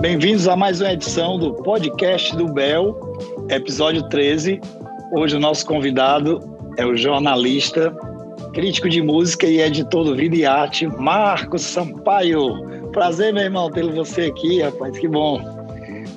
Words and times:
Bem-vindos 0.00 0.48
a 0.48 0.56
mais 0.56 0.80
uma 0.80 0.92
edição 0.94 1.38
do 1.38 1.52
podcast 1.62 2.34
do 2.34 2.46
Bel, 2.54 2.98
episódio 3.50 4.08
13. 4.08 4.58
Hoje 5.12 5.36
o 5.36 5.40
nosso 5.40 5.66
convidado 5.66 6.40
é 6.78 6.86
o 6.86 6.96
jornalista, 6.96 7.94
crítico 8.54 8.88
de 8.88 9.02
música 9.02 9.46
e 9.46 9.60
editor 9.60 10.04
do 10.04 10.16
Vida 10.16 10.36
e 10.36 10.46
Arte, 10.46 10.86
Marcos 10.86 11.60
Sampaio. 11.60 12.90
Prazer, 12.92 13.34
meu 13.34 13.42
irmão, 13.42 13.70
ter 13.70 13.86
você 13.92 14.22
aqui, 14.22 14.62
rapaz, 14.62 14.98
que 14.98 15.06
bom. 15.06 15.57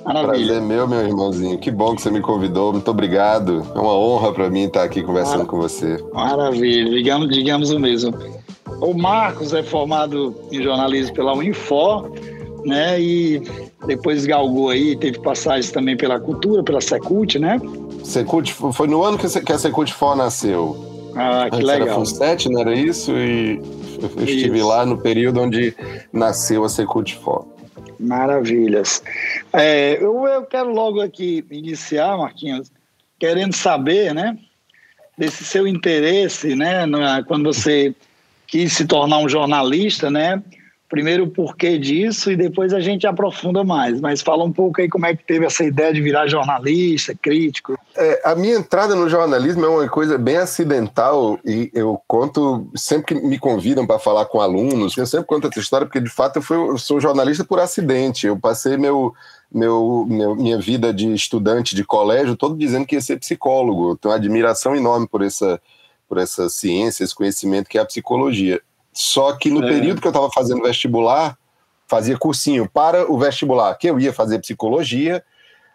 Maravilha. 0.04 0.46
Prazer 0.46 0.62
meu, 0.62 0.88
meu 0.88 1.00
irmãozinho. 1.00 1.58
Que 1.58 1.70
bom 1.70 1.94
que 1.94 2.02
você 2.02 2.10
me 2.10 2.20
convidou. 2.20 2.72
Muito 2.72 2.90
obrigado. 2.90 3.64
É 3.74 3.78
uma 3.78 3.94
honra 3.96 4.32
para 4.32 4.50
mim 4.50 4.64
estar 4.64 4.82
aqui 4.82 5.02
conversando 5.02 5.46
com 5.46 5.56
você. 5.56 6.02
Maravilha. 6.12 6.90
Digamos, 6.90 7.28
digamos 7.28 7.70
o 7.70 7.78
mesmo. 7.78 8.12
O 8.80 8.94
Marcos 8.94 9.52
é 9.52 9.62
formado 9.62 10.34
em 10.50 10.62
jornalismo 10.62 11.14
pela 11.14 11.34
Unifor, 11.34 12.10
né? 12.64 13.00
E 13.00 13.42
depois 13.86 14.26
galgou 14.26 14.70
aí, 14.70 14.96
teve 14.96 15.20
passagens 15.20 15.70
também 15.70 15.96
pela 15.96 16.18
cultura, 16.18 16.62
pela 16.62 16.80
Secult, 16.80 17.38
né? 17.38 17.60
Secult, 18.02 18.52
foi 18.52 18.88
no 18.88 19.02
ano 19.02 19.18
que 19.18 19.52
a 19.52 19.58
Secult 19.58 19.92
For 19.92 20.16
nasceu. 20.16 20.76
Ah, 21.14 21.48
que 21.50 21.56
Antes 21.56 21.68
legal. 21.68 21.88
Era 21.88 21.94
FUNSET, 21.96 22.48
não 22.48 22.60
era 22.60 22.74
isso? 22.74 23.12
E 23.12 23.60
eu 24.00 24.24
estive 24.24 24.58
isso. 24.58 24.66
lá 24.66 24.86
no 24.86 24.98
período 24.98 25.40
onde 25.40 25.74
nasceu 26.12 26.64
a 26.64 26.68
Secult 26.68 27.14
For. 27.16 27.51
Maravilhas. 28.02 29.02
É, 29.52 29.96
eu, 30.02 30.26
eu 30.26 30.44
quero 30.44 30.72
logo 30.72 31.00
aqui 31.00 31.44
iniciar, 31.50 32.16
Marquinhos, 32.18 32.70
querendo 33.18 33.54
saber, 33.54 34.12
né, 34.14 34.36
desse 35.16 35.44
seu 35.44 35.66
interesse, 35.66 36.54
né, 36.54 36.84
na, 36.84 37.22
quando 37.22 37.44
você 37.44 37.94
quis 38.46 38.72
se 38.72 38.86
tornar 38.86 39.18
um 39.18 39.28
jornalista, 39.28 40.10
né, 40.10 40.42
primeiro 40.92 41.24
o 41.24 41.30
porquê 41.30 41.78
disso 41.78 42.30
e 42.30 42.36
depois 42.36 42.74
a 42.74 42.78
gente 42.78 43.06
aprofunda 43.06 43.64
mais. 43.64 43.98
Mas 43.98 44.20
fala 44.20 44.44
um 44.44 44.52
pouco 44.52 44.78
aí 44.78 44.90
como 44.90 45.06
é 45.06 45.16
que 45.16 45.24
teve 45.24 45.46
essa 45.46 45.64
ideia 45.64 45.90
de 45.90 46.02
virar 46.02 46.26
jornalista, 46.26 47.14
crítico. 47.14 47.78
É, 47.96 48.20
a 48.22 48.34
minha 48.34 48.56
entrada 48.56 48.94
no 48.94 49.08
jornalismo 49.08 49.64
é 49.64 49.68
uma 49.70 49.88
coisa 49.88 50.18
bem 50.18 50.36
acidental 50.36 51.38
e 51.46 51.70
eu 51.72 51.98
conto 52.06 52.68
sempre 52.76 53.14
que 53.14 53.26
me 53.26 53.38
convidam 53.38 53.86
para 53.86 53.98
falar 53.98 54.26
com 54.26 54.38
alunos, 54.38 54.94
eu 54.94 55.06
sempre 55.06 55.26
conto 55.26 55.48
essa 55.48 55.60
história 55.60 55.86
porque 55.86 55.98
de 55.98 56.10
fato 56.10 56.36
eu, 56.36 56.42
fui, 56.42 56.58
eu 56.58 56.76
sou 56.76 57.00
jornalista 57.00 57.42
por 57.42 57.58
acidente. 57.58 58.26
Eu 58.26 58.38
passei 58.38 58.76
meu, 58.76 59.14
meu, 59.50 60.06
meu, 60.06 60.36
minha 60.36 60.58
vida 60.58 60.92
de 60.92 61.10
estudante 61.14 61.74
de 61.74 61.84
colégio 61.84 62.36
todo 62.36 62.54
dizendo 62.54 62.84
que 62.84 62.96
ia 62.96 63.00
ser 63.00 63.18
psicólogo. 63.18 63.92
Eu 63.92 63.96
tenho 63.96 64.12
uma 64.12 64.18
admiração 64.18 64.76
enorme 64.76 65.08
por 65.08 65.22
essa, 65.22 65.58
por 66.06 66.18
essa 66.18 66.50
ciência, 66.50 67.02
esse 67.02 67.14
conhecimento 67.14 67.70
que 67.70 67.78
é 67.78 67.80
a 67.80 67.86
psicologia. 67.86 68.60
Só 68.92 69.32
que 69.32 69.50
no 69.50 69.64
é. 69.64 69.68
período 69.68 70.00
que 70.00 70.06
eu 70.06 70.10
estava 70.10 70.30
fazendo 70.30 70.62
vestibular, 70.62 71.36
fazia 71.88 72.16
cursinho 72.18 72.68
para 72.68 73.10
o 73.10 73.18
vestibular, 73.18 73.74
que 73.74 73.88
eu 73.88 73.98
ia 73.98 74.12
fazer 74.12 74.38
psicologia. 74.40 75.22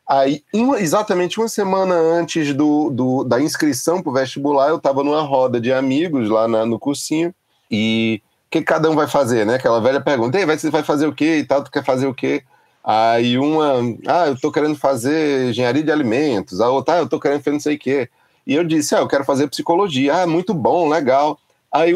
Aí, 0.07 0.43
uma, 0.53 0.79
exatamente 0.79 1.39
uma 1.39 1.49
semana 1.49 1.95
antes 1.95 2.53
do, 2.53 2.89
do 2.89 3.23
da 3.23 3.41
inscrição 3.41 4.01
para 4.01 4.09
o 4.09 4.13
vestibular, 4.13 4.69
eu 4.69 4.77
estava 4.77 5.03
numa 5.03 5.21
roda 5.21 5.59
de 5.59 5.73
amigos 5.73 6.29
lá 6.29 6.47
na, 6.47 6.65
no 6.65 6.79
cursinho. 6.79 7.33
E 7.69 8.21
o 8.45 8.49
que 8.49 8.61
cada 8.61 8.89
um 8.89 8.95
vai 8.95 9.07
fazer, 9.07 9.45
né? 9.45 9.55
Aquela 9.55 9.81
velha 9.81 9.99
pergunta: 9.99 10.39
Ei, 10.39 10.45
você 10.45 10.69
vai 10.69 10.83
fazer 10.83 11.07
o 11.07 11.13
quê 11.13 11.38
e 11.39 11.43
tal? 11.43 11.63
Tu 11.63 11.71
quer 11.71 11.83
fazer 11.83 12.07
o 12.07 12.13
quê? 12.13 12.43
Aí 12.89 13.38
uma, 13.38 13.73
ah, 14.07 14.27
eu 14.27 14.35
estou 14.35 14.49
querendo 14.49 14.77
fazer 14.77 15.49
engenharia 15.49 15.83
de 15.83 15.91
alimentos. 15.91 16.61
A 16.61 16.69
outra, 16.69 16.95
ah, 16.95 16.97
eu 16.99 17.03
estou 17.03 17.19
querendo 17.19 17.43
fazer 17.43 17.53
não 17.53 17.59
sei 17.59 17.75
o 17.75 17.79
quê. 17.79 18.09
E 18.45 18.55
eu 18.55 18.63
disse, 18.63 18.95
ah, 18.95 18.99
eu 18.99 19.07
quero 19.09 19.25
fazer 19.25 19.49
psicologia. 19.49 20.21
Ah, 20.21 20.25
muito 20.25 20.53
bom, 20.53 20.88
legal. 20.88 21.38
Aí 21.71 21.93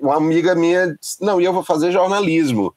uma 0.00 0.16
amiga 0.16 0.54
minha 0.54 0.96
disse, 1.00 1.22
não, 1.22 1.40
e 1.40 1.44
eu 1.44 1.52
vou 1.52 1.62
fazer 1.62 1.92
jornalismo. 1.92 2.74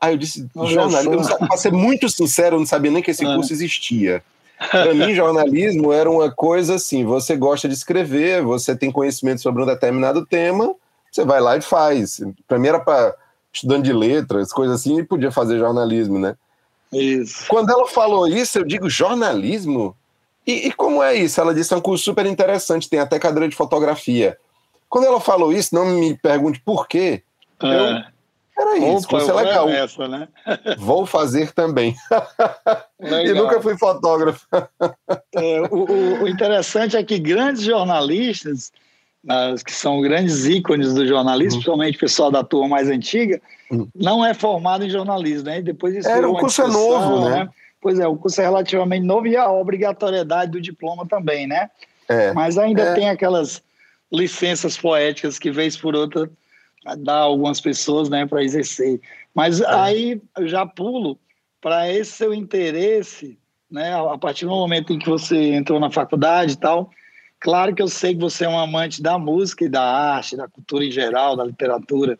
Aí 0.00 0.14
eu 0.14 0.18
disse, 0.18 0.48
jornalismo, 0.54 1.38
para 1.38 1.56
ser 1.56 1.72
muito 1.72 2.08
sincero, 2.08 2.56
eu 2.56 2.60
não 2.60 2.66
sabia 2.66 2.90
nem 2.90 3.02
que 3.02 3.10
esse 3.10 3.24
é. 3.24 3.34
curso 3.34 3.52
existia. 3.52 4.22
Para 4.70 4.92
mim, 4.92 5.14
jornalismo 5.14 5.92
era 5.92 6.10
uma 6.10 6.30
coisa 6.30 6.74
assim: 6.74 7.04
você 7.04 7.34
gosta 7.36 7.66
de 7.66 7.74
escrever, 7.74 8.42
você 8.42 8.76
tem 8.76 8.90
conhecimento 8.90 9.40
sobre 9.40 9.62
um 9.62 9.66
determinado 9.66 10.26
tema, 10.26 10.74
você 11.10 11.24
vai 11.24 11.40
lá 11.40 11.56
e 11.56 11.62
faz. 11.62 12.20
Para 12.46 12.58
mim 12.58 12.68
era 12.68 12.78
para 12.78 13.14
estudante 13.52 13.84
de 13.84 13.92
letras, 13.92 14.52
coisas 14.52 14.80
assim, 14.80 14.98
e 14.98 15.02
podia 15.02 15.32
fazer 15.32 15.58
jornalismo, 15.58 16.18
né? 16.18 16.36
Isso. 16.92 17.46
Quando 17.48 17.70
ela 17.70 17.88
falou 17.88 18.26
isso, 18.26 18.58
eu 18.58 18.64
digo 18.64 18.88
jornalismo? 18.88 19.96
E, 20.46 20.68
e 20.68 20.72
como 20.72 21.02
é 21.02 21.14
isso? 21.14 21.40
Ela 21.40 21.54
disse: 21.54 21.72
é 21.72 21.76
um 21.76 21.80
curso 21.80 22.04
super 22.04 22.26
interessante, 22.26 22.88
tem 22.88 23.00
até 23.00 23.18
cadeira 23.18 23.48
de 23.48 23.56
fotografia. 23.56 24.36
Quando 24.90 25.06
ela 25.06 25.20
falou 25.20 25.52
isso, 25.52 25.74
não 25.74 25.86
me 25.86 26.18
pergunte 26.18 26.60
por 26.60 26.88
quê. 26.88 27.22
É. 27.62 27.66
Eu, 27.66 28.02
era 28.60 28.76
isso, 28.76 29.06
Opa, 29.06 29.20
você 29.20 29.30
é 29.30 29.34
legal. 29.34 29.68
Essa, 29.70 30.08
né? 30.08 30.28
Vou 30.76 31.06
fazer 31.06 31.52
também. 31.52 31.94
e 33.00 33.32
nunca 33.32 33.62
fui 33.62 33.78
fotógrafo. 33.78 34.46
É, 35.32 35.60
o, 35.70 36.22
o, 36.22 36.28
interessante 36.28 36.96
é 36.96 37.04
que 37.04 37.18
grandes 37.18 37.62
jornalistas, 37.62 38.72
que 39.64 39.72
são 39.72 40.00
grandes 40.00 40.44
ícones 40.44 40.92
do 40.92 41.06
jornalismo, 41.06 41.52
uhum. 41.52 41.58
principalmente 41.58 41.96
o 41.96 42.00
pessoal 42.00 42.30
da 42.30 42.42
turma 42.42 42.68
mais 42.68 42.88
antiga, 42.88 43.40
uhum. 43.70 43.88
não 43.94 44.26
é 44.26 44.34
formado 44.34 44.84
em 44.84 44.90
jornalismo, 44.90 45.44
né? 45.44 45.60
E 45.60 45.62
depois 45.62 45.94
isso 45.94 46.08
Era, 46.08 46.28
o 46.28 46.36
curso 46.36 46.62
é 46.62 46.66
novo, 46.66 47.30
né? 47.30 47.44
né? 47.44 47.48
Pois 47.80 47.98
é, 47.98 48.06
o 48.06 48.16
curso 48.16 48.40
é 48.40 48.44
relativamente 48.44 49.06
novo 49.06 49.26
e 49.28 49.36
a 49.36 49.50
obrigatoriedade 49.50 50.50
do 50.50 50.60
diploma 50.60 51.06
também, 51.06 51.46
né? 51.46 51.70
É, 52.08 52.32
Mas 52.32 52.58
ainda 52.58 52.82
é. 52.82 52.94
tem 52.94 53.08
aquelas 53.08 53.62
licenças 54.12 54.76
poéticas 54.76 55.38
que 55.38 55.50
vez 55.50 55.76
por 55.76 55.94
outra 55.94 56.30
dá 56.98 57.16
algumas 57.16 57.60
pessoas, 57.60 58.08
né, 58.08 58.26
para 58.26 58.42
exercer. 58.42 59.00
Mas 59.34 59.60
é. 59.60 59.66
aí 59.66 60.22
eu 60.38 60.48
já 60.48 60.66
pulo 60.66 61.18
para 61.60 61.92
esse 61.92 62.12
seu 62.12 62.32
interesse, 62.32 63.38
né, 63.70 63.94
a 63.94 64.16
partir 64.16 64.46
do 64.46 64.50
momento 64.50 64.92
em 64.92 64.98
que 64.98 65.08
você 65.08 65.52
entrou 65.52 65.78
na 65.78 65.90
faculdade 65.90 66.54
e 66.54 66.56
tal. 66.56 66.90
Claro 67.38 67.74
que 67.74 67.82
eu 67.82 67.88
sei 67.88 68.14
que 68.14 68.20
você 68.20 68.44
é 68.44 68.48
um 68.48 68.58
amante 68.58 69.02
da 69.02 69.18
música 69.18 69.64
e 69.64 69.68
da 69.68 69.82
arte, 69.82 70.36
da 70.36 70.48
cultura 70.48 70.84
em 70.84 70.90
geral, 70.90 71.36
da 71.36 71.44
literatura, 71.44 72.18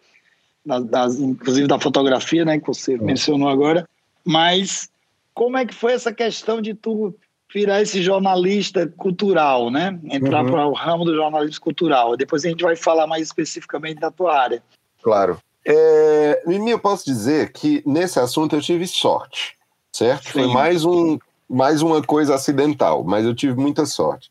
das, 0.65 0.84
das 0.84 1.19
inclusive 1.19 1.67
da 1.67 1.81
fotografia, 1.81 2.45
né, 2.45 2.59
que 2.59 2.67
você 2.67 2.97
mencionou 2.97 3.49
agora. 3.49 3.89
Mas 4.25 4.91
como 5.34 5.57
é 5.57 5.65
que 5.65 5.75
foi 5.75 5.93
essa 5.93 6.12
questão 6.12 6.61
de 6.61 6.75
tu 6.75 7.15
virar 7.53 7.83
esse 7.83 8.03
jornalista 8.03 8.87
cultural, 8.97 9.71
né? 9.71 9.99
Entrar 10.05 10.44
uhum. 10.44 10.50
para 10.50 10.66
o 10.66 10.72
ramo 10.72 11.05
do 11.05 11.15
jornalismo 11.15 11.61
cultural. 11.61 12.16
Depois 12.16 12.44
a 12.44 12.49
gente 12.49 12.62
vai 12.62 12.77
falar 12.77 13.06
mais 13.06 13.27
especificamente 13.27 13.99
da 13.99 14.11
tua 14.11 14.37
área. 14.37 14.62
Claro. 15.03 15.38
É, 15.66 16.43
Mimi, 16.47 16.71
eu 16.71 16.78
posso 16.78 17.05
dizer 17.05 17.53
que 17.53 17.83
nesse 17.84 18.19
assunto 18.19 18.56
eu 18.56 18.60
tive 18.60 18.87
sorte, 18.87 19.56
certo? 19.93 20.25
Sim. 20.25 20.31
Foi 20.31 20.47
mais, 20.47 20.84
um, 20.84 21.19
mais 21.49 21.83
uma 21.83 22.03
coisa 22.03 22.34
acidental, 22.34 23.05
mas 23.05 23.25
eu 23.25 23.34
tive 23.34 23.55
muita 23.55 23.84
sorte. 23.84 24.31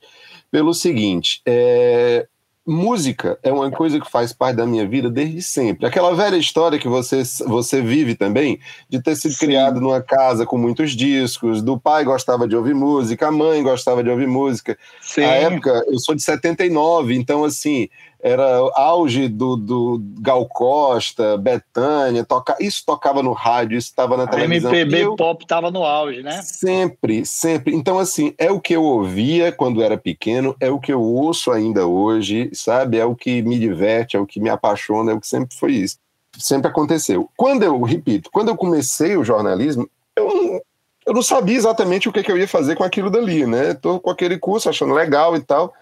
Pelo 0.49 0.73
seguinte, 0.73 1.41
é, 1.45 2.27
música 2.69 3.39
é 3.41 3.51
uma 3.51 3.71
coisa 3.71 3.99
que 3.99 4.09
faz 4.09 4.31
parte 4.31 4.57
da 4.57 4.65
minha 4.65 4.87
vida 4.87 5.09
desde 5.09 5.41
sempre. 5.41 5.87
Aquela 5.87 6.15
velha 6.15 6.37
história 6.37 6.77
que 6.77 6.87
você, 6.87 7.23
você 7.47 7.81
vive 7.81 8.15
também, 8.15 8.59
de 8.87 9.01
ter 9.01 9.15
sido 9.15 9.33
Sim. 9.33 9.45
criado 9.45 9.81
numa 9.81 10.01
casa 10.01 10.45
com 10.45 10.57
muitos 10.57 10.91
discos, 10.91 11.61
do 11.63 11.79
pai 11.79 12.03
gostava 12.03 12.47
de 12.47 12.55
ouvir 12.55 12.75
música, 12.75 13.27
a 13.27 13.31
mãe 13.31 13.63
gostava 13.63 14.03
de 14.03 14.09
ouvir 14.09 14.27
música. 14.27 14.77
Sim. 15.01 15.23
A 15.23 15.33
época, 15.33 15.83
eu 15.87 15.97
sou 15.99 16.13
de 16.13 16.21
79, 16.21 17.15
então 17.15 17.43
assim, 17.43 17.89
era 18.21 18.43
auge 18.75 19.29
do, 19.29 19.55
do 19.55 20.01
Gal 20.19 20.45
Costa, 20.45 21.37
Betânia, 21.37 22.25
toca, 22.25 22.57
isso 22.59 22.83
tocava 22.85 23.23
no 23.23 23.31
rádio, 23.31 23.77
isso 23.77 23.87
estava 23.87 24.17
na 24.17 24.27
televisão. 24.27 24.73
MPB 24.73 25.03
eu, 25.05 25.15
pop 25.15 25.43
estava 25.43 25.71
no 25.71 25.83
auge, 25.83 26.21
né? 26.21 26.41
Sempre, 26.41 27.25
sempre. 27.25 27.73
Então, 27.73 27.97
assim, 27.97 28.33
é 28.37 28.51
o 28.51 28.59
que 28.59 28.75
eu 28.75 28.83
ouvia 28.83 29.51
quando 29.51 29.81
era 29.81 29.97
pequeno, 29.97 30.55
é 30.59 30.69
o 30.69 30.79
que 30.79 30.91
eu 30.91 31.01
ouço 31.01 31.51
ainda 31.51 31.87
hoje, 31.87 32.49
sabe? 32.53 32.97
É 32.97 33.05
o 33.05 33.15
que 33.15 33.41
me 33.41 33.57
diverte, 33.57 34.17
é 34.17 34.19
o 34.19 34.25
que 34.25 34.39
me 34.39 34.49
apaixona, 34.49 35.11
é 35.11 35.15
o 35.15 35.21
que 35.21 35.27
sempre 35.27 35.55
foi 35.55 35.71
isso. 35.73 35.97
Sempre 36.37 36.69
aconteceu. 36.69 37.29
Quando 37.37 37.63
eu, 37.63 37.81
repito, 37.81 38.29
quando 38.31 38.49
eu 38.49 38.57
comecei 38.57 39.15
o 39.15 39.23
jornalismo, 39.23 39.89
eu 40.15 40.27
não, 40.27 40.61
eu 41.05 41.13
não 41.13 41.21
sabia 41.21 41.55
exatamente 41.55 42.09
o 42.09 42.11
que, 42.11 42.21
que 42.21 42.31
eu 42.31 42.37
ia 42.37 42.47
fazer 42.47 42.75
com 42.75 42.83
aquilo 42.83 43.09
dali, 43.09 43.45
né? 43.45 43.73
Tô 43.73 43.99
com 43.99 44.09
aquele 44.09 44.37
curso 44.37 44.69
achando 44.69 44.93
legal 44.93 45.35
e 45.37 45.41
tal, 45.41 45.73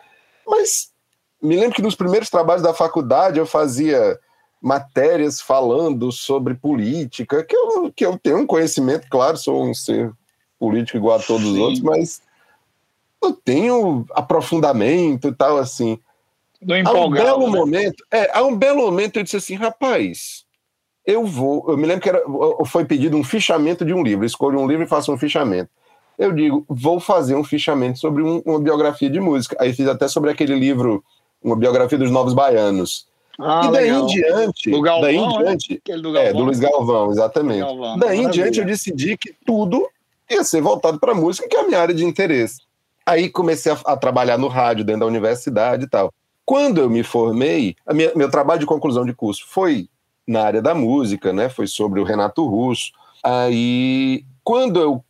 mas 0.46 0.92
me 1.42 1.56
lembro 1.56 1.76
que 1.76 1.82
nos 1.82 1.96
primeiros 1.96 2.30
trabalhos 2.30 2.64
da 2.64 2.74
faculdade 2.74 3.40
eu 3.40 3.46
fazia 3.46 4.20
matérias 4.62 5.40
falando 5.40 6.12
sobre 6.12 6.56
política, 6.56 7.44
que 7.44 7.56
eu, 7.56 7.92
que 7.96 8.06
eu 8.06 8.18
tenho 8.18 8.40
um 8.40 8.48
conhecimento, 8.48 9.08
claro, 9.10 9.38
sou 9.38 9.64
um 9.64 9.74
ser 9.74 10.12
político 10.60 10.98
igual 10.98 11.18
a 11.18 11.22
todos 11.22 11.44
Sim. 11.44 11.54
os 11.54 11.58
outros, 11.60 11.82
mas 11.82 12.22
eu 13.24 13.34
tenho 13.34 14.06
aprofundamento 14.12 15.28
e 15.28 15.34
tal, 15.34 15.58
assim. 15.58 16.00
Do 16.62 16.74
há 16.74 17.06
um 17.06 17.12
belo 17.12 17.52
né? 17.52 17.58
momento, 17.58 18.04
é, 18.12 18.36
há 18.36 18.44
um 18.44 18.56
belo 18.56 18.82
momento 18.82 19.18
eu 19.18 19.24
disse 19.24 19.38
assim, 19.38 19.56
rapaz, 19.56 20.46
eu 21.06 21.26
vou, 21.26 21.66
eu 21.70 21.78
me 21.78 21.86
lembro 21.86 22.02
que 22.02 22.10
era, 22.10 22.22
foi 22.66 22.84
pedido 22.84 23.16
um 23.16 23.24
fichamento 23.24 23.86
de 23.86 23.94
um 23.94 24.02
livro, 24.04 24.26
escolha 24.26 24.58
um 24.58 24.68
livro 24.68 24.84
e 24.84 24.88
faça 24.88 25.12
um 25.12 25.18
fichamento. 25.18 25.70
eu 26.18 26.34
digo, 26.34 26.66
vou 26.68 27.00
fazer 27.00 27.36
um 27.36 27.44
fichamento 27.44 28.00
sobre 28.00 28.24
um, 28.24 28.42
uma 28.44 28.60
biografia 28.60 29.10
de 29.10 29.20
música. 29.20 29.56
Aí 29.60 29.72
fiz 29.72 29.88
até 29.88 30.08
sobre 30.08 30.32
aquele 30.32 30.56
livro, 30.56 31.04
uma 31.48 31.56
biografia 31.56 31.98
dos 31.98 32.12
Novos 32.12 32.34
Baianos. 32.34 33.08
Ah, 33.40 33.62
e 33.66 33.72
daí 33.72 33.86
legal. 33.86 34.04
em 34.04 34.08
diante, 34.08 34.72
do 34.72 34.82
Galvão, 34.82 35.02
daí 35.02 35.16
em 35.16 35.36
é? 35.36 35.38
diante, 35.38 35.82
do 36.02 36.18
é, 36.18 36.34
do 36.34 36.44
Luiz 36.44 36.60
Galvão, 36.60 37.12
exatamente. 37.12 37.60
Galvão, 37.60 37.98
daí 37.98 38.20
em 38.20 38.30
diante 38.30 38.60
eu 38.60 38.66
decidi 38.66 39.16
que 39.16 39.34
tudo 39.46 39.88
ia 40.30 40.44
ser 40.44 40.62
voltado 40.62 41.00
para 41.00 41.14
música, 41.14 41.48
que 41.48 41.56
é 41.56 41.62
a 41.62 41.68
minha 41.68 41.80
área 41.80 41.94
de 41.94 42.04
interesse. 42.04 42.62
Aí 43.06 43.30
comecei 43.30 43.72
a, 43.72 43.78
a, 43.86 43.96
trabalhar 43.96 44.38
no 44.38 44.48
rádio 44.48 44.84
dentro 44.84 45.02
da 45.02 45.06
universidade 45.06 45.86
e 45.86 45.88
tal. 45.88 46.12
Quando 46.44 46.82
eu 46.82 46.90
me 46.90 47.04
formei, 47.04 47.76
minha, 47.94 48.12
meu 48.16 48.30
trabalho 48.30 48.60
de 48.60 48.66
conclusão 48.66 49.06
de 49.06 49.14
curso 49.14 49.46
foi 49.48 49.88
na 50.28 50.42
área 50.42 50.62
da 50.62 50.74
música, 50.74 51.32
né? 51.32 51.48
Foi 51.48 51.68
sobre 51.68 52.02
o 52.02 52.04
Renato 52.04 52.46
Russo. 52.46 52.92
Aí, 53.24 54.26
quando 54.44 54.80
eu 54.82 55.04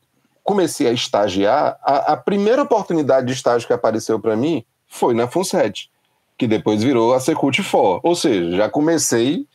comecei 0.43 0.87
a 0.87 0.91
estagiar, 0.91 1.77
a, 1.81 2.13
a 2.13 2.17
primeira 2.17 2.61
oportunidade 2.61 3.27
de 3.27 3.33
estágio 3.33 3.67
que 3.67 3.73
apareceu 3.73 4.19
para 4.19 4.35
mim 4.35 4.63
foi 4.87 5.13
na 5.13 5.27
FUNSET, 5.27 5.89
que 6.37 6.47
depois 6.47 6.83
virou 6.83 7.13
a 7.13 7.19
Secult 7.19 7.61
For. 7.63 7.99
Ou 8.03 8.15
seja, 8.15 8.55
já 8.55 8.69
comecei 8.69 9.45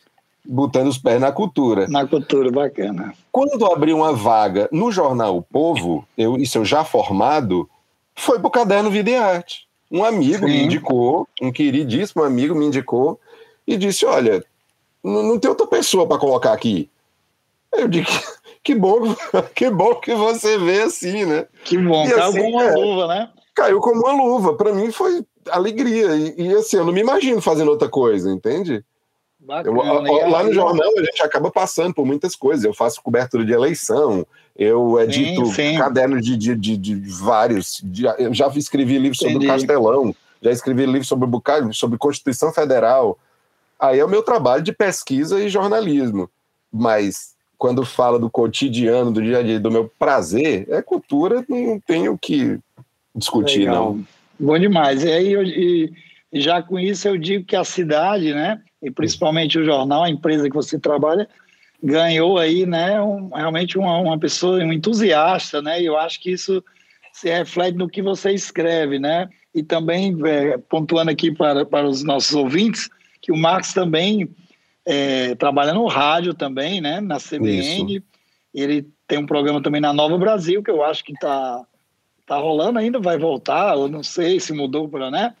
botando 0.45 0.87
os 0.87 0.97
pés 0.97 1.19
na 1.19 1.31
cultura. 1.31 1.87
Na 1.87 2.05
cultura, 2.05 2.51
bacana. 2.51 3.13
Quando 3.31 3.65
abri 3.65 3.93
uma 3.93 4.13
vaga 4.13 4.67
no 4.71 4.91
jornal 4.91 5.37
O 5.37 5.41
Povo, 5.41 6.05
eu, 6.17 6.35
isso 6.37 6.57
eu 6.57 6.65
já 6.65 6.83
formado, 6.83 7.69
foi 8.15 8.39
pro 8.39 8.49
caderno 8.49 8.91
Vida 8.91 9.09
e 9.09 9.15
Arte. 9.15 9.67
Um 9.89 10.03
amigo 10.03 10.45
Sim. 10.45 10.51
me 10.51 10.63
indicou, 10.63 11.27
um 11.41 11.51
queridíssimo 11.51 12.23
amigo 12.23 12.55
me 12.55 12.65
indicou 12.65 13.19
e 13.65 13.77
disse: 13.77 14.05
Olha, 14.05 14.43
não 15.03 15.37
tem 15.37 15.49
outra 15.49 15.67
pessoa 15.67 16.07
para 16.07 16.17
colocar 16.17 16.51
aqui. 16.51 16.89
Eu 17.71 17.87
digo: 17.87 18.09
Que 18.63 18.73
bom, 18.73 19.13
que 19.53 19.69
bom 19.69 19.95
que 19.95 20.15
você 20.15 20.57
vê 20.57 20.81
assim, 20.81 21.25
né? 21.25 21.45
Que 21.63 21.77
bom, 21.77 22.05
e, 22.05 22.09
caiu 22.09 22.23
assim, 22.23 22.41
como 22.41 22.49
uma 22.49 22.63
é, 22.63 22.73
luva, 22.73 23.07
né? 23.07 23.29
Caiu 23.53 23.79
como 23.79 24.01
uma 24.01 24.13
luva. 24.13 24.55
Para 24.55 24.73
mim 24.73 24.91
foi 24.91 25.23
alegria. 25.49 26.15
E, 26.15 26.41
e 26.41 26.55
assim, 26.55 26.77
eu 26.77 26.85
não 26.85 26.93
me 26.93 27.01
imagino 27.01 27.41
fazendo 27.41 27.69
outra 27.69 27.89
coisa, 27.89 28.31
entende? 28.31 28.83
Bacana, 29.39 30.07
eu, 30.07 30.29
lá 30.29 30.43
no 30.43 30.53
jornal 30.53 30.89
a 30.97 31.03
gente 31.03 31.21
acaba 31.21 31.51
passando 31.51 31.93
por 31.93 32.05
muitas 32.05 32.35
coisas. 32.35 32.63
Eu 32.63 32.73
faço 32.73 33.01
cobertura 33.01 33.45
de 33.45 33.51
eleição, 33.51 34.25
eu 34.55 34.99
edito 34.99 35.45
sim, 35.47 35.53
sim. 35.53 35.77
caderno 35.77 36.21
de, 36.21 36.37
de, 36.37 36.55
de, 36.55 36.77
de 36.77 36.95
vários. 36.95 37.81
De, 37.83 38.05
eu 38.17 38.33
já 38.33 38.47
escrevi 38.55 38.97
livro 38.97 39.17
sobre 39.17 39.35
Entendi. 39.35 39.47
o 39.47 39.49
Castelão, 39.49 40.15
já 40.41 40.51
escrevi 40.51 40.85
livro 40.85 41.05
sobre 41.05 41.25
o 41.25 41.27
Bucalho, 41.27 41.73
sobre 41.73 41.97
Constituição 41.97 42.53
Federal. 42.53 43.17
Aí 43.77 43.99
é 43.99 44.05
o 44.05 44.09
meu 44.09 44.23
trabalho 44.23 44.63
de 44.63 44.71
pesquisa 44.71 45.43
e 45.43 45.49
jornalismo. 45.49 46.29
Mas 46.71 47.33
quando 47.57 47.85
fala 47.85 48.17
do 48.17 48.29
cotidiano, 48.29 49.11
do 49.11 49.21
dia 49.21 49.39
a 49.39 49.43
dia, 49.43 49.59
do 49.59 49.71
meu 49.71 49.91
prazer, 49.99 50.65
é 50.69 50.81
cultura, 50.81 51.45
não 51.47 51.79
tenho 51.79 52.13
o 52.13 52.17
que 52.17 52.59
discutir, 53.15 53.59
Legal. 53.59 53.95
não. 53.95 54.05
Bom 54.39 54.57
demais. 54.57 55.03
E 55.03 55.11
aí, 55.11 55.31
eu, 55.31 55.43
e 55.43 55.93
já 56.33 56.61
com 56.61 56.79
isso, 56.79 57.07
eu 57.07 57.17
digo 57.17 57.45
que 57.45 57.55
a 57.55 57.63
cidade, 57.63 58.33
né? 58.33 58.61
e 58.83 58.91
principalmente 58.91 59.57
o 59.57 59.63
jornal, 59.63 60.03
a 60.03 60.09
empresa 60.09 60.49
que 60.49 60.55
você 60.55 60.77
trabalha, 60.77 61.27
ganhou 61.81 62.37
aí, 62.37 62.65
né, 62.65 63.01
um, 63.01 63.29
realmente 63.29 63.77
uma, 63.77 63.97
uma 63.97 64.19
pessoa, 64.19 64.59
um 64.59 64.73
entusiasta, 64.73 65.61
né, 65.61 65.81
e 65.81 65.85
eu 65.85 65.97
acho 65.97 66.19
que 66.19 66.31
isso 66.31 66.61
se 67.13 67.29
reflete 67.29 67.77
no 67.77 67.87
que 67.87 68.01
você 68.01 68.31
escreve, 68.31 68.99
né, 68.99 69.29
e 69.55 69.63
também, 69.63 70.15
é, 70.25 70.57
pontuando 70.57 71.09
aqui 71.09 71.31
para, 71.31 71.65
para 71.65 71.87
os 71.87 72.03
nossos 72.03 72.35
ouvintes, 72.35 72.89
que 73.21 73.31
o 73.31 73.37
Marcos 73.37 73.71
também 73.71 74.29
é, 74.85 75.33
trabalha 75.35 75.73
no 75.73 75.87
rádio 75.87 76.33
também, 76.33 76.81
né, 76.81 76.99
na 76.99 77.19
CBN, 77.19 77.95
isso. 77.95 78.03
ele 78.53 78.85
tem 79.07 79.17
um 79.17 79.25
programa 79.25 79.63
também 79.63 79.79
na 79.79 79.93
Nova 79.93 80.17
Brasil, 80.17 80.61
que 80.61 80.71
eu 80.71 80.83
acho 80.83 81.05
que 81.05 81.13
está 81.13 81.63
tá 82.25 82.37
rolando 82.37 82.79
ainda, 82.79 82.99
vai 82.99 83.17
voltar, 83.17 83.75
eu 83.75 83.87
não 83.87 84.03
sei 84.03 84.39
se 84.39 84.53
mudou 84.53 84.87
para, 84.87 85.11
né, 85.11 85.33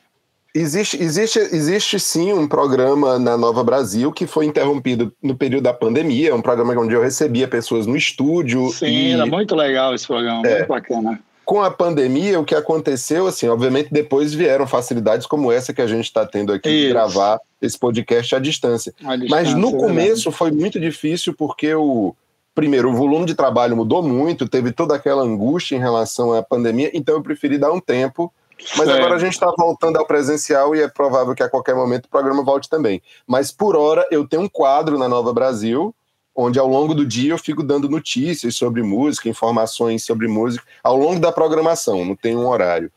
Existe, 0.55 1.01
existe, 1.01 1.39
existe 1.39 1.99
sim 1.99 2.31
um 2.31 2.47
programa 2.47 3.17
na 3.17 3.35
Nova 3.35 3.63
Brasil 3.63 4.11
que 4.11 4.27
foi 4.27 4.45
interrompido 4.45 5.11
no 5.21 5.35
período 5.35 5.63
da 5.63 5.73
pandemia, 5.73 6.29
é 6.29 6.33
um 6.33 6.43
programa 6.43 6.79
onde 6.79 6.93
eu 6.93 7.01
recebia 7.01 7.47
pessoas 7.47 7.87
no 7.87 7.97
estúdio. 7.97 8.69
Sim, 8.69 8.85
e... 8.85 9.11
era 9.13 9.25
muito 9.25 9.55
legal 9.55 9.95
esse 9.95 10.05
programa, 10.05 10.45
é, 10.45 10.57
muito 10.57 10.67
bacana. 10.67 11.19
Com 11.43 11.63
a 11.63 11.71
pandemia, 11.71 12.39
o 12.39 12.45
que 12.45 12.53
aconteceu, 12.53 13.25
assim, 13.25 13.47
obviamente 13.47 13.91
depois 13.91 14.31
vieram 14.31 14.67
facilidades 14.67 15.25
como 15.25 15.51
essa 15.51 15.73
que 15.73 15.81
a 15.81 15.87
gente 15.87 16.05
está 16.05 16.23
tendo 16.23 16.53
aqui 16.53 16.69
Isso. 16.69 16.87
de 16.87 16.93
gravar 16.93 17.39
esse 17.59 17.77
podcast 17.77 18.35
à 18.35 18.39
distância. 18.39 18.93
À 19.03 19.15
distância 19.15 19.35
Mas 19.35 19.55
no 19.55 19.69
é 19.69 19.79
começo 19.79 20.31
foi 20.31 20.51
muito 20.51 20.79
difícil 20.79 21.33
porque 21.35 21.73
o 21.73 22.15
primeiro, 22.53 22.89
o 22.89 22.95
volume 22.95 23.25
de 23.25 23.35
trabalho 23.35 23.75
mudou 23.75 24.03
muito, 24.03 24.47
teve 24.47 24.71
toda 24.71 24.95
aquela 24.95 25.23
angústia 25.23 25.75
em 25.75 25.79
relação 25.79 26.33
à 26.33 26.43
pandemia, 26.43 26.91
então 26.93 27.15
eu 27.15 27.21
preferi 27.21 27.57
dar 27.57 27.71
um 27.71 27.79
tempo 27.79 28.31
mas 28.77 28.87
certo. 28.87 28.97
agora 28.97 29.15
a 29.15 29.19
gente 29.19 29.33
está 29.33 29.51
voltando 29.57 29.97
ao 29.97 30.05
presencial 30.05 30.75
e 30.75 30.81
é 30.81 30.87
provável 30.87 31.35
que 31.35 31.43
a 31.43 31.49
qualquer 31.49 31.75
momento 31.75 32.05
o 32.05 32.09
programa 32.09 32.43
volte 32.43 32.69
também. 32.69 33.01
Mas 33.27 33.51
por 33.51 33.75
hora 33.75 34.05
eu 34.11 34.27
tenho 34.27 34.43
um 34.43 34.49
quadro 34.49 34.97
na 34.97 35.07
Nova 35.09 35.33
Brasil, 35.33 35.93
onde 36.35 36.57
ao 36.57 36.67
longo 36.67 36.93
do 36.93 37.05
dia 37.05 37.33
eu 37.33 37.37
fico 37.37 37.63
dando 37.63 37.89
notícias 37.89 38.55
sobre 38.55 38.81
música, 38.81 39.29
informações 39.29 40.05
sobre 40.05 40.27
música, 40.27 40.65
ao 40.83 40.97
longo 40.97 41.19
da 41.19 41.31
programação, 41.31 42.05
não 42.05 42.15
tem 42.15 42.35
um 42.35 42.47
horário. 42.47 42.91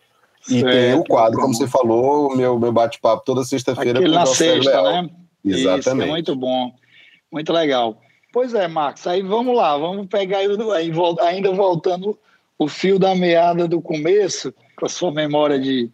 E 0.48 0.60
certo. 0.60 0.72
tem 0.72 0.94
o 0.94 1.04
quadro, 1.04 1.40
como 1.40 1.54
você 1.54 1.66
falou, 1.66 2.32
o 2.32 2.36
meu, 2.36 2.58
meu 2.58 2.72
bate-papo 2.72 3.24
toda 3.24 3.42
sexta-feira. 3.42 3.98
Aquele 3.98 4.14
na 4.14 4.26
sexta, 4.26 4.82
né? 4.82 5.10
Exatamente. 5.44 5.80
Isso, 5.80 5.90
é 5.90 6.06
muito 6.06 6.36
bom, 6.36 6.72
muito 7.32 7.52
legal. 7.52 7.98
Pois 8.36 8.52
é, 8.52 8.68
Marcos, 8.68 9.06
aí 9.06 9.22
vamos 9.22 9.56
lá, 9.56 9.78
vamos 9.78 10.08
pegar 10.08 10.40
aí, 10.40 10.46
ainda 11.22 11.52
voltando 11.52 12.18
o 12.58 12.68
fio 12.68 12.98
da 12.98 13.14
meada 13.14 13.66
do 13.66 13.80
começo, 13.80 14.52
com 14.76 14.84
a 14.84 14.90
sua 14.90 15.10
memória 15.10 15.58
de, 15.58 15.90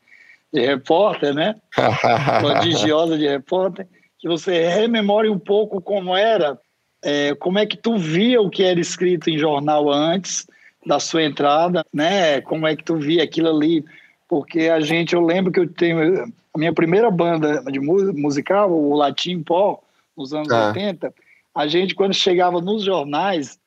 de 0.52 0.60
repórter, 0.66 1.32
né? 1.32 1.54
Prodigiosa 2.40 3.16
de 3.16 3.28
repórter, 3.28 3.86
que 4.18 4.26
você 4.26 4.66
rememore 4.66 5.28
um 5.28 5.38
pouco 5.38 5.80
como 5.80 6.16
era, 6.16 6.58
é, 7.04 7.32
como 7.36 7.60
é 7.60 7.64
que 7.64 7.76
tu 7.76 7.96
via 7.96 8.42
o 8.42 8.50
que 8.50 8.64
era 8.64 8.80
escrito 8.80 9.30
em 9.30 9.38
jornal 9.38 9.88
antes 9.88 10.44
da 10.84 10.98
sua 10.98 11.22
entrada, 11.22 11.86
né? 11.94 12.40
Como 12.40 12.66
é 12.66 12.74
que 12.74 12.82
tu 12.82 12.96
via 12.96 13.22
aquilo 13.22 13.56
ali? 13.56 13.84
Porque 14.28 14.62
a 14.62 14.80
gente, 14.80 15.14
eu 15.14 15.24
lembro 15.24 15.52
que 15.52 15.60
eu 15.60 15.68
tenho 15.68 16.24
a 16.52 16.58
minha 16.58 16.72
primeira 16.72 17.08
banda 17.08 17.62
de 17.70 17.78
musical, 17.78 18.68
o 18.68 18.96
Latim 18.96 19.44
Pó, 19.44 19.80
nos 20.16 20.34
anos 20.34 20.50
ah. 20.50 20.72
80, 20.74 21.14
a 21.54 21.66
gente 21.66 21.94
quando 21.94 22.14
chegava 22.14 22.60
nos 22.60 22.84
jornais, 22.84 23.58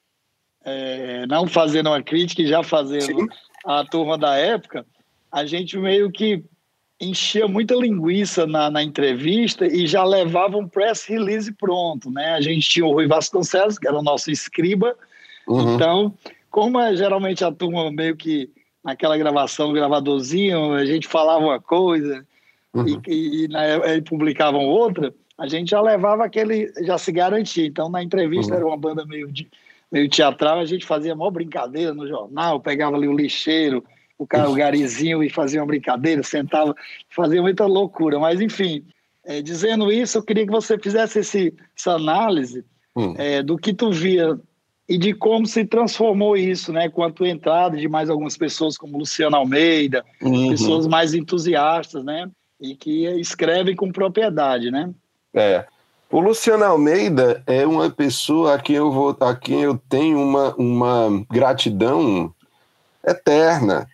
é, 0.64 1.26
não 1.28 1.48
fazendo 1.48 1.88
uma 1.88 2.02
crítica 2.02 2.42
e 2.42 2.48
já 2.48 2.64
fazendo 2.64 3.22
Sim. 3.22 3.28
a 3.66 3.84
turma 3.86 4.18
da 4.18 4.36
época, 4.36 4.86
a 5.32 5.46
gente 5.46 5.78
meio 5.78 6.12
que 6.12 6.44
enchia 7.00 7.48
muita 7.48 7.76
linguiça 7.76 8.48
na, 8.48 8.72
na, 8.72 8.82
entrevista 8.82 9.68
e 9.68 9.86
já 9.86 10.04
levava 10.04 10.58
um 10.58 10.68
press 10.68 11.06
release 11.06 11.52
pronto, 11.52 12.10
né? 12.10 12.34
A 12.34 12.42
gente 12.42 12.70
tinha 12.70 12.86
o 12.86 12.94
Rui 12.94 13.06
Vasconcelos, 13.06 13.78
que 13.78 13.88
era 13.88 13.98
o 13.98 14.04
nosso 14.04 14.32
escriba, 14.32 14.96
uhum. 15.48 15.76
então, 15.76 16.14
como 16.50 16.80
é, 16.80 16.96
geralmente 16.96 17.44
a 17.44 17.52
turma 17.52 17.92
meio 17.92 18.16
que 18.16 18.50
naquela 18.84 19.18
gravação, 19.18 19.74
gravadorzinho, 19.74 20.74
a 20.74 20.86
gente 20.86 21.08
falava 21.08 21.44
uma 21.44 21.60
coisa 21.60 22.26
uhum. 22.74 22.88
e, 22.88 23.00
e, 23.08 23.44
e, 23.44 23.48
na, 23.50 23.96
e, 23.96 24.02
publicavam 24.02 24.62
outra, 24.62 25.14
a 25.38 25.48
gente 25.48 25.72
já 25.72 25.82
levava 25.82 26.24
aquele, 26.24 26.72
já 26.84 26.98
se 26.98 27.12
garantia. 27.12 27.66
Então, 27.66 27.90
na 27.90 28.02
entrevista 28.02 28.54
uhum. 28.54 28.58
era 28.58 28.68
uma 28.68 28.78
banda 28.78 29.06
meio, 29.06 29.32
meio 29.92 30.10
teatral, 30.10 30.60
a 30.60 30.66
gente 30.66 30.86
fazia 30.86 31.16
maior 31.16 31.32
brincadeira 31.32 31.94
no 31.94 32.08
jornal, 32.08 32.60
pegava 32.60 32.96
ali 32.96 33.08
o 33.08 33.16
lixeiro, 33.16 33.84
o 34.18 34.26
cara, 34.26 34.50
o 34.50 34.56
garizinho, 34.56 35.22
e 35.22 35.30
fazia 35.30 35.60
uma 35.60 35.68
brincadeira, 35.68 36.24
sentava, 36.24 36.74
fazia 37.10 37.42
muita 37.42 37.66
loucura. 37.66 38.18
Mas, 38.18 38.40
enfim, 38.40 38.86
é, 39.26 39.42
dizendo 39.42 39.92
isso, 39.92 40.18
eu 40.18 40.24
queria 40.24 40.46
que 40.46 40.52
você 40.52 40.78
fizesse 40.80 41.20
esse, 41.20 41.54
essa 41.78 41.94
análise 41.94 42.64
hum. 42.96 43.14
é, 43.18 43.44
do 43.44 43.58
que 43.58 43.74
tu 43.74 43.92
via 43.92 44.40
e 44.88 44.98
de 44.98 45.14
como 45.14 45.46
se 45.48 45.66
transformou 45.66 46.38
isso, 46.38 46.72
né? 46.72 46.88
Com 46.90 47.04
a 47.04 47.12
tua 47.12 47.28
entrada 47.28 47.76
de 47.76 47.88
mais 47.88 48.10
algumas 48.10 48.38
pessoas, 48.38 48.78
como 48.78 49.00
Luciano 49.00 49.36
Almeida, 49.36 50.06
uhum. 50.22 50.50
pessoas 50.50 50.88
mais 50.88 51.14
entusiastas, 51.14 52.04
né? 52.06 52.30
E 52.62 52.76
que 52.76 53.06
escrevem 53.20 53.76
com 53.76 53.92
propriedade, 53.92 54.70
né? 54.70 54.94
É. 55.36 55.66
O 56.10 56.20
Luciano 56.20 56.64
Almeida 56.64 57.44
é 57.46 57.68
uma 57.68 57.90
pessoa 57.90 58.56
a 58.56 58.60
quem 58.60 58.78
eu, 58.78 58.92
vou, 58.92 59.16
a 59.20 59.36
quem 59.36 59.62
eu 59.62 59.78
tenho 59.90 60.20
uma, 60.20 60.56
uma 60.56 61.26
gratidão 61.30 62.34
eterna 63.06 63.88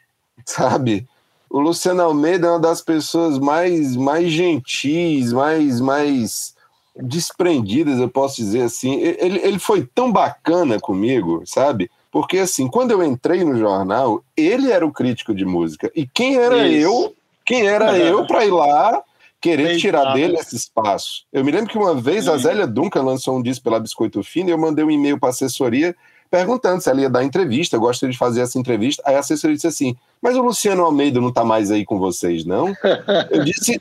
sabe? 0.46 1.08
O 1.50 1.60
Luciano 1.60 2.02
Almeida 2.02 2.48
é 2.48 2.52
uma 2.52 2.60
das 2.60 2.82
pessoas 2.82 3.38
mais, 3.38 3.96
mais 3.96 4.32
gentis, 4.32 5.34
mais, 5.34 5.82
mais 5.82 6.56
desprendidas, 6.96 8.00
eu 8.00 8.10
posso 8.10 8.38
dizer 8.38 8.64
assim. 8.64 9.00
Ele, 9.02 9.40
ele 9.40 9.60
foi 9.60 9.86
tão 9.94 10.12
bacana 10.12 10.80
comigo, 10.80 11.44
sabe? 11.46 11.90
Porque, 12.12 12.40
assim, 12.40 12.68
quando 12.68 12.92
eu 12.92 13.04
entrei 13.04 13.44
no 13.44 13.58
jornal, 13.58 14.24
ele 14.36 14.72
era 14.72 14.86
o 14.86 14.92
crítico 14.92 15.34
de 15.34 15.46
música. 15.46 15.92
E 15.96 16.06
quem 16.06 16.36
era 16.38 16.68
Isso. 16.68 16.88
eu? 16.88 17.16
Quem 17.46 17.68
era 17.68 17.98
eu 17.98 18.26
para 18.26 18.46
ir 18.46 18.52
lá 18.52 19.04
querer 19.42 19.78
tirar 19.78 20.14
dele 20.14 20.38
esse 20.38 20.56
espaço? 20.56 21.26
Eu 21.34 21.44
me 21.44 21.52
lembro 21.52 21.70
que 21.70 21.78
uma 21.78 21.96
vez 21.96 22.28
a 22.28 22.38
Zélia 22.38 22.68
Duncan 22.68 23.02
lançou 23.02 23.38
um 23.38 23.42
disco 23.42 23.64
pela 23.64 23.80
Biscoito 23.80 24.22
Fino 24.24 24.50
e 24.50 24.52
eu 24.52 24.58
mandei 24.58 24.86
um 24.86 24.92
e-mail 24.92 25.20
para 25.20 25.30
a 25.30 25.32
assessoria 25.32 25.96
perguntando 26.32 26.82
se 26.82 26.90
ela 26.90 27.02
ia 27.02 27.10
dar 27.10 27.26
entrevista, 27.26 27.76
eu 27.76 27.82
gostaria 27.82 28.14
de 28.14 28.18
fazer 28.18 28.42
essa 28.42 28.58
entrevista. 28.58 29.04
Aí 29.06 29.16
a 29.16 29.20
assessoria 29.20 29.56
disse 29.56 29.68
assim: 29.68 29.98
Mas 30.22 30.38
o 30.38 30.42
Luciano 30.42 30.84
Almeida 30.84 31.20
não 31.20 31.28
está 31.28 31.44
mais 31.44 31.70
aí 31.70 31.84
com 31.84 32.00
vocês, 32.00 32.46
não? 32.46 32.74
eu 33.30 33.44
disse. 33.44 33.80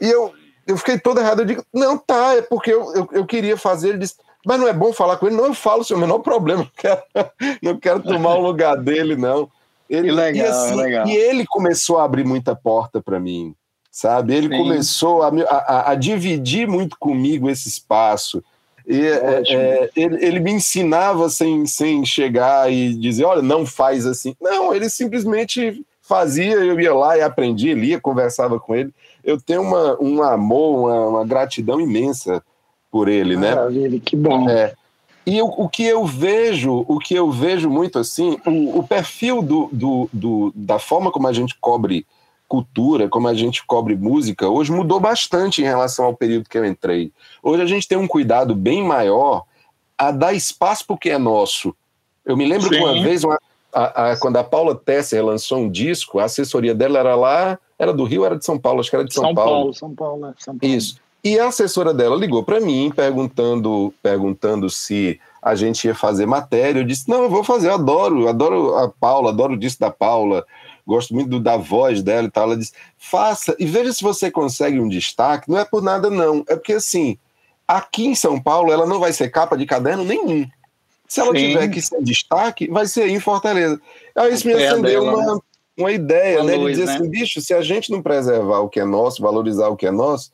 E 0.00 0.08
eu, 0.08 0.32
eu 0.66 0.76
fiquei 0.78 0.98
todo 0.98 1.20
errado. 1.20 1.40
Eu 1.40 1.44
digo: 1.44 1.64
Não, 1.72 1.98
tá, 1.98 2.34
é 2.34 2.42
porque 2.42 2.72
eu, 2.72 2.94
eu, 2.94 3.08
eu 3.12 3.26
queria 3.26 3.58
fazer. 3.58 3.90
Ele 3.90 3.98
disse: 3.98 4.16
Mas 4.44 4.58
não 4.58 4.66
é 4.66 4.72
bom 4.72 4.92
falar 4.92 5.18
com 5.18 5.26
ele? 5.26 5.36
Não, 5.36 5.46
eu 5.46 5.54
falo, 5.54 5.84
sem 5.84 5.94
o 5.94 6.00
menor 6.00 6.20
problema. 6.20 6.62
Não 6.62 6.70
quero, 6.74 7.02
não 7.62 7.78
quero 7.78 8.02
tomar 8.02 8.36
o 8.36 8.42
lugar 8.42 8.76
dele, 8.78 9.14
não. 9.14 9.48
Ele, 9.90 10.10
legal, 10.10 10.46
e, 10.46 10.48
assim, 10.48 10.74
legal. 10.74 11.06
e 11.06 11.14
ele 11.14 11.44
começou 11.46 11.98
a 11.98 12.04
abrir 12.04 12.24
muita 12.24 12.56
porta 12.56 13.02
para 13.02 13.20
mim, 13.20 13.54
sabe? 13.92 14.34
Ele 14.34 14.48
Sim. 14.48 14.62
começou 14.62 15.22
a, 15.22 15.28
a, 15.28 15.90
a 15.90 15.94
dividir 15.94 16.66
muito 16.66 16.96
comigo 16.98 17.50
esse 17.50 17.68
espaço. 17.68 18.42
E, 18.88 19.06
é, 19.06 19.42
é, 19.48 19.90
ele, 19.94 20.24
ele, 20.24 20.40
me 20.40 20.50
ensinava 20.50 21.28
sem, 21.28 21.66
sem 21.66 22.04
chegar 22.04 22.72
e 22.72 22.94
dizer, 22.94 23.24
olha, 23.24 23.42
não 23.42 23.64
faz 23.64 24.06
assim. 24.06 24.34
Não, 24.40 24.74
ele 24.74 24.88
simplesmente 24.88 25.84
fazia, 26.00 26.54
eu 26.54 26.80
ia 26.80 26.92
lá 26.92 27.16
e 27.16 27.20
aprendia, 27.20 27.74
lia, 27.74 28.00
conversava 28.00 28.58
com 28.58 28.74
ele. 28.74 28.92
Eu 29.22 29.40
tenho 29.40 29.62
uma, 29.62 30.02
um 30.02 30.22
amor, 30.22 30.80
uma, 30.80 31.06
uma 31.08 31.26
gratidão 31.26 31.80
imensa 31.80 32.42
por 32.90 33.08
ele, 33.08 33.36
né? 33.36 33.54
Maravilha, 33.54 34.00
que 34.00 34.16
bom. 34.16 34.48
É. 34.48 34.74
E 35.24 35.38
eu, 35.38 35.46
o 35.46 35.68
que 35.68 35.84
eu 35.84 36.04
vejo, 36.04 36.84
o 36.88 36.98
que 36.98 37.14
eu 37.14 37.30
vejo 37.30 37.70
muito 37.70 37.98
assim, 37.98 38.36
o, 38.44 38.80
o 38.80 38.82
perfil 38.82 39.40
do, 39.40 39.68
do, 39.70 40.10
do, 40.12 40.52
da 40.56 40.80
forma 40.80 41.12
como 41.12 41.28
a 41.28 41.32
gente 41.32 41.56
cobre 41.60 42.04
cultura, 42.52 43.08
como 43.08 43.28
a 43.28 43.32
gente 43.32 43.64
cobre 43.64 43.96
música, 43.96 44.46
hoje 44.46 44.70
mudou 44.70 45.00
bastante 45.00 45.62
em 45.62 45.64
relação 45.64 46.04
ao 46.04 46.14
período 46.14 46.50
que 46.50 46.58
eu 46.58 46.66
entrei. 46.66 47.10
Hoje 47.42 47.62
a 47.62 47.66
gente 47.66 47.88
tem 47.88 47.96
um 47.96 48.06
cuidado 48.06 48.54
bem 48.54 48.84
maior 48.84 49.44
a 49.96 50.10
dar 50.10 50.34
espaço 50.34 50.86
para 50.86 50.92
o 50.92 50.98
que 50.98 51.08
é 51.08 51.16
nosso. 51.16 51.74
Eu 52.22 52.36
me 52.36 52.44
lembro 52.44 52.64
Sim. 52.64 52.74
que 52.74 52.78
uma 52.78 52.92
vez, 53.02 53.24
uma, 53.24 53.38
a, 53.72 54.10
a, 54.10 54.16
quando 54.18 54.36
a 54.36 54.44
Paula 54.44 54.74
Tesser 54.74 55.24
lançou 55.24 55.60
um 55.60 55.70
disco, 55.70 56.18
a 56.18 56.24
assessoria 56.24 56.74
dela 56.74 56.98
era 56.98 57.16
lá, 57.16 57.58
era 57.78 57.90
do 57.90 58.04
Rio, 58.04 58.22
era 58.22 58.36
de 58.36 58.44
São 58.44 58.58
Paulo, 58.58 58.80
acho 58.80 58.90
que 58.90 58.96
era 58.96 59.04
de 59.06 59.14
São, 59.14 59.24
São 59.24 59.34
Paulo. 59.34 59.50
Paulo. 59.50 59.74
São 59.74 59.94
Paulo, 59.94 60.26
é, 60.26 60.34
São 60.36 60.58
Paulo. 60.58 60.76
Isso. 60.76 60.96
E 61.24 61.38
a 61.38 61.46
assessora 61.46 61.94
dela 61.94 62.16
ligou 62.16 62.42
para 62.42 62.60
mim 62.60 62.92
perguntando, 62.94 63.94
perguntando 64.02 64.68
se 64.68 65.18
a 65.40 65.54
gente 65.54 65.86
ia 65.86 65.94
fazer 65.94 66.26
matéria. 66.26 66.80
Eu 66.80 66.84
disse: 66.84 67.08
"Não, 67.08 67.22
eu 67.22 67.30
vou 67.30 67.42
fazer, 67.42 67.68
eu 67.68 67.74
adoro, 67.74 68.28
adoro 68.28 68.76
a 68.76 68.90
Paula, 68.90 69.30
adoro 69.30 69.54
o 69.54 69.58
disco 69.58 69.80
da 69.80 69.90
Paula, 69.90 70.44
gosto 70.86 71.14
muito 71.14 71.38
da 71.40 71.56
voz 71.56 72.02
dela 72.02 72.26
e 72.26 72.30
tal". 72.30 72.44
Ela 72.44 72.56
disse: 72.56 72.72
"Faça 72.98 73.54
e 73.58 73.66
veja 73.66 73.92
se 73.92 74.02
você 74.02 74.30
consegue 74.30 74.80
um 74.80 74.88
destaque. 74.88 75.50
Não 75.50 75.58
é 75.58 75.64
por 75.64 75.82
nada 75.82 76.10
não, 76.10 76.44
é 76.48 76.56
porque 76.56 76.74
assim, 76.74 77.18
aqui 77.66 78.06
em 78.06 78.14
São 78.14 78.40
Paulo 78.40 78.72
ela 78.72 78.86
não 78.86 79.00
vai 79.00 79.12
ser 79.12 79.30
capa 79.30 79.56
de 79.56 79.66
caderno 79.66 80.04
nenhum. 80.04 80.46
Se 81.06 81.20
ela 81.20 81.30
Sim. 81.36 81.48
tiver 81.48 81.68
que 81.68 81.82
ser 81.82 82.02
destaque, 82.02 82.68
vai 82.68 82.86
ser 82.86 83.02
aí 83.02 83.12
em 83.12 83.20
Fortaleza". 83.20 83.80
Aí 84.16 84.32
isso 84.32 84.46
me 84.46 84.54
acendeu 84.54 85.02
uma, 85.02 85.40
uma 85.76 85.92
ideia, 85.92 86.38
uma 86.38 86.50
né, 86.50 86.56
luz, 86.56 86.76
de 86.76 86.80
dizer 86.80 86.86
né? 86.86 86.94
assim, 86.94 87.10
bicho, 87.10 87.40
se 87.40 87.54
a 87.54 87.62
gente 87.62 87.90
não 87.90 88.02
preservar 88.02 88.60
o 88.60 88.68
que 88.68 88.80
é 88.80 88.84
nosso, 88.84 89.22
valorizar 89.22 89.68
o 89.68 89.76
que 89.76 89.86
é 89.86 89.90
nosso, 89.90 90.30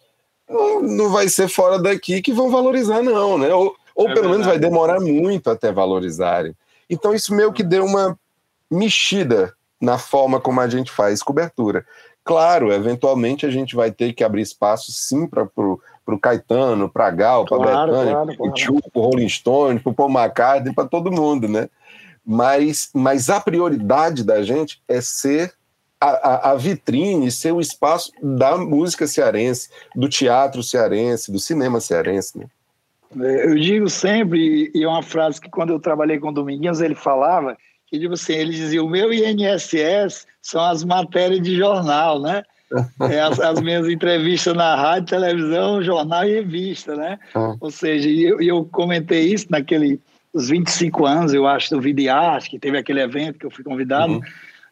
não, 0.49 0.83
não 0.83 1.11
vai 1.11 1.29
ser 1.29 1.49
fora 1.49 1.79
daqui 1.79 2.23
que 2.23 2.33
vão 2.33 2.51
valorizar, 2.51 3.03
não, 3.03 3.37
né? 3.37 3.53
Ou, 3.53 3.77
ou 3.95 4.09
é 4.09 4.15
pelo 4.15 4.29
verdade. 4.29 4.31
menos 4.31 4.47
vai 4.47 4.59
demorar 4.59 5.01
muito 5.01 5.51
até 5.51 5.71
valorizarem. 5.71 6.55
Então, 6.89 7.15
isso 7.15 7.35
meio 7.35 7.53
que 7.53 7.63
deu 7.63 7.85
uma 7.85 8.19
mexida 8.71 9.55
na 9.81 9.99
forma 9.99 10.41
como 10.41 10.61
a 10.61 10.69
gente 10.69 10.91
faz 10.91 11.23
cobertura. 11.23 11.85
Claro, 12.25 12.73
eventualmente 12.73 13.47
a 13.47 13.51
gente 13.51 13.75
vai 13.75 13.91
ter 13.91 14.13
que 14.13 14.23
abrir 14.23 14.43
espaço 14.43 14.93
sim 14.93 15.27
para 15.27 15.49
o 15.57 16.19
Caetano, 16.21 16.89
para 16.89 17.11
Gal, 17.11 17.45
para 17.45 17.57
claro, 17.57 17.93
Bethânia, 17.93 18.13
claro, 18.13 18.37
para 18.37 18.47
o 18.47 18.53
Tio, 18.53 18.81
para 18.93 19.03
Rolling 19.03 19.29
Stone, 19.29 19.81
para 19.81 19.91
o 19.91 19.95
Paul 19.95 20.11
McCartney, 20.11 20.75
para 20.75 20.89
todo 20.89 21.13
mundo, 21.13 21.49
né? 21.49 21.69
Mas, 22.27 22.91
mas 22.93 23.31
a 23.31 23.41
prioridade 23.41 24.23
da 24.23 24.43
gente 24.43 24.83
é 24.87 25.01
ser 25.01 25.55
a, 26.01 26.51
a, 26.51 26.55
vitrine 26.55 27.31
ser 27.31 27.53
o 27.53 27.61
espaço 27.61 28.13
da 28.23 28.57
música 28.57 29.07
cearense, 29.07 29.71
do 29.97 30.09
teatro 30.09 30.63
cearense, 30.63 31.33
do 31.33 31.39
cinema 31.39 31.81
cearense. 31.81 32.39
Né? 32.39 32.47
É, 33.21 33.47
eu 33.47 33.57
digo 33.57 33.89
sempre, 33.89 34.71
e 34.75 34.85
é 34.85 34.89
uma 34.89 35.03
frase 35.03 35.41
que 35.41 35.51
quando 35.51 35.71
eu 35.71 35.81
trabalhei 35.81 36.19
com 36.19 36.29
o 36.29 36.33
Dominguinhos 36.33 36.81
ele 36.81 36.95
falava, 36.95 37.57
que 37.89 37.99
tipo 37.99 38.15
assim, 38.15 38.35
ele 38.35 38.53
dizia, 38.53 38.83
o 38.83 38.89
meu 38.89 39.13
INSS 39.13 40.27
são 40.43 40.63
as 40.63 40.85
matérias 40.85 41.43
de 41.43 41.57
jornal, 41.57 42.21
né? 42.21 42.43
É 43.11 43.21
as, 43.21 43.41
as, 43.41 43.63
minhas 43.63 43.89
entrevistas 43.89 44.55
na 44.55 44.77
rádio, 44.77 45.09
televisão, 45.09 45.83
jornal 45.83 46.29
e 46.29 46.35
revista, 46.35 46.95
né? 46.95 47.19
Ah. 47.35 47.55
Ou 47.59 47.71
seja, 47.71 48.11
eu, 48.11 48.43
eu 48.43 48.65
comentei 48.67 49.33
isso 49.33 49.47
naquele 49.49 49.99
os 50.35 50.51
25 50.51 51.07
anos, 51.07 51.33
eu 51.33 51.47
acho, 51.47 51.71
do 51.75 51.81
Vidiarte, 51.81 52.51
que 52.51 52.59
teve 52.59 52.77
aquele 52.77 53.01
evento 53.01 53.39
que 53.39 53.47
eu 53.47 53.51
fui 53.51 53.65
convidado, 53.65 54.13
uhum 54.13 54.21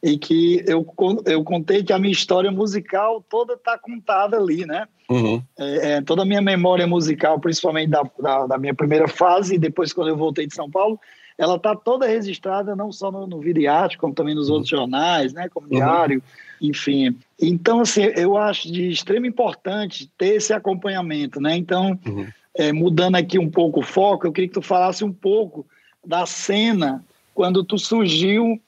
e 0.02 0.16
que 0.16 0.62
eu, 0.66 0.86
eu 1.24 1.42
contei 1.42 1.82
que 1.82 1.92
a 1.92 1.98
minha 1.98 2.12
história 2.12 2.50
musical 2.50 3.24
toda 3.28 3.54
está 3.54 3.78
contada 3.78 4.36
ali, 4.36 4.64
né? 4.66 4.86
Uhum. 5.08 5.42
É, 5.58 5.92
é, 5.92 6.00
toda 6.00 6.22
a 6.22 6.24
minha 6.24 6.42
memória 6.42 6.86
musical, 6.86 7.40
principalmente 7.40 7.90
da, 7.90 8.02
da, 8.20 8.46
da, 8.46 8.58
minha 8.58 8.74
primeira 8.74 9.08
fase, 9.08 9.54
e 9.54 9.58
depois 9.58 9.92
quando 9.92 10.08
eu 10.08 10.16
voltei 10.16 10.46
de 10.46 10.54
São 10.54 10.70
Paulo, 10.70 11.00
ela 11.38 11.56
está 11.56 11.76
toda 11.76 12.06
registrada 12.06 12.74
não 12.74 12.90
só 12.90 13.10
no, 13.12 13.26
no 13.26 13.40
Viriate, 13.40 13.98
como 13.98 14.14
também 14.14 14.34
nos 14.34 14.48
uhum. 14.48 14.54
outros 14.54 14.70
jornais, 14.70 15.32
né? 15.32 15.48
Como 15.48 15.66
uhum. 15.66 15.74
Diário, 15.74 16.22
enfim. 16.60 17.16
Então, 17.40 17.80
assim, 17.80 18.02
eu 18.16 18.36
acho 18.36 18.72
de 18.72 18.88
extrema 18.88 19.26
importância 19.26 20.08
ter 20.16 20.36
esse 20.36 20.52
acompanhamento, 20.52 21.40
né? 21.40 21.56
Então, 21.56 21.98
uhum. 22.06 22.26
é, 22.54 22.72
mudando 22.72 23.16
aqui 23.16 23.38
um 23.38 23.50
pouco 23.50 23.80
o 23.80 23.84
foco, 23.84 24.26
eu 24.26 24.32
queria 24.32 24.48
que 24.48 24.54
tu 24.54 24.62
falasse 24.62 25.04
um 25.04 25.12
pouco 25.12 25.66
da 26.04 26.24
cena 26.24 27.04
quando 27.34 27.62
tu 27.62 27.78
surgiu 27.78 28.60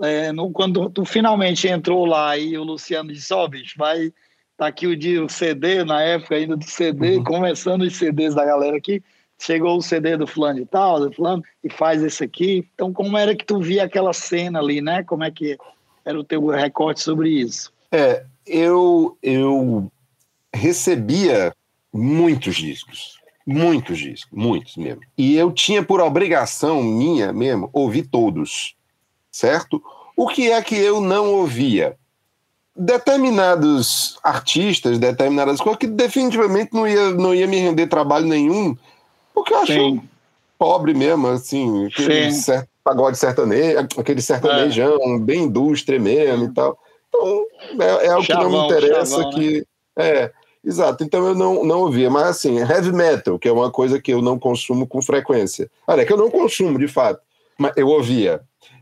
é, 0.00 0.32
no, 0.32 0.50
quando 0.50 0.90
tu 0.90 1.04
finalmente 1.04 1.68
entrou 1.68 2.04
lá 2.04 2.36
e 2.36 2.56
o 2.56 2.64
Luciano 2.64 3.12
disse, 3.12 3.32
ó, 3.32 3.44
oh, 3.44 3.48
bicho, 3.48 3.74
vai 3.76 4.12
tá 4.56 4.68
aqui 4.68 4.86
o 4.86 4.96
dia 4.96 5.24
o 5.24 5.28
CD, 5.28 5.84
na 5.84 6.00
época 6.02 6.36
ainda 6.36 6.56
do 6.56 6.64
CD, 6.64 7.16
uhum. 7.16 7.24
começando 7.24 7.82
os 7.82 7.96
CDs 7.96 8.34
da 8.34 8.44
galera 8.44 8.76
aqui, 8.76 9.02
chegou 9.44 9.76
o 9.76 9.82
CD 9.82 10.16
do 10.16 10.26
fulano 10.26 10.60
e 10.60 10.66
tal, 10.66 11.00
do 11.00 11.12
fulano, 11.12 11.42
e 11.62 11.70
faz 11.70 12.02
esse 12.02 12.24
aqui. 12.24 12.66
Então, 12.74 12.92
como 12.92 13.16
era 13.16 13.34
que 13.34 13.44
tu 13.44 13.60
via 13.60 13.84
aquela 13.84 14.12
cena 14.12 14.58
ali, 14.58 14.80
né? 14.80 15.02
Como 15.02 15.24
é 15.24 15.30
que 15.30 15.56
era 16.04 16.18
o 16.18 16.24
teu 16.24 16.46
recorte 16.46 17.00
sobre 17.00 17.30
isso? 17.30 17.72
É, 17.90 18.24
eu, 18.46 19.16
eu 19.22 19.90
recebia 20.52 21.54
muitos 21.92 22.56
discos, 22.56 23.18
muitos 23.46 23.98
discos, 23.98 24.30
muitos 24.32 24.76
mesmo. 24.76 25.02
E 25.16 25.36
eu 25.36 25.52
tinha 25.52 25.82
por 25.82 26.00
obrigação 26.00 26.82
minha 26.82 27.32
mesmo 27.32 27.70
ouvir 27.72 28.06
todos 28.06 28.74
certo? 29.34 29.82
O 30.16 30.28
que 30.28 30.52
é 30.52 30.62
que 30.62 30.76
eu 30.76 31.00
não 31.00 31.32
ouvia? 31.32 31.96
Determinados 32.76 34.16
artistas, 34.22 34.98
determinadas 34.98 35.60
coisas 35.60 35.78
que 35.78 35.86
definitivamente 35.88 36.72
não 36.72 36.86
ia, 36.86 37.10
não 37.10 37.34
ia 37.34 37.46
me 37.46 37.58
render 37.58 37.88
trabalho 37.88 38.26
nenhum, 38.26 38.76
porque 39.34 39.52
eu 39.52 39.58
acho 39.58 39.72
Sim. 39.72 40.02
pobre 40.58 40.94
mesmo, 40.94 41.26
assim, 41.26 41.86
aquele 41.86 42.30
certo, 42.32 42.68
pagode 42.84 43.18
sertanejo, 43.18 43.80
aquele 43.98 44.22
sertanejão, 44.22 45.16
é. 45.16 45.18
bem 45.18 45.42
indústria 45.44 45.98
mesmo 45.98 46.44
e 46.44 46.54
tal. 46.54 46.78
Então, 47.08 47.46
é, 47.80 48.06
é 48.06 48.16
o 48.16 48.22
que 48.22 48.32
não 48.32 48.50
me 48.50 48.58
interessa 48.58 49.16
chavão, 49.16 49.30
que. 49.30 49.58
Né? 49.58 49.64
É, 49.96 50.32
exato. 50.64 51.02
Então 51.02 51.26
eu 51.26 51.34
não, 51.34 51.64
não 51.64 51.80
ouvia. 51.80 52.10
Mas 52.10 52.24
assim, 52.24 52.58
heavy 52.58 52.92
metal, 52.92 53.38
que 53.38 53.48
é 53.48 53.52
uma 53.52 53.70
coisa 53.70 54.00
que 54.00 54.12
eu 54.12 54.20
não 54.22 54.38
consumo 54.38 54.86
com 54.86 55.02
frequência. 55.02 55.70
Olha, 55.86 56.02
é 56.02 56.04
que 56.04 56.12
eu 56.12 56.16
não 56.16 56.30
consumo, 56.30 56.78
de 56.78 56.88
fato. 56.88 57.20
Mas 57.58 57.72
eu 57.76 57.88
ouvia. 57.88 58.40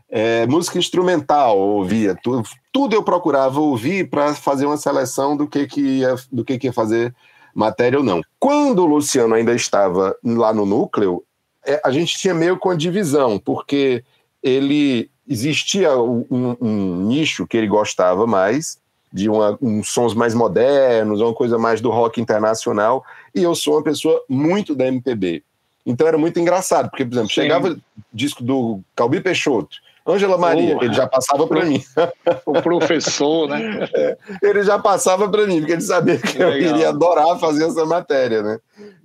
É, 0.09 0.45
música 0.45 0.77
instrumental, 0.77 1.57
ouvia. 1.57 2.15
Tudo, 2.23 2.43
tudo 2.71 2.95
eu 2.95 3.03
procurava 3.03 3.59
ouvir 3.59 4.09
para 4.09 4.33
fazer 4.35 4.65
uma 4.65 4.77
seleção 4.77 5.35
do 5.35 5.47
que, 5.47 5.65
que, 5.65 5.81
ia, 5.81 6.15
do 6.31 6.45
que, 6.45 6.59
que 6.59 6.67
ia 6.67 6.73
fazer 6.73 7.15
matéria 7.53 7.99
ou 7.99 8.05
não. 8.05 8.21
Quando 8.39 8.79
o 8.79 8.85
Luciano 8.85 9.33
ainda 9.33 9.53
estava 9.53 10.15
lá 10.23 10.53
no 10.53 10.65
núcleo, 10.65 11.23
é, 11.65 11.81
a 11.83 11.91
gente 11.91 12.17
tinha 12.17 12.33
meio 12.33 12.57
com 12.57 12.69
a 12.69 12.75
divisão, 12.75 13.39
porque 13.39 14.03
ele 14.41 15.09
existia 15.27 15.97
um, 15.97 16.25
um, 16.59 17.07
nicho 17.07 17.47
que 17.47 17.55
ele 17.55 17.67
gostava 17.67 18.27
mais, 18.27 18.77
de 19.11 19.29
uma, 19.29 19.57
uns 19.61 19.89
sons 19.89 20.13
mais 20.13 20.33
modernos, 20.33 21.21
uma 21.21 21.33
coisa 21.33 21.57
mais 21.57 21.79
do 21.79 21.89
rock 21.89 22.19
internacional, 22.19 23.05
e 23.33 23.43
eu 23.43 23.55
sou 23.55 23.75
uma 23.75 23.83
pessoa 23.83 24.21
muito 24.27 24.75
da 24.75 24.87
MPB. 24.87 25.43
Então 25.85 26.07
era 26.07 26.17
muito 26.17 26.39
engraçado, 26.39 26.89
porque, 26.89 27.05
por 27.05 27.13
exemplo, 27.13 27.29
Sim. 27.29 27.41
chegava 27.41 27.77
disco 28.11 28.43
do 28.43 28.81
Calbi 28.95 29.21
Peixoto, 29.21 29.77
Ângela 30.05 30.37
Maria, 30.37 30.77
ele 30.81 30.93
já 30.93 31.07
passava 31.07 31.47
para 31.47 31.65
mim. 31.65 31.81
O 32.45 32.61
professor, 32.61 33.47
né? 33.47 33.87
É, 33.93 34.17
ele 34.41 34.63
já 34.63 34.77
passava 34.77 35.29
para 35.29 35.45
mim, 35.47 35.59
porque 35.59 35.73
ele 35.73 35.81
sabia 35.81 36.17
que 36.17 36.37
Legal. 36.37 36.51
eu 36.51 36.57
iria 36.57 36.89
adorar 36.89 37.39
fazer 37.39 37.65
essa 37.65 37.85
matéria, 37.85 38.41
né? 38.41 38.59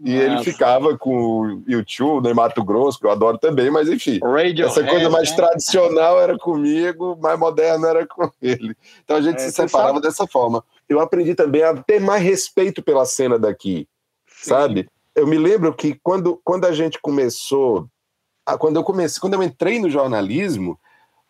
E 0.05 0.14
Nossa. 0.14 0.25
ele 0.25 0.45
ficava 0.45 0.97
com 0.97 1.17
o 1.17 1.62
YouTube, 1.67 2.26
né, 2.26 2.35
Mato 2.35 2.64
Grosso, 2.64 2.99
que 2.99 3.07
eu 3.07 3.11
adoro 3.11 3.38
também, 3.38 3.71
mas 3.71 3.88
enfim. 3.88 4.19
Radio 4.23 4.67
essa 4.67 4.83
coisa 4.85 5.09
mais 5.09 5.31
né? 5.31 5.37
tradicional 5.37 6.21
era 6.21 6.37
comigo, 6.38 7.17
mais 7.21 7.38
moderna 7.38 7.88
era 7.88 8.07
com 8.07 8.31
ele. 8.43 8.75
Então 9.05 9.17
a 9.17 9.21
gente 9.21 9.37
é, 9.37 9.38
se 9.38 9.52
separava 9.52 9.95
sabe? 9.95 10.02
dessa 10.02 10.26
forma. 10.26 10.64
Eu 10.88 11.00
aprendi 11.00 11.35
também 11.35 11.62
a 11.62 11.75
ter 11.75 12.00
mais 12.00 12.23
respeito 12.23 12.83
pela 12.83 13.05
cena 13.05 13.38
daqui, 13.38 13.87
Sim. 14.26 14.50
sabe? 14.50 14.88
Eu 15.14 15.26
me 15.26 15.38
lembro 15.38 15.73
que 15.75 15.99
quando, 16.02 16.40
quando 16.45 16.64
a 16.64 16.73
gente 16.73 16.99
começou 17.00 17.88
quando 18.57 18.76
eu 18.76 18.85
comecei, 18.85 19.21
quando 19.21 19.35
eu 19.35 19.43
entrei 19.43 19.78
no 19.78 19.90
jornalismo, 19.90 20.78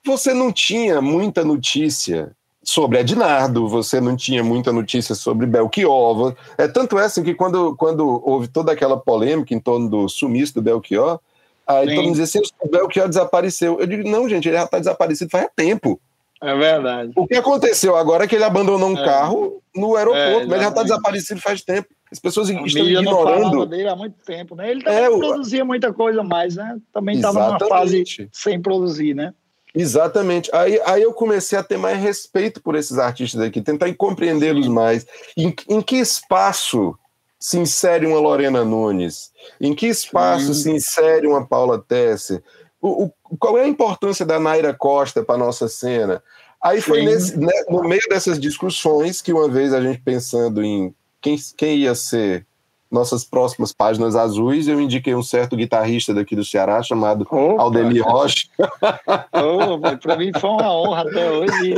você 0.09 0.33
não 0.33 0.51
tinha 0.51 1.03
muita 1.03 1.45
notícia 1.45 2.33
sobre 2.63 2.99
Ednardo, 2.99 3.69
você 3.69 4.01
não 4.01 4.17
tinha 4.17 4.43
muita 4.43 4.73
notícia 4.73 5.15
sobre 5.15 5.47
Belchior. 5.47 6.35
É 6.57 6.67
tanto 6.67 6.99
é 6.99 7.05
assim 7.05 7.23
que 7.23 7.35
quando, 7.35 7.77
quando 7.77 8.23
houve 8.25 8.49
toda 8.49 8.73
aquela 8.73 8.97
polêmica 8.97 9.55
em 9.55 9.61
torno 9.61 9.89
do 9.89 10.09
sumiço 10.09 10.55
do 10.55 10.63
Belchior, 10.63 11.21
aí 11.67 11.89
Sim. 11.89 11.95
todo 11.95 12.05
mundo 12.05 12.19
dizia 12.19 12.25
assim, 12.25 12.53
o 12.61 12.69
Belchior 12.69 13.09
desapareceu. 13.09 13.79
Eu 13.79 13.87
digo, 13.87 14.09
não, 14.09 14.29
gente, 14.29 14.49
ele 14.49 14.57
já 14.57 14.65
está 14.65 14.79
desaparecido 14.79 15.31
faz 15.31 15.47
tempo. 15.55 16.01
É 16.41 16.55
verdade. 16.57 17.13
O 17.17 17.27
que 17.27 17.35
aconteceu 17.35 17.97
agora 17.97 18.25
é 18.25 18.27
que 18.27 18.35
ele 18.35 18.45
abandonou 18.45 18.89
um 18.89 18.99
é. 18.99 19.05
carro 19.05 19.61
no 19.75 19.97
aeroporto, 19.97 20.43
é, 20.43 20.47
mas 20.47 20.53
ele 20.53 20.63
já 20.63 20.69
está 20.69 20.83
desaparecido 20.83 21.41
faz 21.41 21.63
tempo. 21.63 21.89
As 22.11 22.19
pessoas 22.19 22.49
a 22.49 22.53
estão 22.53 22.87
ignorando. 22.87 23.57
Não 23.59 23.67
dele 23.67 23.89
há 23.89 23.97
muito 23.97 24.17
tempo, 24.25 24.55
né? 24.55 24.71
Ele 24.71 24.83
também 24.83 25.05
é, 25.05 25.19
produzia 25.19 25.65
muita 25.65 25.93
coisa 25.93 26.23
mais, 26.23 26.57
né? 26.57 26.79
Também 26.93 27.17
estava 27.17 27.47
numa 27.47 27.59
fase 27.59 28.05
sem 28.33 28.61
produzir, 28.61 29.15
né? 29.15 29.35
Exatamente. 29.75 30.51
Aí, 30.53 30.81
aí 30.85 31.03
eu 31.03 31.13
comecei 31.13 31.59
a 31.59 31.63
ter 31.63 31.77
mais 31.77 31.99
respeito 32.01 32.61
por 32.63 32.75
esses 32.75 32.99
artistas 32.99 33.41
aqui, 33.41 33.61
tentar 33.61 33.93
compreendê-los 33.95 34.69
mais. 34.69 35.07
Em, 35.37 35.55
em 35.69 35.83
que 35.83 35.97
espaço 35.97 36.99
se 37.39 37.59
insere 37.59 38.07
uma 38.07 38.19
Lorena 38.19 38.65
Nunes? 38.65 39.31
Em 39.61 39.75
que 39.75 39.87
espaço 39.87 40.55
se 40.55 40.71
insere 40.71 41.27
uma 41.27 41.47
Paula 41.47 41.79
Tesser? 41.79 42.43
O, 42.81 43.05
o, 43.05 43.13
qual 43.39 43.59
é 43.59 43.63
a 43.63 43.69
importância 43.69 44.25
da 44.25 44.41
Naira 44.41 44.73
Costa 44.73 45.23
para 45.23 45.35
a 45.35 45.39
nossa 45.39 45.69
cena? 45.69 46.23
Aí 46.63 46.81
foi 46.81 47.05
nesse, 47.05 47.39
né, 47.39 47.53
no 47.69 47.83
meio 47.83 48.03
dessas 48.09 48.39
discussões 48.39 49.23
que 49.23 49.33
uma 49.33 49.49
vez 49.49 49.73
a 49.73 49.81
gente 49.81 50.01
pensando 50.01 50.63
em 50.63 50.93
quem, 51.21 51.37
quem 51.57 51.79
ia 51.79 51.95
ser 51.95 52.47
nossas 52.91 53.23
próximas 53.23 53.73
páginas 53.73 54.17
azuis, 54.17 54.67
eu 54.67 54.81
indiquei 54.81 55.15
um 55.15 55.23
certo 55.23 55.57
guitarrista 55.57 56.15
daqui 56.15 56.35
do 56.35 56.45
Ceará 56.45 56.83
chamado 56.83 57.23
Opa. 57.23 57.63
Aldemir 57.63 58.03
Rocha. 58.03 58.49
Para 60.03 60.17
mim 60.17 60.31
foi 60.39 60.51
uma 60.51 60.73
honra 60.73 61.03
até 61.03 61.31
hoje. 61.31 61.75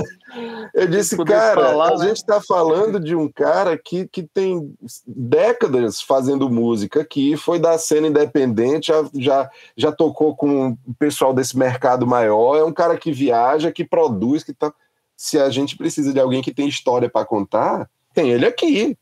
Eu 0.72 0.86
disse, 0.86 1.16
cara, 1.24 1.70
falar, 1.70 1.88
a 1.88 1.98
né? 1.98 2.06
gente 2.06 2.18
está 2.18 2.40
falando 2.40 3.00
de 3.00 3.16
um 3.16 3.28
cara 3.28 3.76
que, 3.76 4.06
que 4.06 4.22
tem 4.22 4.72
décadas 5.04 6.00
fazendo 6.00 6.48
música 6.48 7.00
aqui, 7.00 7.36
foi 7.36 7.58
da 7.58 7.76
cena 7.76 8.06
independente, 8.06 8.88
já, 8.88 9.04
já, 9.14 9.50
já 9.76 9.92
tocou 9.92 10.36
com 10.36 10.76
o 10.86 10.94
pessoal 10.98 11.34
desse 11.34 11.58
mercado 11.58 12.06
maior, 12.06 12.56
é 12.56 12.64
um 12.64 12.72
cara 12.72 12.96
que 12.96 13.10
viaja, 13.10 13.72
que 13.72 13.84
produz, 13.84 14.44
que 14.44 14.52
tá. 14.52 14.72
Se 15.16 15.38
a 15.38 15.50
gente 15.50 15.76
precisa 15.76 16.14
de 16.14 16.20
alguém 16.20 16.40
que 16.40 16.54
tem 16.54 16.66
história 16.66 17.10
para 17.10 17.26
contar, 17.26 17.90
tem 18.14 18.30
ele 18.30 18.46
aqui 18.46 18.96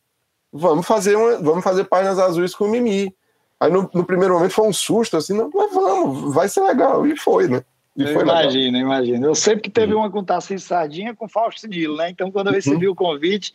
vamos 0.52 0.86
fazer, 0.86 1.16
uma, 1.16 1.38
vamos 1.38 1.64
fazer 1.64 1.84
páginas 1.84 2.18
azuis 2.18 2.54
com 2.54 2.64
o 2.64 2.68
Mimi. 2.68 3.14
Aí 3.60 3.70
no, 3.70 3.90
no, 3.92 4.04
primeiro 4.04 4.34
momento 4.34 4.52
foi 4.52 4.68
um 4.68 4.72
susto, 4.72 5.16
assim, 5.16 5.36
não, 5.36 5.50
mas 5.52 5.72
vamos, 5.72 6.34
vai 6.34 6.48
ser 6.48 6.60
legal. 6.60 7.06
E 7.06 7.16
foi, 7.16 7.48
né? 7.48 7.64
E 7.96 8.04
eu 8.04 8.20
imagino, 8.20 8.78
imagino. 8.78 9.26
Eu 9.26 9.34
sempre 9.34 9.62
que 9.62 9.70
teve 9.70 9.92
uhum. 9.92 10.00
uma 10.00 10.10
com 10.10 10.22
Tarcísio 10.22 10.68
Sardinha 10.68 11.14
com 11.14 11.28
Fausto 11.28 11.66
Nilo, 11.66 11.96
né? 11.96 12.10
Então, 12.10 12.30
quando 12.30 12.46
eu 12.46 12.52
recebi 12.52 12.86
uhum. 12.86 12.92
o 12.92 12.96
convite, 12.96 13.52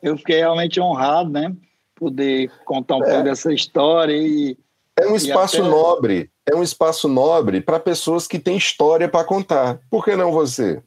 eu 0.00 0.16
fiquei 0.16 0.38
realmente 0.38 0.80
honrado, 0.80 1.30
né? 1.30 1.52
Poder 1.96 2.48
contar 2.64 2.96
um 2.96 3.02
é. 3.02 3.08
pouco 3.08 3.24
dessa 3.24 3.52
história 3.52 4.14
e. 4.14 4.56
É 4.96 5.06
um 5.06 5.16
espaço 5.16 5.60
até... 5.60 5.68
nobre, 5.68 6.30
é 6.48 6.54
um 6.54 6.62
espaço 6.62 7.08
nobre 7.08 7.60
para 7.60 7.80
pessoas 7.80 8.28
que 8.28 8.38
têm 8.38 8.56
história 8.56 9.08
para 9.08 9.24
contar. 9.24 9.80
Por 9.90 10.04
que 10.04 10.14
não 10.14 10.30
você? 10.30 10.80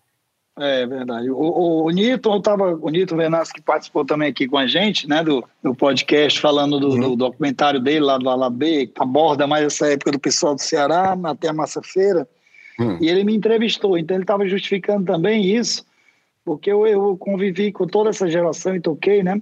É 0.57 0.85
verdade. 0.85 1.29
O, 1.29 1.35
o, 1.35 1.83
o 1.83 1.89
Nito, 1.89 2.39
tava, 2.39 2.79
o 2.81 2.89
Nito 2.89 3.15
Venasco 3.15 3.55
que 3.55 3.61
participou 3.61 4.05
também 4.05 4.29
aqui 4.29 4.47
com 4.47 4.57
a 4.57 4.65
gente, 4.65 5.07
né, 5.07 5.21
do, 5.21 5.43
do 5.61 5.75
podcast, 5.75 6.39
falando 6.39 6.79
do, 6.79 6.91
uhum. 6.91 6.99
do 7.01 7.15
documentário 7.17 7.79
dele 7.79 8.05
lá 8.05 8.17
do 8.17 8.29
Alabê, 8.29 8.87
que 8.87 9.01
aborda 9.01 9.45
mais 9.45 9.65
essa 9.65 9.87
época 9.87 10.11
do 10.11 10.19
pessoal 10.19 10.55
do 10.55 10.61
Ceará, 10.61 11.17
até 11.25 11.49
a 11.49 11.53
Massa-feira, 11.53 12.25
uhum. 12.79 12.97
e 13.01 13.09
ele 13.09 13.25
me 13.25 13.35
entrevistou, 13.35 13.97
então 13.97 14.15
ele 14.15 14.23
estava 14.23 14.47
justificando 14.47 15.05
também 15.05 15.45
isso, 15.45 15.85
porque 16.45 16.71
eu, 16.71 16.87
eu 16.87 17.17
convivi 17.17 17.73
com 17.73 17.85
toda 17.85 18.11
essa 18.11 18.29
geração 18.29 18.73
e 18.73 18.79
toquei, 18.79 19.23
né, 19.23 19.41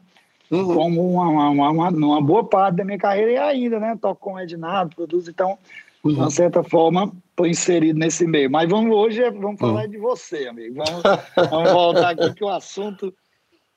uhum. 0.50 0.74
como 0.74 1.14
uma, 1.14 1.28
uma, 1.28 1.70
uma, 1.70 1.90
uma, 1.90 2.22
boa 2.22 2.44
parte 2.44 2.78
da 2.78 2.84
minha 2.84 2.98
carreira 2.98 3.32
e 3.32 3.38
ainda, 3.38 3.80
né, 3.80 3.96
toco 4.02 4.20
com 4.20 4.34
o 4.34 4.40
Ednardo, 4.40 4.96
produzo, 4.96 5.30
então 5.30 5.60
de 6.04 6.14
uma 6.14 6.30
certa 6.30 6.64
forma, 6.64 7.12
estou 7.30 7.48
inserido 7.48 7.98
nesse 7.98 8.28
meio. 8.28 8.52
Mas 8.52 8.70
vamos 8.70 8.94
hoje 8.94 9.24
é, 9.24 9.32
vamos 9.32 9.60
falar 9.60 9.86
uhum. 9.86 9.90
de 9.90 9.98
você, 9.98 10.48
amigo. 10.48 10.76
Vamos, 10.76 11.04
vamos 11.50 11.72
voltar 11.72 12.10
aqui 12.10 12.34
que 12.34 12.44
o 12.44 12.50
assunto 12.50 13.14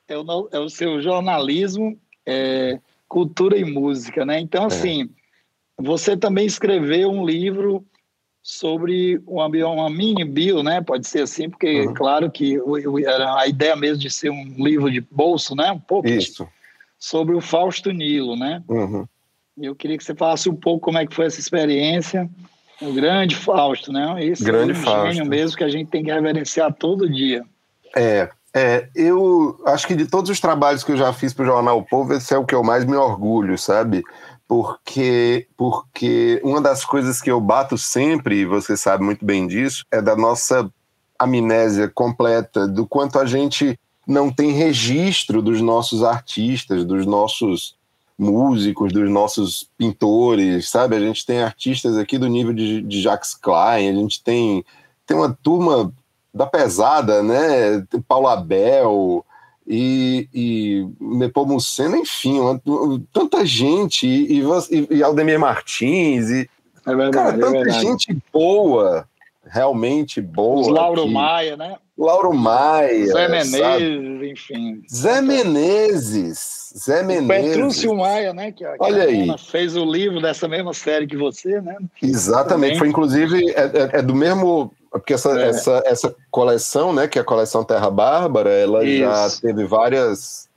é 0.07 0.17
o, 0.17 0.49
é 0.51 0.59
o 0.59 0.69
seu 0.69 1.01
jornalismo, 1.01 1.97
é, 2.25 2.79
cultura 3.07 3.57
e 3.57 3.63
música, 3.63 4.25
né? 4.25 4.39
Então, 4.39 4.63
é. 4.63 4.67
assim, 4.67 5.09
você 5.77 6.17
também 6.17 6.45
escreveu 6.45 7.09
um 7.09 7.25
livro 7.25 7.85
sobre 8.41 9.21
uma, 9.25 9.47
uma 9.47 9.89
mini 9.89 10.23
bio, 10.23 10.63
né? 10.63 10.81
Pode 10.81 11.07
ser 11.07 11.23
assim, 11.23 11.49
porque 11.49 11.85
uhum. 11.85 11.93
claro 11.93 12.31
que 12.31 12.57
era 13.05 13.39
a 13.39 13.47
ideia 13.47 13.75
mesmo 13.75 13.97
de 13.97 14.09
ser 14.09 14.29
um 14.29 14.43
livro 14.57 14.91
de 14.91 15.01
bolso, 15.01 15.55
né? 15.55 15.71
Um 15.71 15.79
pouco 15.79 16.07
Isso. 16.07 16.47
sobre 16.97 17.35
o 17.35 17.41
Fausto 17.41 17.91
Nilo, 17.91 18.35
né? 18.35 18.63
Uhum. 18.67 19.05
Eu 19.59 19.75
queria 19.75 19.97
que 19.97 20.03
você 20.03 20.13
falasse 20.13 20.49
um 20.49 20.55
pouco 20.55 20.85
como 20.85 20.97
é 20.97 21.05
que 21.05 21.15
foi 21.15 21.25
essa 21.25 21.39
experiência. 21.39 22.29
O 22.81 22.93
grande 22.93 23.35
Fausto, 23.35 23.91
né? 23.91 24.23
Esse 24.23 24.43
grande 24.43 24.71
é 24.71 24.75
um 24.75 24.83
Fausto. 24.83 25.13
gênio 25.13 25.25
mesmo 25.25 25.57
que 25.57 25.63
a 25.63 25.69
gente 25.69 25.89
tem 25.89 26.03
que 26.03 26.11
reverenciar 26.11 26.71
todo 26.73 27.09
dia. 27.09 27.43
É, 27.95 28.29
é, 28.53 28.87
eu 28.95 29.59
acho 29.65 29.87
que 29.87 29.95
de 29.95 30.05
todos 30.05 30.29
os 30.29 30.39
trabalhos 30.39 30.83
que 30.83 30.91
eu 30.91 30.97
já 30.97 31.11
fiz 31.11 31.33
para 31.33 31.43
o 31.43 31.47
Jornal 31.47 31.79
o 31.79 31.83
Povo, 31.83 32.13
esse 32.13 32.33
é 32.33 32.37
o 32.37 32.45
que 32.45 32.53
eu 32.53 32.63
mais 32.63 32.85
me 32.85 32.95
orgulho, 32.95 33.57
sabe? 33.57 34.03
Porque, 34.47 35.47
porque 35.57 36.39
uma 36.43 36.61
das 36.61 36.85
coisas 36.85 37.21
que 37.21 37.29
eu 37.29 37.41
bato 37.41 37.77
sempre, 37.77 38.37
e 38.37 38.45
você 38.45 38.77
sabe 38.77 39.03
muito 39.03 39.25
bem 39.25 39.47
disso, 39.47 39.83
é 39.91 40.01
da 40.01 40.15
nossa 40.15 40.69
amnésia 41.19 41.87
completa, 41.87 42.67
do 42.67 42.85
quanto 42.87 43.19
a 43.19 43.25
gente 43.25 43.77
não 44.07 44.31
tem 44.31 44.51
registro 44.51 45.41
dos 45.41 45.61
nossos 45.61 46.03
artistas, 46.03 46.85
dos 46.85 47.05
nossos 47.05 47.76
músicos, 48.17 48.91
dos 48.91 49.09
nossos 49.09 49.69
pintores, 49.77 50.69
sabe? 50.69 50.95
A 50.95 50.99
gente 50.99 51.25
tem 51.25 51.41
artistas 51.41 51.97
aqui 51.97 52.17
do 52.17 52.27
nível 52.27 52.53
de, 52.53 52.81
de 52.81 53.01
Jacques 53.01 53.35
Klein, 53.35 53.89
a 53.89 53.93
gente 53.93 54.23
tem, 54.23 54.65
tem 55.05 55.15
uma 55.15 55.37
turma 55.41 55.93
da 56.33 56.45
pesada, 56.45 57.21
né? 57.21 57.85
Paulo 58.07 58.27
Abel 58.27 59.23
e, 59.67 60.27
e 60.33 60.87
Nepomuceno, 60.99 61.97
enfim, 61.97 62.39
uma, 62.39 62.61
tanta 63.13 63.45
gente, 63.45 64.07
e, 64.07 64.41
e, 64.41 64.95
e 64.95 65.03
Aldemir 65.03 65.39
Martins, 65.39 66.29
e 66.29 66.49
é 66.85 66.95
verdade, 66.95 67.11
cara, 67.11 67.35
é 67.35 67.39
tanta 67.39 67.69
é 67.69 67.79
gente 67.81 68.17
boa, 68.31 69.07
realmente 69.45 70.21
boa. 70.21 70.61
Os 70.61 70.67
Lauro 70.69 71.03
aqui. 71.03 71.11
Maia, 71.11 71.57
né? 71.57 71.77
Lauro 71.97 72.31
Maia. 72.31 73.07
Zé 73.07 73.27
Menezes, 73.27 73.59
sabe? 73.59 74.31
enfim. 74.31 74.83
Zé 74.93 75.21
Menezes. 75.21 76.71
Zé 76.77 77.01
Menezes. 77.01 77.55
Petrúcio 77.55 77.95
Maia, 77.95 78.33
né? 78.33 78.51
Que, 78.51 78.63
Olha 78.79 79.03
aí. 79.03 79.27
fez 79.39 79.75
o 79.75 79.83
livro 79.83 80.21
dessa 80.21 80.47
mesma 80.47 80.73
série 80.73 81.07
que 81.07 81.17
você, 81.17 81.59
né? 81.59 81.75
Exatamente. 82.01 82.49
Também. 82.49 82.77
Foi 82.77 82.87
inclusive 82.87 83.49
é, 83.51 83.61
é, 83.61 83.89
é, 83.93 84.01
do 84.01 84.13
mesmo. 84.13 84.71
Porque 84.91 85.13
essa, 85.13 85.39
é. 85.39 85.49
essa, 85.49 85.83
essa 85.85 86.15
coleção, 86.29 86.93
né? 86.93 87.07
Que 87.07 87.17
é 87.17 87.21
a 87.21 87.25
coleção 87.25 87.63
Terra 87.63 87.89
Bárbara, 87.89 88.51
ela 88.51 88.83
Isso. 88.83 88.99
já 88.99 89.29
teve 89.41 89.65
várias. 89.65 90.47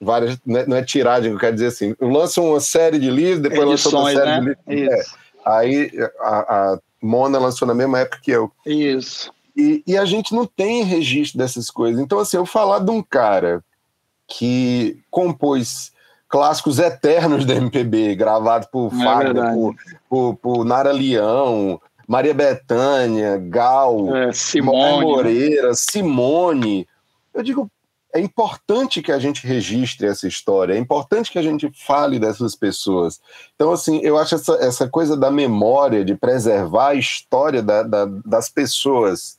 várias 0.00 0.36
né, 0.44 0.64
não 0.66 0.76
é 0.76 0.82
tiragem, 0.82 1.32
eu 1.32 1.38
quero 1.38 1.54
dizer 1.54 1.68
assim. 1.68 1.94
Lançam 2.00 2.50
uma 2.50 2.60
série 2.60 2.98
de 2.98 3.10
livros, 3.10 3.40
depois 3.40 3.68
lançam 3.68 4.00
outra 4.00 4.14
série 4.14 4.30
né? 4.30 4.56
de 4.66 4.74
livros. 4.74 4.98
É. 4.98 5.02
Aí 5.44 5.90
a, 6.20 6.72
a 6.72 6.78
Mona 7.00 7.38
lançou 7.38 7.68
na 7.68 7.74
mesma 7.74 8.00
época 8.00 8.18
que 8.20 8.32
eu. 8.32 8.50
Isso. 8.66 9.30
E, 9.58 9.82
e, 9.84 9.98
a 9.98 10.04
gente 10.04 10.32
não 10.32 10.46
tem 10.46 10.84
registro 10.84 11.36
dessas 11.36 11.68
coisas. 11.68 12.00
Então, 12.00 12.20
assim, 12.20 12.36
eu 12.36 12.46
falar 12.46 12.78
de 12.78 12.92
um 12.92 13.02
cara 13.02 13.60
que 14.24 15.02
compôs 15.10 15.90
clássicos 16.28 16.78
eternos 16.78 17.44
da 17.44 17.56
MPB, 17.56 18.14
gravados 18.14 18.68
por 18.70 18.92
é 18.92 19.02
Fagner, 19.02 19.52
por, 19.54 19.74
por, 20.08 20.36
por, 20.36 20.64
Nara 20.64 20.92
Leão, 20.92 21.80
Maria 22.06 22.32
Bethânia, 22.32 23.36
Gal, 23.36 24.14
é, 24.14 24.32
Simone 24.32 25.04
Moreira, 25.04 25.74
Simone. 25.74 26.86
Eu 27.34 27.42
digo, 27.42 27.68
é 28.14 28.20
importante 28.20 29.02
que 29.02 29.10
a 29.10 29.18
gente 29.18 29.44
registre 29.44 30.06
essa 30.06 30.28
história, 30.28 30.74
é 30.74 30.78
importante 30.78 31.32
que 31.32 31.38
a 31.38 31.42
gente 31.42 31.68
fale 31.84 32.20
dessas 32.20 32.54
pessoas. 32.54 33.20
Então, 33.56 33.72
assim, 33.72 33.98
eu 34.04 34.16
acho 34.16 34.36
essa, 34.36 34.52
essa 34.60 34.88
coisa 34.88 35.16
da 35.16 35.32
memória, 35.32 36.04
de 36.04 36.14
preservar 36.14 36.90
a 36.90 36.94
história 36.94 37.60
da, 37.60 37.82
da, 37.82 38.04
das 38.24 38.48
pessoas 38.48 39.36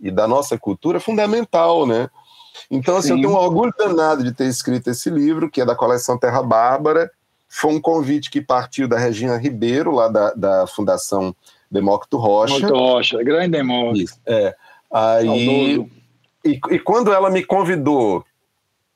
e 0.00 0.10
da 0.10 0.26
nossa 0.26 0.58
cultura 0.58 0.98
é 0.98 1.00
fundamental, 1.00 1.86
né? 1.86 2.08
Então, 2.70 2.96
assim, 2.96 3.08
Sim. 3.08 3.14
eu 3.14 3.20
tenho 3.20 3.30
um 3.30 3.36
orgulho 3.36 3.72
danado 3.76 4.24
de 4.24 4.32
ter 4.32 4.46
escrito 4.46 4.88
esse 4.90 5.10
livro, 5.10 5.50
que 5.50 5.60
é 5.60 5.64
da 5.64 5.74
coleção 5.74 6.18
Terra 6.18 6.42
Bárbara. 6.42 7.10
Foi 7.48 7.72
um 7.72 7.80
convite 7.80 8.30
que 8.30 8.40
partiu 8.40 8.86
da 8.86 8.98
Regina 8.98 9.36
Ribeiro, 9.36 9.92
lá 9.92 10.08
da, 10.08 10.32
da 10.34 10.66
Fundação 10.66 11.34
Demócrito 11.70 12.16
Rocha. 12.16 12.54
Demócrito 12.54 12.78
Rocha, 12.78 13.24
grande 13.24 13.50
Demócrito. 13.50 14.14
É. 14.26 14.54
Aí, 14.92 15.86
e, 16.44 16.60
e 16.70 16.78
quando 16.78 17.12
ela 17.12 17.30
me 17.30 17.44
convidou, 17.44 18.24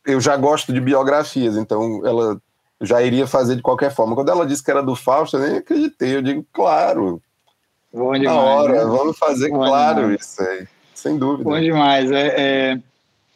eu 0.07 0.21
já 0.21 0.37
gosto 0.37 0.73
de 0.73 0.81
biografias, 0.81 1.57
então 1.57 2.05
ela 2.05 2.41
já 2.81 3.03
iria 3.03 3.27
fazer 3.27 3.57
de 3.57 3.63
qualquer 3.63 3.95
forma. 3.95 4.15
Quando 4.15 4.31
ela 4.31 4.47
disse 4.47 4.63
que 4.63 4.71
era 4.71 4.83
do 4.83 4.97
Fausto, 4.97 5.37
eu 5.37 5.49
nem 5.49 5.59
acreditei. 5.59 6.17
Eu 6.17 6.23
digo, 6.23 6.47
claro, 6.53 7.21
Bom 7.93 8.13
demais. 8.13 8.37
Na 8.37 8.43
hora, 8.43 8.73
né? 8.73 8.91
vamos 8.91 9.17
fazer 9.17 9.49
Bom 9.51 9.59
claro 9.59 10.01
demais. 10.01 10.21
isso 10.21 10.43
aí, 10.43 10.67
sem 10.95 11.19
dúvida. 11.19 11.45
Bom 11.45 11.61
demais. 11.61 12.11
É, 12.11 12.27
é, 12.37 12.79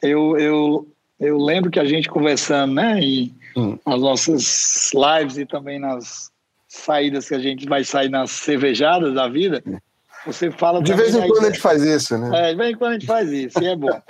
eu, 0.02 0.38
eu, 0.38 0.88
eu 1.20 1.38
lembro 1.38 1.70
que 1.70 1.80
a 1.80 1.84
gente 1.84 2.08
conversando, 2.08 2.74
né, 2.74 3.00
e 3.00 3.32
hum. 3.56 3.78
nas 3.86 4.00
nossas 4.00 4.90
lives 4.94 5.36
e 5.36 5.44
também 5.44 5.78
nas 5.78 6.30
saídas 6.68 7.28
que 7.28 7.34
a 7.34 7.38
gente 7.38 7.66
vai 7.66 7.82
sair 7.84 8.08
nas 8.08 8.30
cervejadas 8.30 9.14
da 9.14 9.28
vida, 9.28 9.62
você 10.24 10.50
fala. 10.50 10.82
De 10.82 10.92
vez 10.94 11.14
em 11.14 11.26
quando 11.26 11.44
a 11.44 11.48
gente 11.48 11.60
faz 11.60 11.82
isso, 11.82 12.16
né? 12.18 12.50
É, 12.50 12.50
de 12.50 12.56
vez 12.56 12.70
em 12.70 12.76
quando 12.76 12.90
a 12.90 12.94
gente 12.94 13.06
faz 13.06 13.30
isso, 13.30 13.62
e 13.62 13.66
é 13.66 13.76
bom. 13.76 14.00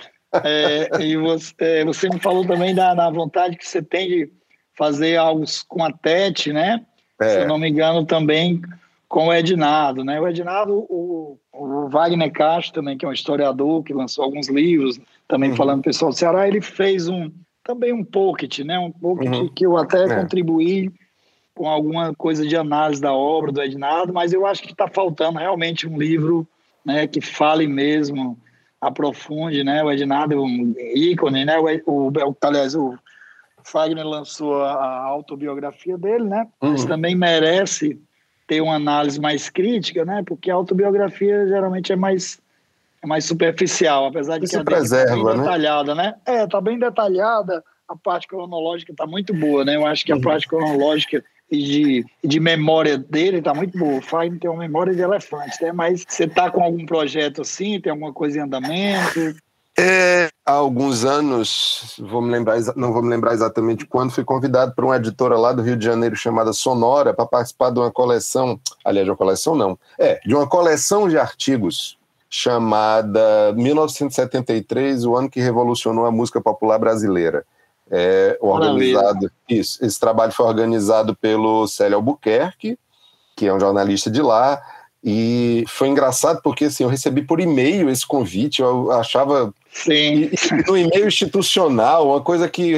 é, 0.44 0.90
e 1.00 1.16
você, 1.16 1.54
é, 1.58 1.84
você 1.84 2.08
me 2.08 2.20
falou 2.20 2.46
também 2.46 2.74
da, 2.74 2.94
da 2.94 3.08
vontade 3.08 3.56
que 3.56 3.66
você 3.66 3.80
tem 3.80 4.08
de 4.08 4.32
fazer 4.76 5.16
algo 5.16 5.44
com 5.66 5.84
a 5.84 5.92
Tete, 5.92 6.52
né? 6.52 6.84
É. 7.20 7.28
Se 7.28 7.40
eu 7.40 7.48
não 7.48 7.58
me 7.58 7.68
engano, 7.68 8.04
também 8.04 8.60
com 9.08 9.28
o 9.28 9.32
Ednado, 9.32 10.04
né? 10.04 10.20
O 10.20 10.28
Ednado, 10.28 10.74
o, 10.88 11.38
o, 11.52 11.88
Wagner 11.88 12.30
Castro 12.30 12.74
também, 12.74 12.98
que 12.98 13.06
é 13.06 13.08
um 13.08 13.12
historiador, 13.12 13.82
que 13.82 13.94
lançou 13.94 14.22
alguns 14.22 14.48
livros, 14.48 15.00
também 15.26 15.50
uhum. 15.50 15.56
falando 15.56 15.82
pessoal 15.82 16.10
do 16.10 16.16
Ceará, 16.16 16.46
ele 16.46 16.60
fez 16.60 17.08
um 17.08 17.30
também 17.64 17.92
um 17.92 18.04
pocket, 18.04 18.60
né? 18.60 18.78
Um 18.78 18.90
pocket 18.90 19.30
uhum. 19.30 19.48
que 19.48 19.64
eu 19.64 19.76
até 19.76 20.04
é. 20.04 20.14
contribuí 20.20 20.90
com 21.54 21.68
alguma 21.68 22.14
coisa 22.14 22.46
de 22.46 22.56
análise 22.56 23.00
da 23.00 23.12
obra 23.12 23.50
do 23.50 23.60
Ednado, 23.60 24.12
mas 24.12 24.32
eu 24.32 24.46
acho 24.46 24.62
que 24.62 24.70
está 24.70 24.88
faltando 24.88 25.38
realmente 25.38 25.88
um 25.88 25.98
livro 25.98 26.46
né, 26.84 27.06
que 27.06 27.20
fale 27.20 27.66
mesmo, 27.66 28.38
aprofunde, 28.80 29.64
né? 29.64 29.82
O 29.82 29.90
Ednado 29.90 30.34
é 30.34 30.36
um 30.36 30.74
ícone, 30.94 31.44
né? 31.44 31.58
O, 31.58 32.08
o, 32.08 32.36
aliás, 32.42 32.74
o 32.74 32.96
Fagner 33.64 34.06
lançou 34.06 34.62
a 34.62 35.02
autobiografia 35.02 35.98
dele, 35.98 36.24
né? 36.24 36.46
Uhum. 36.62 36.70
Mas 36.70 36.84
também 36.84 37.14
merece 37.14 38.00
ter 38.48 38.62
uma 38.62 38.74
análise 38.74 39.20
mais 39.20 39.48
crítica, 39.48 40.04
né? 40.04 40.24
Porque 40.26 40.50
a 40.50 40.54
autobiografia 40.54 41.46
geralmente 41.46 41.92
é 41.92 41.96
mais 41.96 42.40
é 43.00 43.06
mais 43.06 43.24
superficial, 43.26 44.06
apesar 44.06 44.38
de 44.38 44.46
Isso 44.46 44.54
que 44.54 44.60
a 44.60 44.64
preserva, 44.64 45.10
tá 45.10 45.14
bem 45.14 45.24
né? 45.24 45.42
detalhada, 45.44 45.94
né? 45.94 46.14
É, 46.26 46.46
tá 46.48 46.60
bem 46.60 46.78
detalhada. 46.80 47.62
A 47.86 47.94
parte 47.94 48.26
cronológica 48.26 48.92
tá 48.96 49.06
muito 49.06 49.32
boa, 49.32 49.64
né? 49.64 49.76
Eu 49.76 49.86
acho 49.86 50.04
que 50.04 50.10
a 50.10 50.16
uhum. 50.16 50.20
parte 50.20 50.48
cronológica 50.48 51.22
e 51.50 51.62
de, 51.62 52.06
de 52.24 52.40
memória 52.40 52.98
dele 52.98 53.40
tá 53.40 53.54
muito 53.54 53.78
boa. 53.78 53.98
O 53.98 54.02
Fagner 54.02 54.40
tem 54.40 54.50
uma 54.50 54.58
memória 54.58 54.94
de 54.94 55.00
elefante, 55.00 55.62
né? 55.62 55.70
Mas 55.70 56.04
você 56.08 56.26
tá 56.26 56.50
com 56.50 56.62
algum 56.62 56.84
projeto 56.84 57.42
assim? 57.42 57.80
Tem 57.80 57.92
alguma 57.92 58.12
coisa 58.12 58.38
em 58.38 58.42
andamento? 58.42 59.36
É, 59.78 60.28
há 60.48 60.52
alguns 60.52 61.04
anos, 61.04 61.94
vou 61.98 62.22
me 62.22 62.30
lembrar, 62.30 62.58
não 62.74 62.90
vou 62.90 63.02
me 63.02 63.10
lembrar 63.10 63.34
exatamente 63.34 63.84
quando, 63.84 64.10
fui 64.10 64.24
convidado 64.24 64.74
por 64.74 64.86
uma 64.86 64.96
editora 64.96 65.36
lá 65.36 65.52
do 65.52 65.60
Rio 65.60 65.76
de 65.76 65.84
Janeiro 65.84 66.16
chamada 66.16 66.54
Sonora 66.54 67.12
para 67.12 67.26
participar 67.26 67.70
de 67.70 67.78
uma 67.78 67.90
coleção, 67.90 68.58
aliás, 68.82 69.04
de 69.04 69.10
uma 69.10 69.16
coleção 69.16 69.54
não, 69.54 69.78
é, 69.98 70.18
de 70.24 70.34
uma 70.34 70.48
coleção 70.48 71.06
de 71.06 71.18
artigos 71.18 71.98
chamada 72.30 73.52
1973, 73.54 75.04
o 75.04 75.16
ano 75.16 75.28
que 75.28 75.38
revolucionou 75.38 76.06
a 76.06 76.10
música 76.10 76.40
popular 76.40 76.78
brasileira. 76.78 77.44
É, 77.90 78.38
organizado, 78.40 79.30
isso, 79.48 79.84
esse 79.84 80.00
trabalho 80.00 80.32
foi 80.32 80.46
organizado 80.46 81.14
pelo 81.14 81.66
Célio 81.68 81.96
Albuquerque, 81.96 82.78
que 83.36 83.46
é 83.46 83.52
um 83.52 83.60
jornalista 83.60 84.10
de 84.10 84.22
lá, 84.22 84.62
e 85.02 85.64
foi 85.68 85.88
engraçado 85.88 86.40
porque 86.42 86.64
assim, 86.64 86.82
eu 86.82 86.88
recebi 86.88 87.22
por 87.22 87.40
e-mail 87.40 87.88
esse 87.88 88.06
convite, 88.06 88.60
eu 88.60 88.90
achava 88.90 89.54
Sim. 89.72 90.30
no 90.66 90.76
e-mail 90.76 91.06
institucional, 91.06 92.08
uma 92.08 92.20
coisa 92.20 92.48
que 92.48 92.70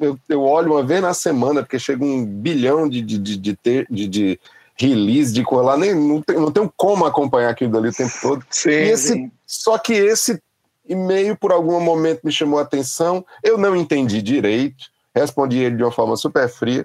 eu, 0.00 0.18
eu 0.28 0.42
olho 0.42 0.72
uma 0.72 0.82
vez 0.82 1.00
na 1.00 1.14
semana, 1.14 1.62
porque 1.62 1.78
chega 1.78 2.04
um 2.04 2.24
bilhão 2.24 2.88
de, 2.88 3.00
de, 3.00 3.18
de, 3.18 3.36
de, 3.36 3.56
ter, 3.56 3.86
de, 3.88 4.08
de 4.08 4.40
release, 4.76 5.32
de 5.32 5.44
colar, 5.44 5.76
nem, 5.76 5.94
não, 5.94 6.20
tem, 6.20 6.36
não 6.36 6.50
tenho 6.50 6.72
como 6.76 7.04
acompanhar 7.04 7.50
aquilo 7.50 7.70
dali 7.70 7.88
o 7.88 7.92
tempo 7.92 8.12
todo. 8.20 8.44
Sim, 8.50 8.70
esse, 8.70 9.12
sim. 9.12 9.30
Só 9.46 9.78
que 9.78 9.92
esse 9.92 10.42
e-mail, 10.88 11.36
por 11.36 11.52
algum 11.52 11.80
momento, 11.80 12.22
me 12.24 12.32
chamou 12.32 12.58
a 12.58 12.62
atenção, 12.62 13.24
eu 13.42 13.56
não 13.56 13.76
entendi 13.76 14.20
direito, 14.20 14.86
respondi 15.14 15.58
ele 15.58 15.76
de 15.76 15.84
uma 15.84 15.92
forma 15.92 16.16
super 16.16 16.48
fria, 16.48 16.84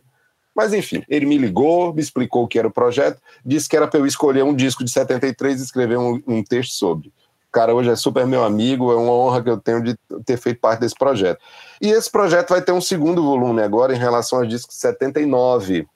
mas 0.57 0.73
enfim, 0.73 1.03
ele 1.07 1.27
me 1.27 1.37
ligou, 1.37 1.93
me 1.93 2.01
explicou 2.01 2.43
o 2.43 2.47
que 2.47 2.57
era 2.57 2.67
o 2.67 2.73
projeto, 2.73 3.21
disse 3.45 3.69
que 3.69 3.77
era 3.77 3.87
para 3.87 3.99
eu 3.99 4.05
escolher 4.07 4.43
um 4.43 4.55
disco 4.55 4.83
de 4.83 4.91
73 4.91 5.61
e 5.61 5.63
escrever 5.63 5.97
um, 5.97 6.19
um 6.27 6.43
texto 6.43 6.73
sobre 6.73 7.13
cara 7.57 7.73
hoje 7.73 7.89
é 7.89 7.95
super 7.95 8.27
meu 8.27 8.43
amigo, 8.43 8.91
é 8.91 8.95
uma 8.95 9.11
honra 9.11 9.41
que 9.41 9.49
eu 9.49 9.57
tenho 9.57 9.81
de 9.81 9.97
ter 10.23 10.37
feito 10.37 10.59
parte 10.59 10.79
desse 10.79 10.93
projeto. 10.93 11.39
E 11.81 11.89
esse 11.89 12.11
projeto 12.11 12.49
vai 12.49 12.61
ter 12.61 12.71
um 12.71 12.81
segundo 12.81 13.23
volume 13.23 13.63
agora 13.63 13.95
em 13.95 13.97
relação 13.97 14.37
ao 14.37 14.45
disco 14.45 14.71
79. 14.71 15.87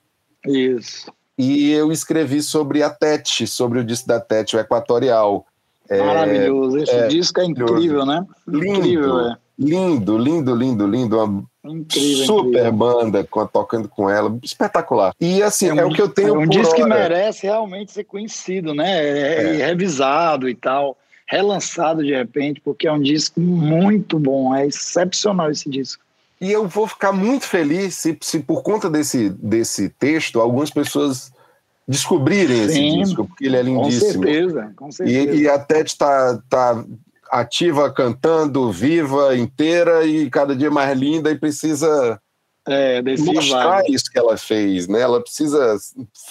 Isso. 0.48 1.12
E 1.38 1.72
eu 1.72 1.92
escrevi 1.92 2.42
sobre 2.42 2.82
a 2.82 2.90
Tete, 2.90 3.46
sobre 3.46 3.80
o 3.80 3.84
disco 3.84 4.08
da 4.08 4.20
Tete, 4.20 4.56
o 4.56 4.60
Equatorial. 4.60 5.46
É, 5.88 6.02
Maravilhoso, 6.02 6.78
esse 6.80 6.92
é, 6.92 7.08
disco 7.08 7.40
é 7.40 7.46
incrível, 7.46 8.06
né? 8.08 8.26
Lindo, 8.48 8.80
incrível, 8.80 9.20
é. 9.20 9.38
lindo, 9.60 10.18
lindo, 10.18 10.56
lindo, 10.56 10.88
lindo. 10.88 11.18
Uma 11.18 11.44
incrível, 11.66 12.26
super 12.26 12.50
incrível. 12.50 12.72
banda 12.72 13.24
com, 13.24 13.46
tocando 13.46 13.88
com 13.88 14.10
ela, 14.10 14.38
espetacular. 14.44 15.14
E 15.20 15.42
assim, 15.44 15.70
é, 15.70 15.74
um, 15.74 15.80
é 15.80 15.86
o 15.86 15.92
que 15.92 16.02
eu 16.02 16.10
tenho. 16.10 16.36
É 16.36 16.38
um 16.38 16.48
disco 16.48 16.76
que 16.76 16.84
merece 16.84 17.46
realmente 17.46 17.92
ser 17.92 18.04
conhecido, 18.04 18.74
né? 18.74 19.04
É, 19.04 19.62
é. 19.62 19.66
revisado 19.68 20.50
e 20.50 20.56
tal 20.56 20.98
relançado 21.32 22.04
de 22.04 22.14
repente, 22.14 22.60
porque 22.60 22.86
é 22.86 22.92
um 22.92 23.02
disco 23.02 23.40
muito 23.40 24.20
bom, 24.20 24.54
é 24.54 24.68
excepcional 24.68 25.50
esse 25.50 25.70
disco. 25.70 26.04
E 26.42 26.52
eu 26.52 26.68
vou 26.68 26.86
ficar 26.88 27.14
muito 27.14 27.46
feliz 27.46 27.96
se, 27.96 28.18
se 28.20 28.40
por 28.40 28.62
conta 28.62 28.90
desse, 28.90 29.30
desse 29.30 29.88
texto, 29.88 30.42
algumas 30.42 30.70
pessoas 30.70 31.32
descobrirem 31.88 32.68
Sim, 32.68 33.02
esse 33.02 33.04
disco, 33.04 33.28
porque 33.28 33.46
ele 33.46 33.56
é 33.56 33.62
lindíssimo. 33.62 34.24
Com 34.24 34.28
certeza, 34.28 34.74
com 34.76 34.92
certeza. 34.92 35.32
E, 35.32 35.42
e 35.42 35.48
a 35.48 35.58
Tete 35.58 35.92
está 35.92 36.42
tá 36.50 36.84
ativa, 37.32 37.92
cantando, 37.92 38.72
viva, 38.72 39.38
inteira 39.38 40.06
e 40.06 40.30
cada 40.30 40.56
dia 40.56 40.70
mais 40.70 40.98
linda 40.98 41.32
e 41.32 41.40
precisa 41.40 42.22
é, 42.68 43.02
mostrar 43.20 43.84
isso 43.90 44.12
que 44.12 44.20
ela 44.20 44.38
fez, 44.38 44.88
né? 44.88 45.00
Ela 45.00 45.22
precisa 45.22 45.78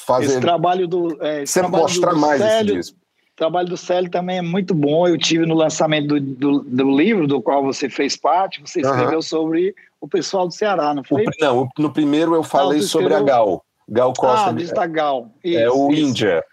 fazer. 0.04 0.26
Esse 0.26 0.40
trabalho 0.40 0.86
do. 0.86 1.16
É, 1.24 1.42
esse 1.42 1.58
trabalho 1.58 1.82
mostrar 1.82 2.12
do 2.12 2.18
mais 2.18 2.40
Célio, 2.40 2.72
esse 2.78 2.90
disco 2.90 3.00
trabalho 3.40 3.68
do 3.68 3.76
Célio 3.76 4.10
também 4.10 4.36
é 4.36 4.42
muito 4.42 4.74
bom. 4.74 5.08
Eu 5.08 5.16
tive 5.16 5.46
no 5.46 5.54
lançamento 5.54 6.08
do, 6.08 6.20
do, 6.20 6.60
do 6.60 6.90
livro, 6.90 7.26
do 7.26 7.40
qual 7.40 7.64
você 7.64 7.88
fez 7.88 8.14
parte, 8.14 8.60
você 8.60 8.82
escreveu 8.82 9.16
uhum. 9.16 9.22
sobre 9.22 9.74
o 9.98 10.06
pessoal 10.06 10.46
do 10.46 10.52
Ceará, 10.52 10.92
não 10.92 11.02
foi? 11.02 11.24
O, 11.24 11.30
não, 11.40 11.68
no 11.78 11.90
primeiro 11.90 12.34
eu 12.34 12.42
falei 12.42 12.82
sobre 12.82 13.14
a 13.14 13.22
Gal. 13.22 13.64
Gal 13.88 14.12
Costa. 14.12 14.50
Ah, 14.50 14.74
da 14.74 14.86
Gal. 14.86 15.30
Isso, 15.42 15.58
é 15.58 15.70
o 15.70 15.90
isso. 15.90 16.02
Índia. 16.02 16.44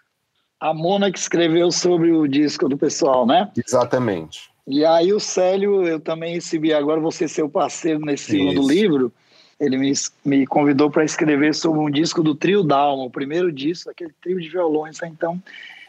A 0.60 0.74
Mona 0.74 1.12
que 1.12 1.20
escreveu 1.20 1.72
sobre 1.72 2.12
o 2.12 2.28
disco 2.28 2.68
do 2.68 2.78
pessoal, 2.78 3.26
né? 3.26 3.52
Exatamente. 3.56 4.50
E 4.68 4.84
aí 4.84 5.14
o 5.14 5.20
Célio, 5.20 5.86
eu 5.86 6.00
também 6.00 6.34
recebi 6.34 6.74
agora 6.74 7.00
você 7.00 7.28
seu 7.28 7.48
parceiro 7.48 8.00
nesse 8.00 8.32
segundo 8.32 8.68
livro. 8.68 9.12
Ele 9.60 9.78
me, 9.78 9.94
me 10.26 10.46
convidou 10.46 10.92
para 10.92 11.04
escrever 11.04 11.56
sobre 11.56 11.80
um 11.80 11.90
disco 11.90 12.22
do 12.22 12.36
Trio 12.36 12.64
Dalma, 12.64 13.04
o 13.04 13.10
primeiro 13.10 13.52
disco, 13.52 13.90
aquele 13.90 14.14
trio 14.22 14.40
de 14.40 14.50
violões. 14.50 15.00
Né? 15.00 15.08
Então, 15.08 15.42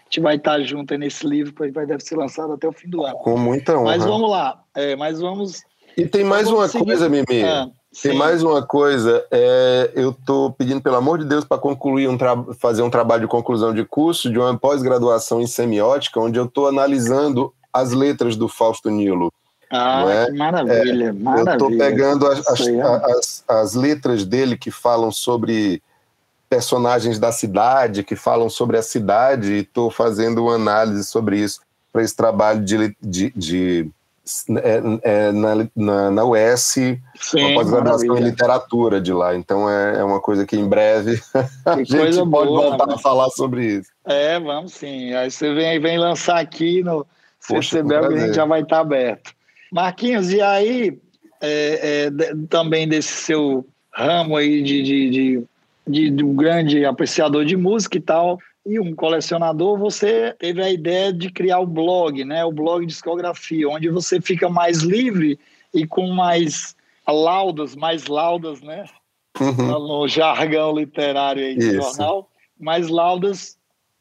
gente 0.09 0.20
vai 0.20 0.37
estar 0.37 0.61
junto 0.62 0.96
nesse 0.96 1.26
livro, 1.26 1.52
que 1.52 1.70
vai 1.70 1.87
deve 1.87 2.02
ser 2.02 2.16
lançado 2.16 2.54
até 2.54 2.66
o 2.66 2.72
fim 2.72 2.88
do 2.88 3.04
ano. 3.04 3.16
Com 3.18 3.38
muita 3.38 3.74
honra. 3.74 3.85
Mas 3.85 4.04
vamos 4.04 4.31
lá, 4.31 4.62
é, 4.74 4.96
mas 4.96 5.20
vamos. 5.20 5.62
E 5.96 6.07
tem 6.07 6.24
mais 6.24 6.48
uma 6.48 6.66
seguir. 6.66 6.85
coisa, 6.85 7.09
Mimi. 7.09 7.26
Tem 8.03 8.16
mais 8.16 8.42
uma 8.42 8.64
coisa. 8.64 9.24
É, 9.31 9.90
eu 9.94 10.11
estou 10.11 10.53
pedindo, 10.53 10.81
pelo 10.81 10.96
amor 10.96 11.18
de 11.18 11.24
Deus, 11.24 11.44
para 11.44 11.59
concluir 11.59 12.09
um 12.09 12.18
fazer 12.55 12.83
um 12.83 12.90
trabalho 12.90 13.22
de 13.22 13.29
conclusão 13.29 13.72
de 13.72 13.85
curso 13.85 14.31
de 14.31 14.38
uma 14.38 14.57
pós-graduação 14.57 15.40
em 15.40 15.46
semiótica, 15.46 16.20
onde 16.20 16.38
eu 16.38 16.44
estou 16.44 16.68
analisando 16.68 17.53
as 17.72 17.92
letras 17.92 18.37
do 18.37 18.48
Fausto 18.48 18.90
Nilo. 18.90 19.33
Ah, 19.70 20.05
é? 20.09 20.27
que 20.27 20.33
maravilha, 20.33 21.09
é, 21.09 21.12
maravilha. 21.12 21.51
Eu 21.51 21.55
estou 21.55 21.70
pegando 21.77 22.27
as, 22.27 22.46
as, 22.46 22.61
as, 22.61 23.44
as 23.48 23.74
letras 23.74 24.24
dele 24.24 24.57
que 24.57 24.70
falam 24.70 25.11
sobre 25.11 25.83
personagens 26.48 27.18
da 27.18 27.31
cidade 27.31 28.03
que 28.03 28.16
falam 28.16 28.48
sobre 28.48 28.79
a 28.79 28.83
cidade 28.83 29.53
e 29.53 29.59
estou 29.61 29.90
fazendo 29.90 30.44
uma 30.44 30.55
análise 30.55 31.05
sobre 31.05 31.38
isso 31.38 31.61
para 31.92 32.03
esse 32.03 32.16
trabalho 32.16 32.64
de, 32.64 32.96
de, 33.01 33.31
de 33.37 33.81
é, 33.81 33.83
é, 33.83 33.97
na, 34.49 35.67
na, 35.75 36.11
na 36.11 36.25
UES, 36.25 36.62
Sim, 36.64 37.01
uma 37.35 37.55
pós-graduação 37.55 38.19
em 38.19 38.23
literatura 38.23 39.01
de 39.01 39.12
lá. 39.12 39.35
Então 39.35 39.69
é, 39.69 39.99
é, 39.99 40.05
uma 40.05 40.21
coisa 40.21 40.47
que 40.47 40.57
em 40.57 40.69
breve 40.69 41.21
a 41.64 41.77
gente 41.77 41.97
pode 41.97 42.25
boa, 42.25 42.69
voltar 42.69 42.93
a 42.93 42.99
falar 42.99 43.31
sobre 43.31 43.79
isso. 43.79 43.91
É, 44.05 44.38
vamos 44.38 44.73
sim. 44.73 45.14
Aí 45.14 45.31
você 45.31 45.53
vem, 45.55 45.81
vem 45.81 45.99
lançar 45.99 46.38
aqui 46.38 46.83
no 46.83 47.07
CCBEL 47.41 48.07
a 48.07 48.19
gente 48.19 48.35
já 48.35 48.45
vai 48.45 48.62
estar 48.62 48.81
aberto. 48.81 49.33
Marquinhos, 49.73 50.31
e 50.33 50.41
aí 50.41 50.99
é, 51.41 52.07
é, 52.07 52.11
também 52.49 52.88
desse 52.88 53.12
seu 53.12 53.67
ramo 53.93 54.37
aí 54.37 54.62
de, 54.62 54.83
de, 54.83 55.11
de 55.11 55.49
de, 55.88 56.11
de 56.11 56.23
um 56.23 56.37
grande 56.37 56.85
apreciador 56.85 57.45
de 57.45 57.57
música 57.57 57.97
e 57.97 58.01
tal, 58.01 58.38
e 58.68 58.78
um 58.78 58.94
colecionador, 58.94 59.78
você 59.78 60.35
teve 60.38 60.62
a 60.62 60.70
ideia 60.70 61.12
de 61.12 61.31
criar 61.31 61.59
o 61.61 61.66
blog, 61.66 62.24
né? 62.24 62.44
O 62.44 62.52
blog 62.52 62.85
discografia, 62.85 63.68
onde 63.68 63.88
você 63.88 64.20
fica 64.20 64.48
mais 64.48 64.83
livre 64.83 65.38
e 65.72 65.87
com 65.87 66.09
mais 66.09 66.76
laudas, 67.07 67.74
mais 67.74 68.07
laudas, 68.07 68.61
né? 68.61 68.85
Uhum. 69.40 69.78
No 69.78 70.09
jargão 70.09 70.76
literário 70.76 71.44
aí 71.44 71.57
do 71.57 71.83
jornal, 71.83 72.28
mais 72.59 72.88
laudas 72.88 73.57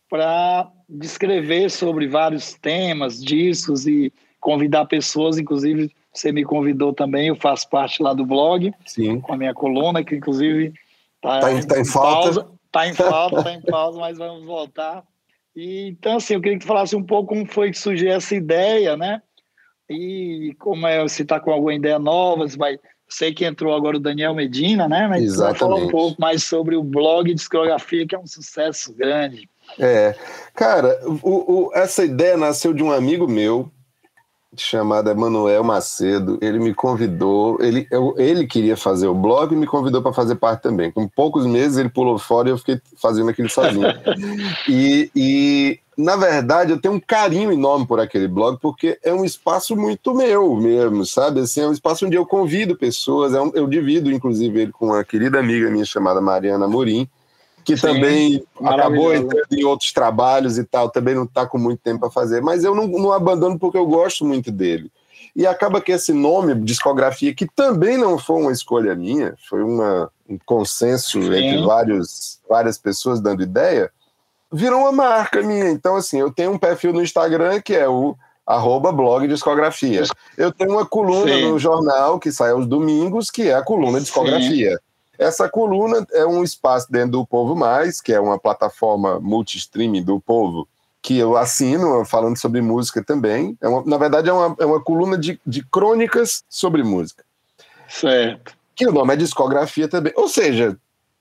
para 0.09 0.69
descrever 0.89 1.69
sobre 1.69 2.07
vários 2.07 2.53
temas, 2.53 3.23
discos 3.23 3.85
e 3.87 4.11
convidar 4.39 4.85
pessoas, 4.85 5.37
inclusive 5.37 5.91
você 6.13 6.31
me 6.31 6.43
convidou 6.43 6.93
também, 6.93 7.27
eu 7.27 7.35
faço 7.35 7.69
parte 7.69 8.01
lá 8.01 8.13
do 8.13 8.25
blog, 8.25 8.73
Sim. 8.85 9.19
com 9.21 9.33
a 9.33 9.37
minha 9.37 9.53
coluna, 9.53 10.03
que 10.03 10.15
inclusive 10.15 10.73
está 11.15 11.39
tá 11.39 11.53
em, 11.53 11.61
tá 11.61 11.79
em 11.79 11.85
falta. 11.85 12.56
Está 12.83 12.87
em 12.87 12.93
falta, 12.93 13.37
está 13.39 13.53
em 13.53 13.61
pausa, 13.61 13.99
mas 13.99 14.17
vamos 14.17 14.45
voltar. 14.45 15.03
E, 15.55 15.87
então, 15.87 16.17
assim, 16.17 16.35
eu 16.35 16.41
queria 16.41 16.57
que 16.57 16.65
tu 16.65 16.67
falasse 16.67 16.95
um 16.95 17.03
pouco 17.03 17.29
como 17.29 17.45
foi 17.45 17.71
que 17.71 17.79
surgiu 17.79 18.11
essa 18.11 18.35
ideia, 18.35 18.95
né? 18.95 19.21
E 19.89 20.55
como 20.59 20.85
é, 20.85 21.07
se 21.07 21.23
está 21.23 21.39
com 21.39 21.51
alguma 21.51 21.73
ideia 21.73 21.97
nova, 21.97 22.47
se 22.47 22.57
vai... 22.57 22.77
Sei 23.09 23.33
que 23.33 23.45
entrou 23.45 23.73
agora 23.73 23.95
o 23.95 24.01
Daniel 24.01 24.35
Medina, 24.35 24.87
né? 24.87 25.07
Mas 25.07 25.23
Exatamente. 25.23 25.59
falar 25.59 25.75
um 25.75 25.87
pouco 25.87 26.19
mais 26.19 26.43
sobre 26.43 26.75
o 26.75 26.83
blog 26.83 27.33
Discografia, 27.33 28.05
que 28.05 28.13
é 28.13 28.19
um 28.19 28.27
sucesso 28.27 28.93
grande. 28.93 29.49
É, 29.79 30.13
cara, 30.53 30.99
o, 31.23 31.67
o, 31.67 31.71
essa 31.73 32.03
ideia 32.03 32.35
nasceu 32.35 32.73
de 32.73 32.83
um 32.83 32.91
amigo 32.91 33.25
meu, 33.25 33.71
chamado 34.61 35.09
Emanuel 35.09 35.63
Macedo. 35.63 36.37
Ele 36.41 36.59
me 36.59 36.73
convidou, 36.73 37.57
ele, 37.61 37.87
eu, 37.91 38.13
ele 38.17 38.45
queria 38.47 38.77
fazer 38.77 39.07
o 39.07 39.13
blog 39.13 39.53
e 39.53 39.57
me 39.57 39.67
convidou 39.67 40.01
para 40.01 40.13
fazer 40.13 40.35
parte 40.35 40.61
também. 40.61 40.91
Com 40.91 41.07
poucos 41.07 41.45
meses 41.45 41.77
ele 41.77 41.89
pulou 41.89 42.17
fora 42.17 42.49
e 42.49 42.51
eu 42.51 42.57
fiquei 42.57 42.79
fazendo 43.01 43.29
aquilo 43.29 43.49
sozinho. 43.49 43.87
e, 44.67 45.11
e, 45.15 45.79
na 45.97 46.15
verdade, 46.15 46.71
eu 46.71 46.79
tenho 46.79 46.93
um 46.93 46.99
carinho 46.99 47.51
enorme 47.51 47.87
por 47.87 47.99
aquele 47.99 48.27
blog, 48.27 48.59
porque 48.61 48.99
é 49.03 49.13
um 49.13 49.25
espaço 49.25 49.75
muito 49.75 50.13
meu 50.13 50.55
mesmo, 50.55 51.05
sabe? 51.05 51.41
Assim, 51.41 51.61
é 51.61 51.67
um 51.67 51.73
espaço 51.73 52.05
onde 52.05 52.15
eu 52.15 52.25
convido 52.25 52.77
pessoas, 52.77 53.33
é 53.33 53.41
um, 53.41 53.51
eu 53.53 53.67
divido, 53.67 54.11
inclusive, 54.11 54.61
ele 54.61 54.71
com 54.71 54.87
uma 54.87 55.03
querida 55.03 55.39
amiga 55.39 55.69
minha 55.69 55.85
chamada 55.85 56.21
Mariana 56.21 56.67
Morim 56.67 57.09
que 57.67 57.75
Sim, 57.75 57.81
também 57.87 58.43
acabou 58.63 59.13
entrando 59.13 59.51
em 59.51 59.65
outros 59.65 59.91
trabalhos 59.91 60.57
e 60.57 60.63
tal, 60.63 60.89
também 60.89 61.13
não 61.13 61.25
está 61.25 61.45
com 61.45 61.57
muito 61.57 61.81
tempo 61.81 61.99
para 61.99 62.09
fazer, 62.09 62.41
mas 62.41 62.63
eu 62.63 62.73
não, 62.73 62.87
não 62.87 63.11
abandono 63.11 63.59
porque 63.59 63.77
eu 63.77 63.85
gosto 63.85 64.23
muito 64.23 64.53
dele. 64.53 64.89
E 65.35 65.45
acaba 65.45 65.81
que 65.81 65.91
esse 65.91 66.13
nome, 66.13 66.55
discografia, 66.55 67.35
que 67.35 67.45
também 67.45 67.97
não 67.97 68.17
foi 68.17 68.41
uma 68.41 68.53
escolha 68.53 68.95
minha, 68.95 69.35
foi 69.49 69.61
uma, 69.63 70.09
um 70.29 70.37
consenso 70.45 71.21
Sim. 71.21 71.27
entre 71.27 71.65
vários, 71.65 72.39
várias 72.49 72.77
pessoas 72.77 73.19
dando 73.19 73.43
ideia, 73.43 73.91
virou 74.49 74.79
uma 74.79 74.93
marca 74.93 75.41
minha. 75.41 75.69
Então, 75.69 75.97
assim, 75.97 76.21
eu 76.21 76.31
tenho 76.31 76.53
um 76.53 76.57
perfil 76.57 76.93
no 76.93 77.03
Instagram 77.03 77.59
que 77.59 77.75
é 77.75 77.85
o 77.85 78.15
arroba 78.45 78.93
blog 78.93 79.27
discografia. 79.27 80.03
Eu 80.37 80.53
tenho 80.53 80.71
uma 80.71 80.85
coluna 80.85 81.33
Sim. 81.33 81.51
no 81.51 81.59
jornal 81.59 82.17
que 82.17 82.31
sai 82.31 82.51
aos 82.51 82.65
domingos, 82.65 83.29
que 83.29 83.49
é 83.49 83.55
a 83.55 83.61
coluna 83.61 83.99
discografia. 83.99 84.79
Essa 85.17 85.49
coluna 85.49 86.05
é 86.11 86.25
um 86.25 86.43
espaço 86.43 86.91
dentro 86.91 87.11
do 87.11 87.25
Povo 87.25 87.55
Mais, 87.55 87.99
que 88.01 88.13
é 88.13 88.19
uma 88.19 88.37
plataforma 88.37 89.19
multi-streaming 89.19 90.03
do 90.03 90.19
Povo, 90.19 90.67
que 91.01 91.17
eu 91.17 91.37
assino, 91.37 92.03
falando 92.05 92.37
sobre 92.37 92.61
música 92.61 93.03
também. 93.03 93.57
É 93.61 93.67
uma, 93.67 93.83
na 93.85 93.97
verdade, 93.97 94.29
é 94.29 94.33
uma, 94.33 94.55
é 94.59 94.65
uma 94.65 94.81
coluna 94.81 95.17
de, 95.17 95.39
de 95.45 95.63
crônicas 95.63 96.43
sobre 96.49 96.83
música. 96.83 97.23
Certo. 97.87 98.55
Que 98.75 98.87
o 98.87 98.91
nome 98.91 99.13
é 99.13 99.17
discografia 99.17 99.87
também. 99.87 100.13
Ou 100.15 100.27
seja, 100.27 100.77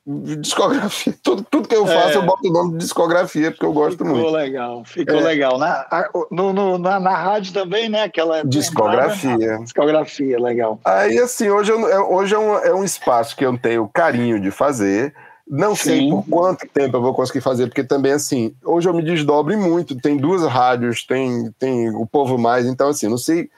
discografia. 0.06 1.14
Tudo, 1.22 1.44
tudo 1.50 1.68
que 1.68 1.74
eu 1.74 1.84
faço, 1.84 2.10
é. 2.10 2.16
eu 2.16 2.22
boto 2.22 2.48
o 2.48 2.52
nome 2.52 2.72
de 2.72 2.78
discografia, 2.78 3.50
porque 3.50 3.66
eu 3.66 3.72
gosto 3.72 3.98
ficou 3.98 4.06
muito. 4.06 4.20
Ficou 4.20 4.36
legal, 4.36 4.84
ficou 4.84 5.16
é. 5.16 5.20
legal. 5.20 5.58
Na, 5.58 6.08
no, 6.30 6.52
no, 6.52 6.78
na, 6.78 7.00
na, 7.00 7.16
rádio 7.16 7.52
também, 7.52 7.88
né? 7.88 8.04
Aquela 8.04 8.44
discografia. 8.44 9.58
discografia, 9.58 10.38
legal. 10.38 10.78
Aí, 10.84 11.18
assim, 11.18 11.50
hoje, 11.50 11.72
eu, 11.72 11.88
é, 11.88 11.98
hoje 11.98 12.34
é, 12.34 12.38
um, 12.38 12.54
é 12.58 12.74
um 12.74 12.84
espaço 12.84 13.34
que 13.36 13.44
eu 13.44 13.58
tenho 13.58 13.88
carinho 13.88 14.38
de 14.38 14.52
fazer. 14.52 15.12
Não 15.48 15.74
Sim. 15.74 15.82
sei 15.82 16.10
por 16.10 16.24
quanto 16.28 16.68
tempo 16.68 16.96
eu 16.96 17.02
vou 17.02 17.14
conseguir 17.14 17.40
fazer, 17.40 17.66
porque 17.66 17.84
também, 17.84 18.12
assim, 18.12 18.54
hoje 18.64 18.88
eu 18.88 18.94
me 18.94 19.02
desdobro 19.02 19.56
muito. 19.58 19.96
Tem 19.96 20.16
duas 20.16 20.42
rádios, 20.44 21.04
tem, 21.04 21.50
tem 21.58 21.90
o 21.90 22.06
Povo 22.06 22.38
Mais, 22.38 22.66
então, 22.66 22.88
assim, 22.88 23.08
não 23.08 23.18
sei 23.18 23.48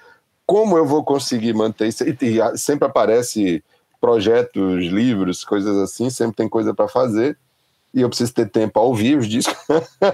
como 0.47 0.79
eu 0.79 0.87
vou 0.87 1.05
conseguir 1.05 1.53
manter 1.53 1.89
isso. 1.89 2.05
E, 2.05 2.17
e 2.23 2.59
sempre 2.59 2.89
aparece 2.89 3.63
projetos, 4.01 4.85
livros, 4.85 5.45
coisas 5.45 5.77
assim, 5.79 6.11
sempre 6.11 6.37
tem 6.37 6.49
coisa 6.49 6.75
para 6.75 6.89
fazer. 6.89 7.37
E 7.93 8.03
eu 8.03 8.09
preciso 8.09 8.35
ter 8.35 8.51
tempo 8.51 8.79
a 8.79 8.83
ouvir 8.83 9.17
os 9.17 9.27
discos. 9.27 9.57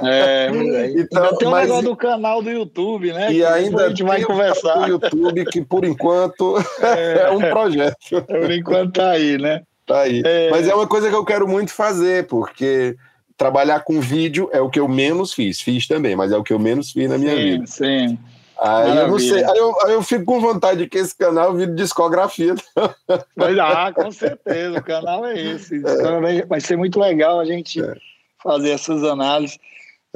É, 0.03 0.49
então, 0.97 1.25
ainda 1.25 1.37
tem 1.37 1.49
o 1.49 1.51
mas, 1.51 1.67
negócio 1.67 1.91
do 1.91 1.97
canal 1.97 2.41
do 2.41 2.51
YouTube, 2.51 3.13
né? 3.13 3.33
E 3.33 3.45
ainda 3.45 3.87
a 3.87 3.89
gente 3.89 4.05
vai 4.05 4.23
conversar. 4.23 4.75
do 4.75 4.87
YouTube, 4.93 5.45
que 5.47 5.61
por 5.61 5.85
enquanto 5.85 6.57
é, 6.81 7.27
é 7.27 7.31
um 7.31 7.41
projeto. 7.41 7.97
Por 8.27 8.51
enquanto 8.51 8.93
tá 8.93 9.11
aí, 9.11 9.39
né? 9.39 9.63
Tá 9.85 10.03
aí. 10.03 10.23
É... 10.25 10.51
Mas 10.51 10.69
é 10.69 10.75
uma 10.75 10.87
coisa 10.87 11.11
que 11.11 11.17
eu 11.17 11.25
quero 11.25 11.49
muito 11.49 11.73
fazer, 11.73 12.27
porque 12.29 12.97
trabalhar 13.37 13.81
com 13.81 14.01
vídeo 14.01 14.49
é 14.53 14.61
o 14.61 14.71
que 14.71 14.79
eu 14.79 14.87
menos 14.87 15.33
fiz. 15.33 15.61
Fiz 15.61 15.89
também, 15.89 16.15
mas 16.15 16.31
é 16.31 16.37
o 16.37 16.45
que 16.45 16.53
eu 16.53 16.59
menos 16.59 16.93
fiz 16.93 17.09
na 17.09 17.19
minha 17.19 17.35
sim, 17.35 17.43
vida. 17.43 17.67
Sim. 17.67 18.19
Aí 18.67 18.97
eu 18.97 19.09
não 19.09 19.19
sei, 19.19 19.45
aí 19.45 19.59
eu, 19.59 19.75
aí 19.85 19.93
eu, 19.93 20.03
fico 20.03 20.25
com 20.25 20.41
vontade 20.41 20.79
de 20.79 20.89
que 20.89 20.97
esse 20.97 21.15
canal 21.15 21.55
vire 21.55 21.75
discografia. 21.75 22.55
Mas, 23.37 23.59
ah, 23.59 23.93
com 23.93 24.11
certeza, 24.11 24.79
o 24.79 24.83
canal 24.83 25.27
é 25.27 25.39
esse. 25.39 25.83
É. 25.85 26.47
Vai 26.47 26.63
ser 26.63 26.79
muito 26.79 26.99
legal 26.99 27.39
a 27.39 27.45
gente 27.45 27.85
é. 27.85 27.95
fazer 28.43 28.71
essas 28.71 29.05
análises. 29.05 29.59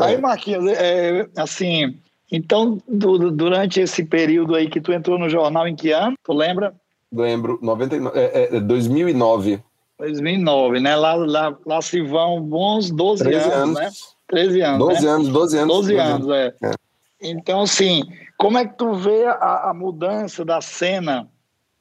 É. 0.00 0.04
Aí, 0.04 0.18
Marquinhos, 0.18 0.66
é, 0.66 1.28
assim, 1.36 1.94
então, 2.32 2.80
do, 2.88 3.30
durante 3.30 3.80
esse 3.80 4.02
período 4.02 4.54
aí 4.54 4.70
que 4.70 4.80
tu 4.80 4.94
entrou 4.94 5.18
no 5.18 5.28
jornal, 5.28 5.68
em 5.68 5.76
que 5.76 5.92
ano? 5.92 6.16
Tu 6.24 6.32
lembra? 6.32 6.74
Lembro, 7.12 7.58
99, 7.60 8.18
é, 8.18 8.60
2009. 8.60 9.62
2009, 9.98 10.80
né? 10.80 10.96
Lá, 10.96 11.14
lá, 11.14 11.58
lá 11.66 11.82
se 11.82 12.00
vão 12.00 12.40
bons 12.40 12.90
12 12.90 13.24
anos, 13.24 13.52
anos, 13.52 13.74
né? 13.74 13.90
13 14.28 14.60
anos. 14.62 14.78
12 14.78 15.04
né? 15.04 15.10
anos, 15.10 15.28
12 15.28 15.58
anos. 15.58 15.76
12 15.76 15.96
anos, 15.96 16.28
é. 16.30 16.54
é. 16.62 16.87
Então, 17.20 17.62
assim, 17.62 18.02
como 18.36 18.58
é 18.58 18.66
que 18.66 18.76
tu 18.76 18.94
vê 18.94 19.26
a, 19.26 19.70
a 19.70 19.74
mudança 19.74 20.44
da 20.44 20.60
cena, 20.60 21.28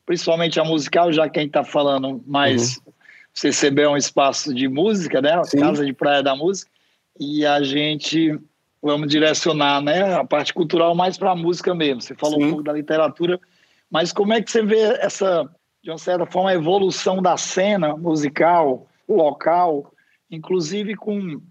principalmente 0.06 0.60
a 0.60 0.64
musical, 0.64 1.12
já 1.12 1.30
quem 1.30 1.48
está 1.48 1.64
falando 1.64 2.24
mais 2.26 2.78
uhum. 2.78 2.94
CCB 3.34 3.84
é 3.84 3.90
um 3.90 3.98
espaço 3.98 4.54
de 4.54 4.68
música, 4.68 5.22
né? 5.22 5.44
Sim. 5.44 5.60
Casa 5.60 5.86
de 5.86 5.94
Praia 5.94 6.24
da 6.24 6.36
Música, 6.36 6.72
e 7.20 7.46
a 7.46 7.62
gente 7.62 8.40
vamos 8.82 9.10
direcionar 9.10 9.82
né, 9.82 10.14
a 10.16 10.24
parte 10.24 10.54
cultural 10.54 10.96
mais 10.96 11.18
para 11.18 11.32
a 11.32 11.36
música 11.36 11.74
mesmo. 11.74 12.02
Você 12.02 12.16
falou 12.16 12.40
Sim. 12.40 12.46
um 12.46 12.50
pouco 12.50 12.64
da 12.64 12.74
literatura, 12.74 13.40
mas 13.90 14.12
como 14.12 14.34
é 14.34 14.42
que 14.42 14.50
você 14.50 14.62
vê 14.64 14.82
essa, 15.00 15.50
de 15.84 15.90
uma 15.90 15.98
certa 15.98 16.26
forma, 16.26 16.50
a 16.50 16.56
evolução 16.56 17.22
da 17.22 17.38
cena 17.38 17.96
musical, 17.96 18.88
local, 19.08 19.92
inclusive 20.30 20.96
com, 20.96 21.42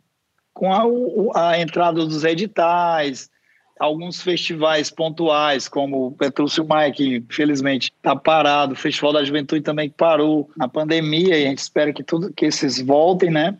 com 0.52 0.72
a, 0.72 1.50
a 1.50 1.60
entrada 1.60 2.04
dos 2.04 2.24
editais, 2.24 3.30
alguns 3.78 4.22
festivais 4.22 4.90
pontuais, 4.90 5.68
como 5.68 6.06
o 6.06 6.12
Petrúcio 6.12 6.66
Maia, 6.66 6.92
que 6.92 7.16
infelizmente 7.16 7.92
está 7.96 8.16
parado, 8.16 8.72
o 8.72 8.76
Festival 8.76 9.12
da 9.12 9.24
Juventude 9.24 9.62
também 9.62 9.90
parou 9.90 10.50
na 10.56 10.68
pandemia, 10.68 11.38
e 11.38 11.44
a 11.44 11.48
gente 11.48 11.58
espera 11.58 11.92
que 11.92 12.02
tudo 12.02 12.32
que 12.32 12.46
esses 12.46 12.80
voltem, 12.80 13.30
né? 13.30 13.56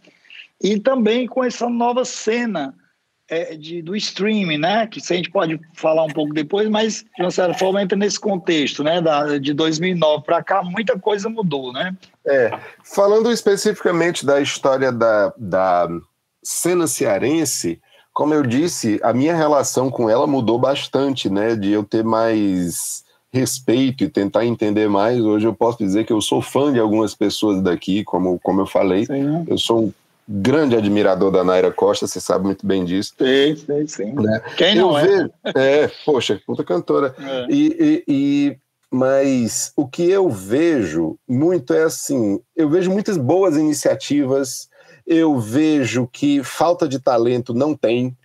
E 0.62 0.80
também 0.80 1.26
com 1.26 1.44
essa 1.44 1.68
nova 1.68 2.04
cena 2.04 2.74
é, 3.28 3.56
de, 3.56 3.82
do 3.82 3.94
streaming, 3.96 4.58
né? 4.58 4.86
Que 4.86 5.00
a 5.00 5.14
gente 5.14 5.30
pode 5.30 5.60
falar 5.74 6.04
um 6.04 6.12
pouco 6.12 6.32
depois, 6.32 6.68
mas 6.68 7.04
de 7.16 7.22
uma 7.22 7.30
certa 7.30 7.54
forma 7.54 7.82
entra 7.82 7.98
nesse 7.98 8.18
contexto, 8.18 8.82
né? 8.82 9.00
Da, 9.00 9.38
de 9.38 9.52
2009 9.52 10.24
para 10.24 10.42
cá, 10.42 10.62
muita 10.62 10.98
coisa 10.98 11.28
mudou, 11.28 11.72
né? 11.72 11.94
É, 12.24 12.58
falando 12.82 13.30
especificamente 13.30 14.24
da 14.24 14.40
história 14.40 14.90
da, 14.90 15.32
da 15.36 15.88
cena 16.42 16.86
cearense, 16.86 17.80
como 18.16 18.32
eu 18.32 18.42
disse, 18.42 18.98
a 19.02 19.12
minha 19.12 19.36
relação 19.36 19.90
com 19.90 20.08
ela 20.08 20.26
mudou 20.26 20.58
bastante, 20.58 21.28
né? 21.28 21.54
De 21.54 21.70
eu 21.70 21.84
ter 21.84 22.02
mais 22.02 23.04
respeito 23.30 24.04
e 24.04 24.08
tentar 24.08 24.46
entender 24.46 24.88
mais. 24.88 25.20
Hoje 25.20 25.46
eu 25.46 25.52
posso 25.52 25.76
dizer 25.76 26.06
que 26.06 26.14
eu 26.14 26.22
sou 26.22 26.40
fã 26.40 26.72
de 26.72 26.80
algumas 26.80 27.14
pessoas 27.14 27.60
daqui, 27.60 28.02
como, 28.04 28.40
como 28.42 28.62
eu 28.62 28.66
falei. 28.66 29.04
Sim. 29.04 29.44
Eu 29.46 29.58
sou 29.58 29.82
um 29.82 29.92
grande 30.26 30.74
admirador 30.74 31.30
da 31.30 31.44
Naira 31.44 31.70
Costa, 31.70 32.06
você 32.06 32.18
sabe 32.18 32.46
muito 32.46 32.66
bem 32.66 32.86
disso. 32.86 33.12
Sim, 33.18 33.54
sim, 33.54 33.86
sim. 33.86 34.12
Né? 34.14 34.40
Quem 34.56 34.76
não 34.76 34.98
é? 34.98 35.28
É, 35.54 35.90
poxa, 36.06 36.40
puta 36.46 36.64
cantora. 36.64 37.14
É. 37.18 37.46
E, 37.50 37.76
e, 37.78 38.04
e, 38.08 38.58
mas 38.90 39.72
o 39.76 39.86
que 39.86 40.08
eu 40.10 40.30
vejo 40.30 41.18
muito 41.28 41.74
é 41.74 41.82
assim, 41.82 42.40
eu 42.56 42.70
vejo 42.70 42.90
muitas 42.90 43.18
boas 43.18 43.58
iniciativas, 43.58 44.70
eu 45.06 45.38
vejo 45.38 46.08
que 46.10 46.42
falta 46.42 46.88
de 46.88 46.98
talento 46.98 47.54
não 47.54 47.74
tem, 47.74 48.16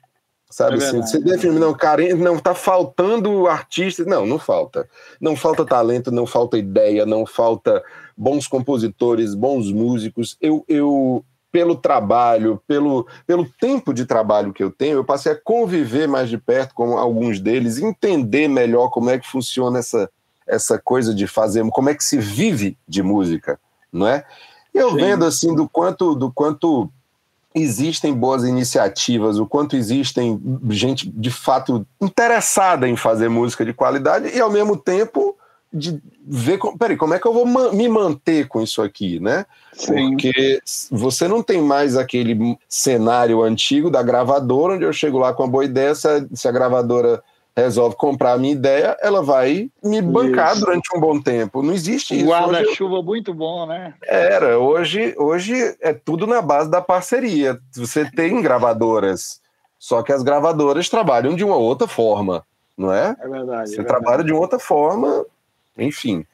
sabe? 0.50 0.76
É 0.82 0.88
assim, 0.88 1.02
você 1.02 1.20
define, 1.20 1.60
não, 1.60 1.74
carente, 1.74 2.16
não 2.16 2.36
está 2.36 2.56
faltando 2.56 3.48
artista, 3.48 4.04
não, 4.04 4.26
não 4.26 4.40
falta. 4.40 4.90
Não 5.20 5.36
falta 5.36 5.66
talento, 5.66 6.12
não 6.12 6.26
falta 6.26 6.58
ideia, 6.58 7.06
não 7.06 7.26
falta 7.26 7.84
bons 8.18 8.48
compositores, 8.48 9.36
bons 9.36 9.72
músicos. 9.72 10.38
Eu, 10.42 10.66
eu 10.68 11.24
pelo 11.52 11.76
trabalho, 11.76 12.62
pelo, 12.66 13.06
pelo 13.28 13.48
tempo 13.60 13.94
de 13.94 14.06
trabalho 14.06 14.54
que 14.54 14.64
eu 14.64 14.72
tenho, 14.72 14.94
eu 14.94 15.04
passei 15.04 15.34
a 15.34 15.40
conviver 15.40 16.08
mais 16.08 16.30
de 16.30 16.38
perto 16.38 16.74
com 16.74 16.98
alguns 16.98 17.40
deles, 17.40 17.78
entender 17.78 18.48
melhor 18.48 18.90
como 18.90 19.10
é 19.10 19.20
que 19.20 19.28
funciona 19.28 19.80
essa, 19.80 20.10
essa 20.48 20.80
coisa 20.80 21.14
de 21.14 21.28
fazer, 21.28 21.68
como 21.70 21.90
é 21.90 21.96
que 21.96 22.04
se 22.04 22.18
vive 22.18 22.78
de 22.88 23.04
música, 23.04 23.60
não 23.92 24.08
é? 24.08 24.26
Eu 24.74 24.92
Sim. 24.92 24.98
vendo 24.98 25.26
assim 25.26 25.56
do 25.56 25.68
quanto 25.68 26.16
do 26.16 26.32
quanto 26.32 26.90
existem 27.54 28.14
boas 28.14 28.44
iniciativas, 28.44 29.38
o 29.38 29.46
quanto 29.46 29.76
existem 29.76 30.42
gente 30.70 31.10
de 31.10 31.30
fato 31.30 31.86
interessada 32.00 32.88
em 32.88 32.96
fazer 32.96 33.30
música 33.30 33.66
de 33.66 33.74
qualidade 33.74 34.30
e 34.34 34.40
ao 34.40 34.50
mesmo 34.50 34.78
tempo 34.78 35.36
de 35.74 36.02
ver, 36.28 36.60
peraí, 36.78 36.98
como 36.98 37.14
é 37.14 37.20
que 37.20 37.26
eu 37.26 37.34
vou 37.34 37.46
me 37.46 37.88
manter 37.88 38.48
com 38.48 38.62
isso 38.62 38.82
aqui, 38.82 39.20
né? 39.22 39.46
Sim. 39.72 40.12
Porque 40.12 40.62
você 40.92 41.28
não 41.30 41.42
tem 41.42 41.62
mais 41.62 41.96
aquele 41.96 42.58
cenário 42.68 43.42
antigo 43.42 43.90
da 43.90 44.04
gravadora, 44.04 44.74
onde 44.74 44.84
eu 44.84 44.92
chego 44.92 45.18
lá 45.18 45.34
com 45.34 45.44
uma 45.44 45.50
boa 45.50 45.64
ideia, 45.64 45.96
se 45.96 46.08
a, 46.08 46.26
se 46.34 46.48
a 46.48 46.52
gravadora 46.52 47.24
resolve 47.56 47.96
comprar 47.96 48.34
a 48.34 48.38
minha 48.38 48.54
ideia, 48.54 48.98
ela 49.02 49.22
vai 49.22 49.70
me 49.84 50.02
bancar 50.02 50.54
isso. 50.54 50.62
durante 50.62 50.96
um 50.96 51.00
bom 51.00 51.22
tempo. 51.22 51.62
Não 51.62 51.74
existe 51.74 52.16
isso. 52.16 52.26
Guarda-chuva 52.26 53.02
muito 53.02 53.34
bom, 53.34 53.66
né? 53.66 53.94
Era. 54.04 54.58
Hoje, 54.58 55.14
hoje 55.18 55.54
é 55.82 55.94
tudo 55.94 56.26
na 56.26 56.42
base 56.42 56.70
da 56.70 56.82
parceria. 56.82 57.60
Você 57.76 58.10
tem 58.12 58.42
gravadoras, 58.42 59.42
só 59.78 60.02
que 60.02 60.14
as 60.14 60.24
gravadoras 60.24 60.90
trabalham 60.90 61.36
de 61.36 61.44
uma 61.44 61.58
outra 61.58 61.88
forma, 61.88 62.46
não 62.78 62.94
é? 62.94 63.16
É 63.20 63.28
verdade. 63.28 63.70
Você 63.70 63.82
é 63.82 63.84
trabalha 63.84 64.18
verdade. 64.18 64.28
de 64.28 64.34
uma 64.34 64.42
outra 64.42 64.60
forma, 64.60 65.26
enfim. 65.78 66.26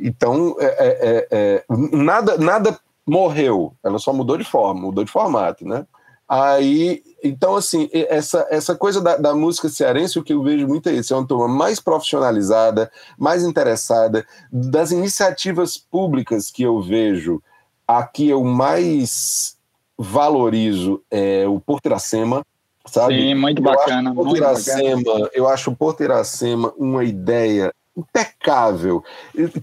Então, 0.00 0.56
é, 0.58 0.64
é, 0.66 0.98
é, 1.00 1.28
é, 1.30 1.64
nada, 1.68 2.38
nada 2.38 2.78
morreu, 3.06 3.74
ela 3.84 3.98
só 3.98 4.12
mudou 4.12 4.38
de 4.38 4.44
forma, 4.44 4.80
mudou 4.80 5.04
de 5.04 5.10
formato, 5.10 5.66
né? 5.66 5.86
Aí, 6.28 7.02
então, 7.22 7.54
assim, 7.54 7.88
essa, 7.92 8.46
essa 8.50 8.74
coisa 8.74 9.00
da, 9.00 9.16
da, 9.16 9.34
música 9.34 9.68
cearense, 9.68 10.18
o 10.18 10.24
que 10.24 10.32
eu 10.32 10.42
vejo 10.42 10.66
muito 10.66 10.88
é 10.88 10.92
isso: 10.92 11.14
é 11.14 11.16
uma 11.16 11.26
turma 11.26 11.46
mais 11.46 11.78
profissionalizada, 11.78 12.90
mais 13.16 13.44
interessada. 13.44 14.26
Das 14.50 14.90
iniciativas 14.90 15.76
públicas 15.76 16.50
que 16.50 16.62
eu 16.62 16.80
vejo, 16.80 17.42
aqui 17.86 18.28
eu 18.28 18.42
mais 18.42 19.56
valorizo 19.96 21.02
é 21.10 21.46
o 21.46 21.60
Porto 21.60 21.86
Iracema, 21.86 22.44
sabe? 22.86 23.14
Sim, 23.14 23.34
muito 23.34 23.62
bacana. 23.62 24.10
Eu 24.10 24.20
acho, 24.20 24.28
muito 24.28 24.40
bacana. 24.40 25.30
eu 25.32 25.48
acho 25.48 25.70
o 25.70 25.76
Porto 25.76 26.02
Iracema 26.02 26.72
uma 26.76 27.04
ideia 27.04 27.72
impecável. 27.96 29.04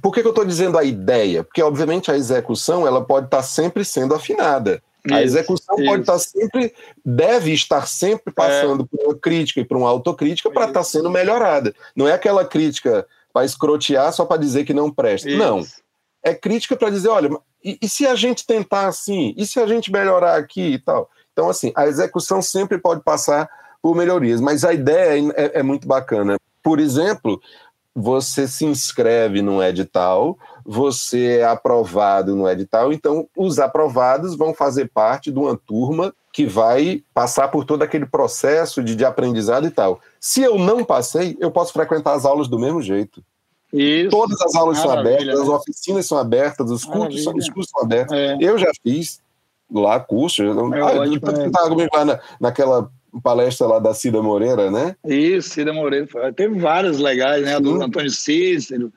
Por 0.02 0.13
que, 0.13 0.22
que 0.22 0.28
eu 0.28 0.32
estou 0.32 0.45
dizendo 0.45 0.78
a 0.78 0.84
ideia? 0.84 1.43
Porque, 1.43 1.62
obviamente, 1.62 2.12
a 2.12 2.15
execução 2.15 2.88
ela 2.88 3.04
pode 3.04 3.26
estar 3.26 3.38
tá 3.38 3.43
sempre 3.43 3.84
sendo 3.84 4.15
afinada. 4.15 4.82
Isso, 5.05 5.15
a 5.15 5.21
execução 5.21 5.75
isso. 5.77 5.85
pode 5.85 6.01
estar 6.01 6.19
sempre, 6.19 6.73
deve 7.05 7.51
estar 7.53 7.88
sempre 7.88 8.33
passando 8.33 8.83
é. 8.83 8.88
por 8.88 9.05
uma 9.05 9.15
crítica 9.15 9.62
e 9.62 9.65
por 9.65 9.77
uma 9.77 9.89
autocrítica 9.89 10.51
para 10.51 10.65
estar 10.65 10.81
tá 10.81 10.83
sendo 10.83 11.09
melhorada. 11.09 11.73
Não 11.95 12.07
é 12.07 12.13
aquela 12.13 12.45
crítica 12.45 13.07
para 13.31 13.45
escrotear 13.45 14.12
só 14.12 14.25
para 14.25 14.41
dizer 14.41 14.65
que 14.65 14.73
não 14.73 14.91
presta. 14.91 15.29
Isso. 15.29 15.38
Não. 15.38 15.65
É 16.21 16.33
crítica 16.33 16.75
para 16.75 16.89
dizer, 16.89 17.07
olha, 17.07 17.29
e, 17.63 17.77
e, 17.81 17.88
se 17.88 18.05
a 18.05 18.15
gente 18.15 18.45
tentar 18.45 18.88
assim? 18.88 19.33
E 19.38 19.45
se 19.45 19.59
a 19.59 19.67
gente 19.67 19.91
melhorar 19.91 20.35
aqui 20.35 20.73
e 20.73 20.79
tal? 20.79 21.09
Então, 21.31 21.49
assim, 21.49 21.71
a 21.75 21.88
execução 21.88 22.41
sempre 22.41 22.77
pode 22.77 23.01
passar 23.01 23.49
por 23.81 23.95
melhorias, 23.95 24.41
mas 24.41 24.65
a 24.65 24.73
ideia 24.73 25.33
é, 25.35 25.45
é, 25.45 25.59
é 25.59 25.63
muito 25.63 25.88
bacana. 25.88 26.38
Por 26.62 26.79
exemplo, 26.79 27.41
você 27.95 28.47
se 28.47 28.65
inscreve 28.65 29.41
num 29.41 29.63
edital, 29.63 30.38
você 30.71 31.38
é 31.38 31.45
aprovado 31.45 32.36
no 32.36 32.47
edital, 32.47 32.93
então 32.93 33.27
os 33.36 33.58
aprovados 33.58 34.36
vão 34.36 34.53
fazer 34.53 34.88
parte 34.93 35.32
de 35.32 35.39
uma 35.39 35.58
turma 35.58 36.13
que 36.32 36.45
vai 36.45 37.03
passar 37.12 37.47
por 37.47 37.65
todo 37.65 37.82
aquele 37.82 38.05
processo 38.05 38.84
de, 38.84 38.95
de 38.95 39.03
aprendizado 39.03 39.65
e 39.65 39.71
tal. 39.71 39.99
Se 40.19 40.43
eu 40.43 40.60
não 40.60 40.84
passei, 40.84 41.36
eu 41.39 41.49
posso 41.49 41.73
frequentar 41.73 42.13
as 42.13 42.23
aulas 42.23 42.47
do 42.47 42.60
mesmo 42.60 42.84
jeito. 42.84 43.23
Isso. 43.73 44.12
Todas 44.12 44.39
as 44.43 44.53
aulas 44.53 44.77
Maravilha, 44.77 44.84
são 44.84 44.99
abertas, 44.99 45.36
né? 45.36 45.41
as 45.41 45.49
oficinas 45.49 46.05
são 46.05 46.17
abertas, 46.19 46.69
os 46.69 46.86
cursos, 46.86 47.23
são, 47.23 47.34
os 47.34 47.49
cursos 47.49 47.71
são 47.71 47.82
abertos. 47.82 48.15
É. 48.15 48.38
Eu 48.39 48.55
já 48.60 48.69
fiz 48.84 49.23
lá 49.73 49.99
curso, 49.99 50.43
eu, 50.43 50.73
é 50.75 50.82
ah, 50.84 50.95
eu 50.97 51.15
estava 51.15 51.67
comigo 51.67 51.89
lá 51.91 52.05
na, 52.05 52.19
naquela 52.39 52.91
palestra 53.23 53.65
lá 53.65 53.79
da 53.79 53.95
Cida 53.95 54.21
Moreira, 54.21 54.69
né? 54.69 54.95
Isso, 55.03 55.49
Cida 55.49 55.73
Moreira. 55.73 56.08
Teve 56.36 56.60
várias 56.60 56.99
legais, 56.99 57.43
né? 57.43 57.60
Do 57.60 57.82
Antônio 57.82 58.12
Cícero, 58.12 58.93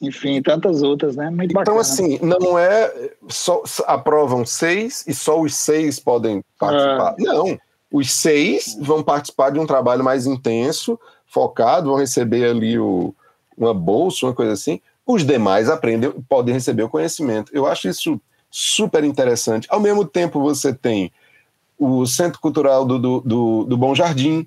enfim, 0.00 0.42
tantas 0.42 0.82
outras, 0.82 1.16
né? 1.16 1.30
Muito 1.30 1.50
então, 1.50 1.62
bacana. 1.62 1.80
Assim, 1.80 2.18
não 2.20 2.58
é 2.58 3.12
só 3.28 3.62
aprovam 3.86 4.44
seis 4.44 5.04
e 5.06 5.14
só 5.14 5.40
os 5.40 5.54
seis 5.54 5.98
podem 5.98 6.44
participar. 6.58 7.14
É. 7.18 7.22
Não. 7.22 7.58
Os 7.90 8.12
seis 8.12 8.76
vão 8.80 9.02
participar 9.02 9.50
de 9.50 9.58
um 9.58 9.66
trabalho 9.66 10.04
mais 10.04 10.26
intenso, 10.26 10.98
focado, 11.26 11.90
vão 11.90 11.98
receber 11.98 12.44
ali 12.44 12.78
o, 12.78 13.14
uma 13.56 13.72
bolsa, 13.72 14.26
uma 14.26 14.34
coisa 14.34 14.52
assim. 14.52 14.80
Os 15.06 15.24
demais 15.24 15.70
aprendem, 15.70 16.10
podem 16.28 16.52
receber 16.52 16.82
o 16.82 16.88
conhecimento. 16.88 17.50
Eu 17.54 17.64
acho 17.66 17.88
isso 17.88 18.20
super 18.50 19.04
interessante. 19.04 19.66
Ao 19.70 19.80
mesmo 19.80 20.04
tempo, 20.04 20.40
você 20.40 20.74
tem 20.74 21.12
o 21.78 22.06
Centro 22.06 22.40
Cultural 22.40 22.84
do, 22.84 22.98
do, 22.98 23.20
do, 23.20 23.64
do 23.64 23.76
Bom 23.76 23.94
Jardim, 23.94 24.46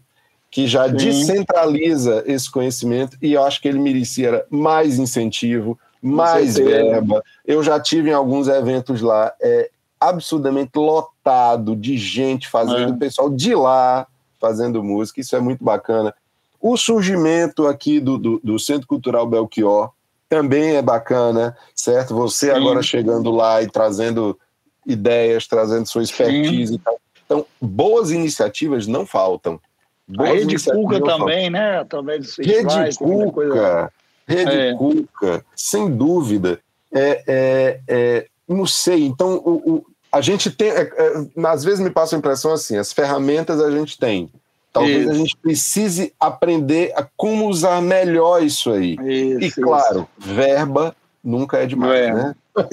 que 0.51 0.67
já 0.67 0.88
Sim. 0.88 0.95
descentraliza 0.95 2.23
esse 2.25 2.49
conhecimento, 2.49 3.17
e 3.21 3.33
eu 3.33 3.43
acho 3.43 3.62
que 3.62 3.67
ele 3.67 3.79
merecia 3.79 4.45
mais 4.49 4.97
incentivo, 4.97 5.77
mais 6.01 6.57
verba. 6.57 7.23
Eu 7.45 7.63
já 7.63 7.79
tive 7.79 8.09
em 8.09 8.13
alguns 8.13 8.47
eventos 8.47 9.01
lá, 9.01 9.33
é 9.41 9.69
absurdamente 9.99 10.71
lotado 10.75 11.75
de 11.75 11.97
gente 11.97 12.47
fazendo, 12.47 12.93
é. 12.93 12.97
pessoal 12.97 13.29
de 13.29 13.53
lá 13.53 14.07
fazendo 14.39 14.83
música, 14.83 15.19
isso 15.19 15.35
é 15.35 15.39
muito 15.39 15.63
bacana. 15.63 16.13
O 16.62 16.77
surgimento 16.77 17.67
aqui 17.67 17.99
do, 17.99 18.17
do, 18.17 18.39
do 18.43 18.57
Centro 18.57 18.88
Cultural 18.88 19.27
Belchior 19.27 19.91
também 20.29 20.75
é 20.75 20.81
bacana, 20.81 21.57
certo? 21.75 22.15
Você 22.15 22.47
Sim. 22.47 22.57
agora 22.57 22.81
chegando 22.81 23.31
lá 23.31 23.62
e 23.62 23.69
trazendo 23.69 24.38
ideias, 24.85 25.47
trazendo 25.47 25.88
sua 25.88 26.03
expertise 26.03 26.73
Sim. 26.73 26.75
e 26.75 26.79
tal. 26.79 26.99
Então, 27.25 27.45
boas 27.62 28.12
iniciativas 28.12 28.88
não 28.88 29.05
faltam. 29.05 29.59
Boas 30.10 30.30
a 30.30 30.34
Rede 30.34 30.63
Cuca 30.63 31.02
também, 31.02 31.50
né? 31.50 31.80
Através 31.80 32.22
dos 32.26 32.38
Rede 32.38 32.98
Cuca, 32.98 33.32
coisa... 33.32 33.91
Rede 34.28 34.52
é. 34.52 34.74
Cuca, 34.76 35.45
sem 35.56 35.89
dúvida. 35.89 36.60
É, 36.91 37.24
é, 37.28 37.80
é, 37.88 38.26
não 38.48 38.65
sei, 38.65 39.06
então 39.06 39.36
o, 39.45 39.76
o 39.76 39.86
a 40.12 40.22
gente 40.22 40.50
tem, 40.50 40.69
é, 40.69 40.82
é, 40.82 41.48
às 41.48 41.63
vezes 41.63 41.80
me 41.80 41.91
passa 41.91 42.15
a 42.15 42.19
impressão 42.19 42.52
assim, 42.52 42.78
as 42.78 42.91
ferramentas 42.91 43.62
a 43.62 43.69
gente 43.69 43.98
tem, 44.00 44.32
talvez 44.74 45.02
isso. 45.02 45.12
a 45.12 45.13
gente 45.13 45.38
precise 45.38 46.13
aprender 46.19 46.91
a 46.95 47.08
como 47.15 47.48
usar 47.48 47.80
melhor 47.80 48.41
isso 48.41 48.72
aí. 48.72 48.95
Isso, 49.04 49.60
e 49.60 49.63
claro, 49.63 50.08
isso. 50.17 50.34
verba 50.34 50.95
nunca 51.24 51.58
é 51.58 51.67
demais, 51.67 52.15
né? 52.15 52.36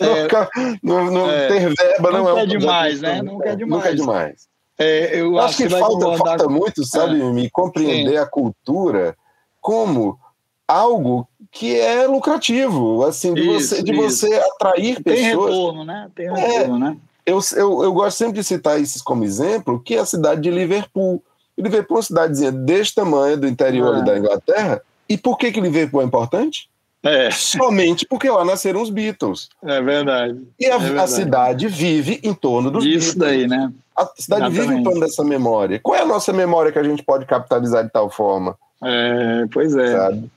nunca, 0.00 0.48
não, 0.82 1.10
não 1.10 1.30
é, 1.30 1.46
ter 1.48 1.74
verba 1.74 2.10
não, 2.10 2.24
não 2.24 2.38
é, 2.38 2.42
é 2.42 2.46
demais, 2.46 3.00
né? 3.02 3.22
Nunca 3.22 3.50
é 3.50 3.56
demais. 3.56 3.84
Nunca 3.84 3.88
é 3.90 3.94
demais. 3.94 4.53
É, 4.78 5.20
eu 5.20 5.38
acho, 5.38 5.46
acho 5.46 5.56
que, 5.56 5.62
que 5.64 5.70
falta, 5.70 6.16
falta 6.18 6.48
muito, 6.48 6.84
sabe, 6.84 7.20
é. 7.20 7.24
me 7.32 7.48
compreender 7.48 8.12
Sim. 8.12 8.16
a 8.16 8.26
cultura 8.26 9.16
como 9.60 10.18
algo 10.66 11.28
que 11.50 11.78
é 11.78 12.06
lucrativo, 12.06 13.04
assim, 13.04 13.32
de, 13.34 13.42
isso, 13.42 13.76
você, 13.76 13.82
de 13.82 13.92
você 13.92 14.34
atrair 14.34 14.96
Tem 14.96 15.04
pessoas. 15.04 15.50
Tem 15.50 15.60
retorno, 15.60 15.84
né? 15.84 16.10
Tem 16.14 16.26
é, 16.26 16.32
retorno, 16.32 16.78
né? 16.78 16.96
Eu, 17.24 17.38
eu, 17.52 17.84
eu 17.84 17.92
gosto 17.92 18.16
sempre 18.16 18.34
de 18.34 18.44
citar 18.44 18.80
isso 18.80 19.02
como 19.04 19.24
exemplo, 19.24 19.80
que 19.80 19.94
é 19.94 20.00
a 20.00 20.06
cidade 20.06 20.42
de 20.42 20.50
Liverpool. 20.50 21.22
Liverpool 21.56 21.96
é 21.96 21.98
uma 21.98 22.02
cidadezinha 22.02 22.52
desse 22.52 22.94
tamanho 22.94 23.36
do 23.36 23.46
interior 23.46 23.96
ah. 23.96 24.00
da 24.00 24.18
Inglaterra. 24.18 24.82
E 25.08 25.16
por 25.16 25.38
que, 25.38 25.52
que 25.52 25.60
Liverpool 25.60 26.02
é 26.02 26.04
importante? 26.04 26.68
É. 27.02 27.30
Somente 27.30 28.06
porque 28.06 28.28
lá 28.28 28.44
nasceram 28.44 28.82
os 28.82 28.90
Beatles. 28.90 29.48
É 29.62 29.80
verdade. 29.80 30.42
E 30.58 30.66
a, 30.66 30.74
é 30.74 30.78
verdade. 30.78 31.00
a 31.00 31.06
cidade 31.06 31.68
vive 31.68 32.18
em 32.22 32.34
torno 32.34 32.70
dos 32.70 32.84
Isso 32.84 33.16
Beatles. 33.16 33.16
daí, 33.16 33.46
né? 33.46 33.72
A 33.96 34.06
cidade 34.16 34.46
Exatamente. 34.46 34.60
vive 34.60 34.74
em 34.74 34.82
torno 34.82 35.00
dessa 35.00 35.24
memória. 35.24 35.80
Qual 35.82 35.96
é 35.96 36.02
a 36.02 36.06
nossa 36.06 36.32
memória 36.32 36.72
que 36.72 36.78
a 36.78 36.82
gente 36.82 37.02
pode 37.02 37.26
capitalizar 37.26 37.84
de 37.84 37.90
tal 37.90 38.10
forma? 38.10 38.56
É, 38.82 39.46
pois 39.52 39.74
é. 39.76 39.92
Sabe? 39.92 40.30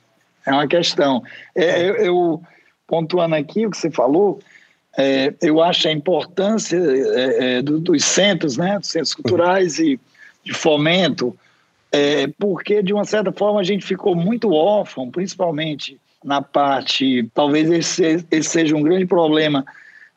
É 0.46 0.52
uma 0.52 0.66
questão. 0.66 1.22
É, 1.54 1.88
eu, 1.88 1.94
eu, 1.96 2.42
pontuando 2.86 3.34
aqui 3.34 3.66
o 3.66 3.70
que 3.70 3.76
você 3.76 3.90
falou, 3.90 4.38
é, 4.96 5.34
eu 5.42 5.62
acho 5.62 5.88
a 5.88 5.92
importância 5.92 6.76
é, 6.76 7.58
é 7.58 7.62
do, 7.62 7.78
dos 7.80 8.04
centros, 8.04 8.56
né? 8.56 8.78
Dos 8.78 8.88
centros 8.88 9.14
culturais 9.14 9.78
e 9.78 10.00
de 10.44 10.54
fomento, 10.54 11.36
é, 11.92 12.26
porque, 12.38 12.82
de 12.82 12.92
uma 12.92 13.04
certa 13.04 13.32
forma, 13.32 13.60
a 13.60 13.64
gente 13.64 13.84
ficou 13.84 14.14
muito 14.14 14.52
órfão, 14.52 15.10
principalmente 15.10 15.98
na 16.24 16.40
parte. 16.40 17.28
Talvez 17.34 17.70
esse, 17.70 18.24
esse 18.30 18.48
seja 18.48 18.76
um 18.76 18.82
grande 18.82 19.06
problema 19.06 19.64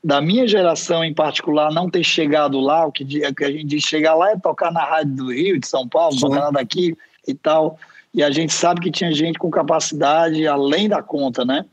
da 0.03 0.19
minha 0.19 0.47
geração 0.47 1.03
em 1.03 1.13
particular 1.13 1.71
não 1.71 1.89
ter 1.89 2.03
chegado 2.03 2.59
lá, 2.59 2.85
o 2.85 2.91
que, 2.91 3.05
que 3.05 3.43
a 3.43 3.51
gente 3.51 3.65
diz 3.65 3.83
chegar 3.83 4.15
lá 4.15 4.31
é 4.31 4.37
tocar 4.37 4.71
na 4.71 4.83
rádio 4.83 5.15
do 5.15 5.31
Rio, 5.31 5.59
de 5.59 5.67
São 5.67 5.87
Paulo, 5.87 6.13
Sim. 6.13 6.21
tocar 6.21 6.51
daqui 6.51 6.97
e 7.27 7.33
tal. 7.33 7.77
E 8.13 8.23
a 8.23 8.31
gente 8.31 8.51
sabe 8.51 8.81
que 8.81 8.91
tinha 8.91 9.11
gente 9.11 9.37
com 9.37 9.49
capacidade 9.49 10.45
além 10.47 10.89
da 10.89 11.01
conta, 11.01 11.45
né? 11.45 11.65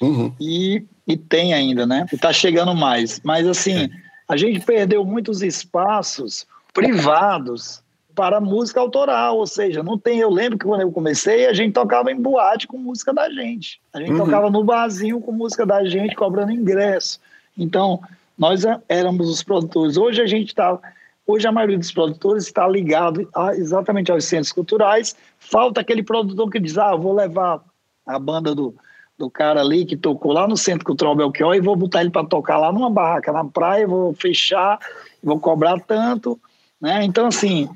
Uhum. 0.00 0.32
E, 0.40 0.84
e 1.06 1.16
tem 1.16 1.54
ainda, 1.54 1.86
né? 1.86 2.06
E 2.12 2.18
tá 2.18 2.32
chegando 2.32 2.74
mais. 2.74 3.20
Mas 3.24 3.46
assim, 3.46 3.88
a 4.28 4.36
gente 4.36 4.60
perdeu 4.60 5.04
muitos 5.04 5.40
espaços 5.42 6.46
privados 6.74 7.82
para 8.14 8.40
música 8.40 8.80
autoral, 8.80 9.38
ou 9.38 9.46
seja, 9.46 9.80
não 9.80 9.96
tem. 9.96 10.18
Eu 10.18 10.28
lembro 10.28 10.58
que 10.58 10.66
quando 10.66 10.80
eu 10.80 10.90
comecei, 10.90 11.46
a 11.46 11.52
gente 11.52 11.72
tocava 11.72 12.10
em 12.10 12.20
boate 12.20 12.66
com 12.66 12.76
música 12.76 13.14
da 13.14 13.30
gente. 13.30 13.80
A 13.92 14.00
gente 14.00 14.10
uhum. 14.10 14.18
tocava 14.18 14.50
no 14.50 14.64
barzinho 14.64 15.20
com 15.20 15.30
música 15.30 15.64
da 15.64 15.84
gente, 15.84 16.16
cobrando 16.16 16.50
ingresso. 16.50 17.20
Então, 17.58 18.00
nós 18.38 18.62
éramos 18.88 19.28
os 19.28 19.42
produtores. 19.42 19.96
Hoje 19.96 20.22
a 20.22 20.26
gente 20.26 20.48
está, 20.48 20.78
hoje 21.26 21.46
a 21.46 21.52
maioria 21.52 21.76
dos 21.76 21.90
produtores 21.90 22.46
está 22.46 22.68
ligado 22.68 23.28
a, 23.34 23.54
exatamente 23.54 24.12
aos 24.12 24.24
centros 24.24 24.52
culturais. 24.52 25.16
Falta 25.38 25.80
aquele 25.80 26.02
produtor 26.02 26.48
que 26.48 26.60
diz, 26.60 26.78
ah, 26.78 26.94
vou 26.94 27.12
levar 27.12 27.60
a 28.06 28.18
banda 28.18 28.54
do, 28.54 28.74
do 29.18 29.28
cara 29.28 29.60
ali 29.60 29.84
que 29.84 29.96
tocou 29.96 30.32
lá 30.32 30.46
no 30.46 30.56
Centro 30.56 30.86
Cultural 30.86 31.16
Belchior 31.16 31.54
e 31.54 31.60
vou 31.60 31.74
botar 31.74 32.00
ele 32.00 32.10
para 32.10 32.26
tocar 32.26 32.56
lá 32.56 32.72
numa 32.72 32.88
barraca 32.88 33.32
na 33.32 33.44
praia, 33.44 33.86
vou 33.86 34.14
fechar, 34.14 34.78
vou 35.22 35.40
cobrar 35.40 35.80
tanto, 35.80 36.38
né? 36.80 37.04
Então, 37.04 37.26
assim, 37.26 37.68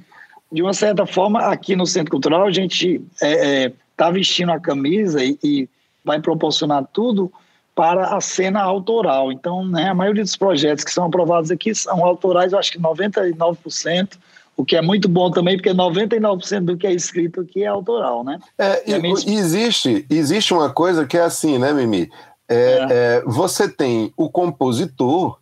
de 0.51 0.63
uma 0.63 0.73
certa 0.73 1.05
forma, 1.05 1.41
aqui 1.41 1.75
no 1.75 1.87
Centro 1.87 2.13
Cultural, 2.13 2.45
a 2.45 2.53
gente 2.53 3.03
está 3.15 3.27
é, 3.27 3.65
é, 3.65 3.73
tá 3.97 4.11
vestindo 4.11 4.53
a 4.53 4.61
camisa 4.61 5.25
e, 5.25 5.39
e, 5.43 5.69
vai 6.05 6.21
proporcionar 6.21 6.85
tudo 6.93 7.33
para 7.75 8.17
a 8.17 8.21
cena 8.21 8.61
autoral. 8.61 9.33
Então, 9.33 9.65
né, 9.65 9.89
a 9.89 9.95
maioria 9.95 10.23
dos 10.23 10.37
projetos 10.37 10.85
que 10.85 10.93
são 10.93 11.07
aprovados 11.07 11.51
aqui 11.51 11.75
são 11.75 12.05
autorais, 12.05 12.53
eu 12.53 12.59
acho 12.59 12.73
que 12.73 12.79
99%, 12.79 14.19
o 14.57 14.65
que 14.65 14.77
é 14.77 14.83
muito 14.83 15.09
bom 15.09 15.31
também, 15.31 15.57
porque 15.57 15.71
99% 15.71 16.65
do 16.65 16.77
que 16.77 16.87
é 16.87 16.93
escrito 16.93 17.41
aqui 17.41 17.65
é 17.65 17.69
autoral, 17.69 18.23
né? 18.23 18.39
É, 18.59 18.91
e, 18.91 18.99
minha... 18.99 19.15
existe, 19.15 20.05
existe 20.11 20.53
uma 20.53 20.71
coisa 20.71 21.07
que 21.07 21.17
é 21.17 21.23
assim, 21.23 21.59
né, 21.59 21.73
Mimi? 21.73 22.11
É, 22.49 22.55
é. 22.55 22.87
É, 22.91 23.23
você 23.25 23.69
tem 23.69 24.13
o 24.17 24.29
compositor 24.29 25.39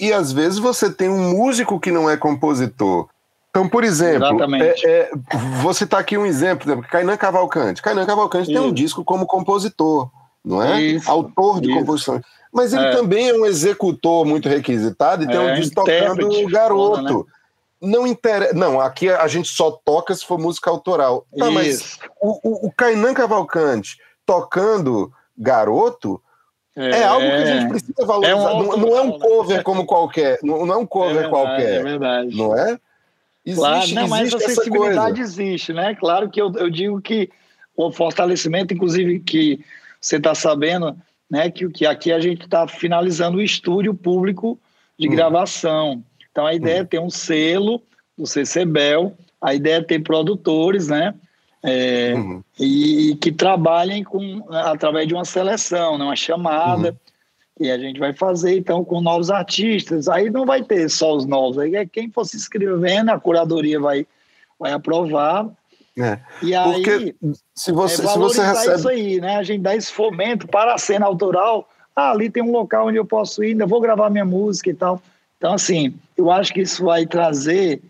e 0.00 0.12
às 0.12 0.32
vezes 0.32 0.58
você 0.58 0.90
tem 0.90 1.08
um 1.08 1.36
músico 1.36 1.78
que 1.78 1.90
não 1.90 2.08
é 2.08 2.16
compositor. 2.16 3.08
Então, 3.50 3.68
por 3.68 3.82
exemplo, 3.82 4.44
é, 4.54 4.74
é, 4.84 5.10
vou 5.60 5.74
citar 5.74 6.00
aqui 6.00 6.16
um 6.16 6.24
exemplo, 6.24 6.64
por 6.64 6.72
exemplo, 6.72 6.90
Kainan 6.90 7.16
Cavalcante. 7.16 7.82
Kainan 7.82 8.06
Cavalcante 8.06 8.50
isso. 8.50 8.60
tem 8.60 8.70
um 8.70 8.72
disco 8.72 9.02
como 9.02 9.26
compositor, 9.26 10.10
não 10.44 10.62
é? 10.62 10.80
Isso. 10.80 11.10
Autor 11.10 11.60
de 11.60 11.72
composições. 11.72 12.22
Mas 12.52 12.72
ele 12.72 12.86
é. 12.86 12.90
também 12.90 13.28
é 13.28 13.34
um 13.34 13.44
executor 13.44 14.24
muito 14.24 14.48
requisitado 14.48 15.24
e 15.24 15.26
tem 15.26 15.38
um 15.38 15.48
é, 15.48 15.54
disco 15.54 15.74
tocando 15.74 16.48
Garoto. 16.48 16.96
Foda, 16.96 17.14
né? 17.14 17.24
Não 17.80 18.06
interessa. 18.06 18.54
Não, 18.54 18.80
aqui 18.80 19.08
a 19.08 19.28
gente 19.28 19.48
só 19.48 19.70
toca 19.70 20.14
se 20.14 20.24
for 20.24 20.38
música 20.38 20.70
autoral. 20.70 21.26
Tá, 21.36 21.50
mas 21.50 21.98
o, 22.20 22.40
o, 22.42 22.66
o 22.66 22.72
Kainan 22.72 23.14
Cavalcante 23.14 23.98
tocando 24.26 25.12
Garoto 25.36 26.20
é, 26.78 27.00
é, 27.00 27.04
algo 27.04 27.26
que 27.26 27.32
a 27.32 27.46
gente 27.46 27.68
precisa 27.68 28.06
valorizar. 28.06 28.32
É 28.32 28.34
um 28.34 28.62
não, 28.62 28.76
não, 28.76 28.96
é 28.96 29.02
um 29.02 29.18
cover 29.18 29.62
como 29.62 29.84
qualquer. 29.84 30.38
Não, 30.42 30.64
não 30.64 30.74
é 30.74 30.78
um 30.78 30.86
cover 30.86 31.10
é 31.10 31.14
verdade, 31.14 31.30
qualquer. 31.30 31.74
É 31.74 31.82
verdade. 31.82 32.36
Não 32.36 32.56
é? 32.56 32.78
Existe, 33.44 33.60
claro, 33.60 33.94
não, 33.94 34.08
mas 34.08 34.34
a 34.34 34.38
sensibilidade 34.38 35.20
existe, 35.20 35.72
né? 35.72 35.94
Claro 35.94 36.30
que 36.30 36.40
eu, 36.40 36.52
eu 36.56 36.70
digo 36.70 37.00
que 37.00 37.30
o 37.76 37.90
fortalecimento, 37.90 38.74
inclusive, 38.74 39.20
que 39.20 39.64
você 40.00 40.16
está 40.16 40.34
sabendo, 40.34 40.96
né? 41.30 41.50
Que, 41.50 41.68
que 41.70 41.86
aqui 41.86 42.12
a 42.12 42.20
gente 42.20 42.44
está 42.44 42.66
finalizando 42.66 43.38
o 43.38 43.42
estúdio 43.42 43.94
público 43.94 44.58
de 44.98 45.08
hum. 45.08 45.12
gravação. 45.12 46.02
Então 46.30 46.46
a 46.46 46.54
ideia 46.54 46.78
hum. 46.78 46.82
é 46.82 46.84
ter 46.84 47.00
um 47.00 47.10
selo 47.10 47.82
do 48.16 48.26
CCBEL, 48.26 49.16
a 49.40 49.54
ideia 49.54 49.76
é 49.76 49.82
ter 49.82 50.00
produtores, 50.00 50.88
né? 50.88 51.14
É, 51.62 52.14
uhum. 52.14 52.42
e, 52.58 53.10
e, 53.10 53.16
que 53.16 53.32
trabalhem 53.32 54.04
com 54.04 54.44
através 54.48 55.08
de 55.08 55.14
uma 55.14 55.24
seleção, 55.24 55.98
né, 55.98 56.04
uma 56.04 56.16
chamada. 56.16 56.90
Uhum. 56.90 56.96
E 57.60 57.70
a 57.70 57.76
gente 57.76 57.98
vai 57.98 58.12
fazer, 58.12 58.56
então, 58.56 58.84
com 58.84 59.00
novos 59.00 59.30
artistas. 59.30 60.08
Aí 60.08 60.30
não 60.30 60.46
vai 60.46 60.62
ter 60.62 60.88
só 60.88 61.16
os 61.16 61.26
novos. 61.26 61.58
Aí 61.58 61.74
é 61.74 61.84
quem 61.84 62.10
for 62.10 62.24
se 62.24 62.36
inscrevendo, 62.36 63.10
a 63.10 63.18
curadoria 63.18 63.80
vai, 63.80 64.06
vai 64.58 64.72
aprovar. 64.72 65.48
É. 65.98 66.18
E 66.42 66.54
aí, 66.54 66.72
Porque 66.72 67.16
se 67.54 67.72
você, 67.72 68.04
é 68.04 68.08
se 68.08 68.18
você 68.18 68.42
recebe... 68.42 68.76
isso 68.76 68.88
aí, 68.88 69.20
né? 69.20 69.36
A 69.36 69.42
gente 69.42 69.62
dá 69.62 69.74
esse 69.74 69.92
fomento 69.92 70.46
para 70.46 70.74
a 70.74 70.78
cena 70.78 71.06
autoral. 71.06 71.68
Ah, 71.94 72.12
ali 72.12 72.30
tem 72.30 72.42
um 72.42 72.52
local 72.52 72.86
onde 72.86 72.96
eu 72.96 73.04
posso 73.04 73.42
ir, 73.42 73.48
ainda 73.48 73.66
vou 73.66 73.80
gravar 73.80 74.08
minha 74.08 74.24
música 74.24 74.70
e 74.70 74.74
tal. 74.74 75.02
Então, 75.36 75.52
assim, 75.52 75.94
eu 76.16 76.30
acho 76.30 76.54
que 76.54 76.60
isso 76.60 76.84
vai 76.84 77.04
trazer 77.04 77.82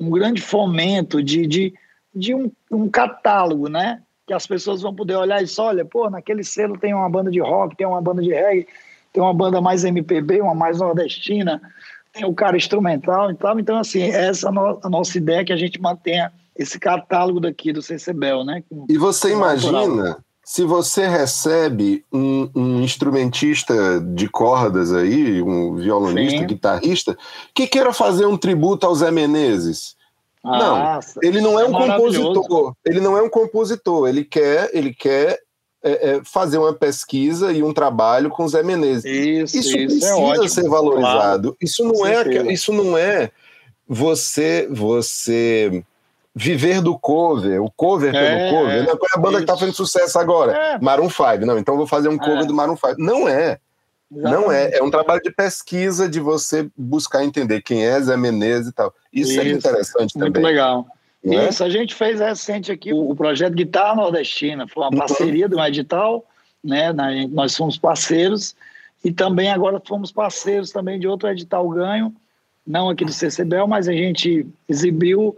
um 0.00 0.10
grande 0.10 0.42
fomento 0.42 1.22
de, 1.22 1.46
de, 1.46 1.74
de 2.14 2.34
um, 2.34 2.50
um 2.70 2.88
catálogo, 2.88 3.68
né? 3.68 4.02
Que 4.26 4.32
as 4.32 4.46
pessoas 4.46 4.82
vão 4.82 4.94
poder 4.94 5.14
olhar 5.14 5.40
e 5.40 5.46
só, 5.46 5.66
olha, 5.66 5.84
pô, 5.84 6.10
naquele 6.10 6.42
selo 6.42 6.76
tem 6.76 6.92
uma 6.92 7.08
banda 7.08 7.30
de 7.30 7.40
rock, 7.40 7.76
tem 7.76 7.86
uma 7.86 8.02
banda 8.02 8.20
de 8.20 8.30
reggae, 8.30 8.66
tem 9.12 9.22
uma 9.22 9.34
banda 9.34 9.60
mais 9.60 9.84
MPB, 9.84 10.40
uma 10.40 10.54
mais 10.54 10.80
nordestina, 10.80 11.60
tem 12.12 12.24
o 12.24 12.34
cara 12.34 12.56
instrumental 12.56 13.30
e 13.30 13.34
tal. 13.34 13.60
Então, 13.60 13.78
assim, 13.78 14.02
essa 14.02 14.48
é 14.48 14.50
a, 14.50 14.88
nossa 14.88 15.16
ideia 15.16 15.40
é 15.40 15.44
que 15.44 15.52
a 15.52 15.56
gente 15.56 15.80
mantenha 15.80 16.32
esse 16.56 16.78
catálogo 16.78 17.40
daqui 17.40 17.72
do 17.72 17.82
CCBEL, 17.82 18.44
né? 18.44 18.62
Com, 18.68 18.86
e 18.88 18.96
você 18.96 19.32
imagina 19.32 20.18
se 20.44 20.62
você 20.62 21.08
recebe 21.08 22.04
um, 22.12 22.50
um, 22.54 22.82
instrumentista 22.82 23.98
de 24.00 24.28
cordas 24.28 24.92
aí, 24.92 25.40
um 25.40 25.74
violonista, 25.74 26.40
Sim. 26.40 26.46
guitarrista, 26.46 27.16
que 27.54 27.66
queira 27.66 27.92
fazer 27.94 28.26
um 28.26 28.36
tributo 28.36 28.86
ao 28.86 28.94
Zé 28.94 29.10
Menezes. 29.10 29.96
não, 30.44 31.00
ele 31.22 31.40
não 31.40 31.58
é 31.58 31.64
um 31.64 31.72
compositor. 31.72 32.74
Ele 32.84 33.00
não 33.00 33.16
é 33.16 33.22
um 33.22 33.30
compositor. 33.30 34.06
Ele 34.06 34.22
quer, 34.22 34.68
ele 34.74 34.92
quer 34.92 35.40
é, 35.82 36.10
é, 36.10 36.20
fazer 36.24 36.58
uma 36.58 36.74
pesquisa 36.74 37.50
e 37.50 37.62
um 37.62 37.72
trabalho 37.72 38.28
com 38.28 38.46
Zé 38.46 38.62
Menezes. 38.62 39.04
Isso, 39.06 39.56
isso, 39.56 39.78
isso 39.78 40.06
é 40.06 40.14
precisa 40.14 40.44
é 40.44 40.48
ser 40.48 40.68
valorizado. 40.68 41.48
Claro. 41.52 41.56
Isso 41.60 41.84
não 41.84 42.06
é, 42.06 42.52
isso 42.52 42.70
não 42.70 42.98
é 42.98 43.30
você, 43.88 44.68
você 44.70 45.82
viver 46.34 46.80
do 46.80 46.98
cover, 46.98 47.62
o 47.62 47.70
cover 47.70 48.12
pelo 48.12 48.24
é, 48.24 48.50
cover. 48.50 48.84
Qual 48.86 49.08
é 49.14 49.18
a 49.18 49.18
banda 49.18 49.28
isso. 49.28 49.36
que 49.38 49.42
está 49.44 49.56
fazendo 49.56 49.74
sucesso 49.74 50.18
agora? 50.18 50.52
É. 50.52 50.78
Maroon 50.80 51.08
5. 51.08 51.46
Não, 51.46 51.58
então 51.58 51.76
vou 51.76 51.86
fazer 51.86 52.08
um 52.08 52.18
cover 52.18 52.42
é. 52.42 52.46
do 52.46 52.54
Maroon 52.54 52.76
5. 52.76 52.96
Não 52.98 53.28
é. 53.28 53.58
Exatamente. 54.10 54.42
Não 54.42 54.52
é. 54.52 54.70
É 54.74 54.82
um 54.82 54.90
trabalho 54.90 55.22
de 55.22 55.30
pesquisa 55.30 56.08
de 56.08 56.20
você 56.20 56.68
buscar 56.76 57.24
entender 57.24 57.62
quem 57.62 57.84
é 57.84 58.00
Zé 58.00 58.16
Menezes 58.16 58.68
e 58.68 58.72
tal. 58.72 58.92
Isso, 59.12 59.32
isso. 59.32 59.40
é 59.40 59.48
interessante 59.48 60.16
Muito 60.16 60.32
também. 60.32 60.42
Muito 60.42 60.46
legal. 60.46 60.86
Né? 61.22 61.48
Isso, 61.48 61.64
a 61.64 61.70
gente 61.70 61.94
fez 61.94 62.20
recente 62.20 62.70
aqui 62.70 62.92
o, 62.92 63.10
o 63.10 63.16
projeto 63.16 63.54
Guitarra 63.54 63.96
Nordestina, 63.96 64.66
foi 64.68 64.82
uma 64.82 64.90
uhum. 64.90 64.98
parceria 64.98 65.48
do 65.48 65.58
edital, 65.60 66.24
né? 66.62 66.92
Nós 67.30 67.56
fomos 67.56 67.78
parceiros 67.78 68.54
e 69.02 69.10
também 69.10 69.50
agora 69.50 69.80
fomos 69.84 70.12
parceiros 70.12 70.70
também 70.70 70.98
de 70.98 71.08
outro 71.08 71.28
edital 71.28 71.66
ganho, 71.70 72.14
não 72.66 72.90
aqui 72.90 73.04
do 73.04 73.12
CCBEL, 73.12 73.66
mas 73.66 73.88
a 73.88 73.92
gente 73.92 74.46
exibiu 74.68 75.36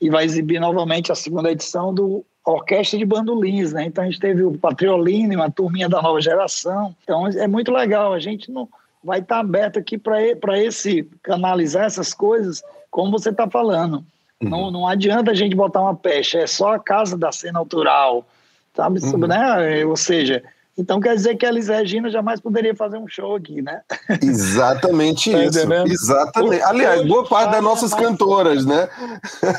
e 0.00 0.10
vai 0.10 0.24
exibir 0.24 0.60
novamente 0.60 1.10
a 1.10 1.14
segunda 1.14 1.50
edição 1.50 1.94
do 1.94 2.24
Orquestra 2.44 2.98
de 2.98 3.04
Bandolins, 3.06 3.72
né? 3.72 3.86
Então 3.86 4.04
a 4.04 4.06
gente 4.06 4.20
teve 4.20 4.42
o 4.42 4.58
Patriolino, 4.58 5.34
uma 5.34 5.50
turminha 5.50 5.88
da 5.88 6.02
nova 6.02 6.20
geração. 6.20 6.94
Então 7.02 7.26
é 7.26 7.46
muito 7.46 7.72
legal, 7.72 8.12
a 8.12 8.18
gente 8.18 8.50
não 8.50 8.68
vai 9.02 9.20
estar 9.20 9.40
aberto 9.40 9.78
aqui 9.78 9.98
para 9.98 10.58
esse 10.58 11.04
canalizar 11.22 11.84
essas 11.84 12.12
coisas, 12.12 12.62
como 12.90 13.12
você 13.12 13.30
está 13.30 13.48
falando. 13.48 14.04
Uhum. 14.42 14.48
Não, 14.50 14.70
não 14.70 14.88
adianta 14.88 15.30
a 15.30 15.34
gente 15.34 15.56
botar 15.56 15.80
uma 15.80 15.94
pecha, 15.94 16.38
é 16.38 16.46
só 16.46 16.74
a 16.74 16.78
casa 16.78 17.16
da 17.16 17.32
cena 17.32 17.58
autoral, 17.58 18.26
sabe? 18.74 19.00
Uhum. 19.00 19.26
Né? 19.26 19.84
Ou 19.86 19.96
seja, 19.96 20.42
então 20.76 20.98
quer 20.98 21.14
dizer 21.14 21.36
que 21.36 21.46
a 21.46 21.50
Elis 21.50 21.68
Regina 21.68 22.10
jamais 22.10 22.40
poderia 22.40 22.74
fazer 22.74 22.98
um 22.98 23.06
show 23.06 23.36
aqui, 23.36 23.62
né? 23.62 23.82
Exatamente 24.20 25.30
tá 25.32 25.44
isso. 25.44 25.60
Exatamente. 25.86 26.62
Aliás, 26.62 27.06
boa 27.06 27.24
parte 27.24 27.52
das 27.52 27.62
nossas 27.62 27.92
mais... 27.92 28.04
cantoras, 28.04 28.66
né? 28.66 28.88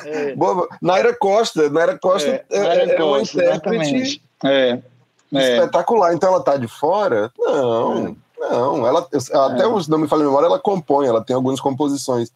É. 0.05 0.35
Boa... 0.35 0.67
Naira 0.81 1.15
Costa, 1.15 1.69
Naira 1.69 1.97
Costa 1.97 2.29
é, 2.29 2.45
é, 2.49 2.95
é 2.95 3.03
uma 3.03 3.21
intérprete 3.21 4.21
é. 4.43 4.81
é. 5.33 5.55
espetacular. 5.55 6.13
Então 6.13 6.29
ela 6.29 6.43
tá 6.43 6.57
de 6.57 6.67
fora? 6.67 7.31
Não, 7.39 8.07
é. 8.07 8.15
não. 8.39 8.85
Ela, 8.85 9.07
até 9.33 9.65
os 9.65 9.87
não 9.87 9.99
me 9.99 10.09
falei 10.09 10.25
memória, 10.25 10.47
ela 10.47 10.59
compõe, 10.59 11.07
ela 11.07 11.23
tem 11.23 11.35
algumas 11.35 11.61
composições. 11.61 12.29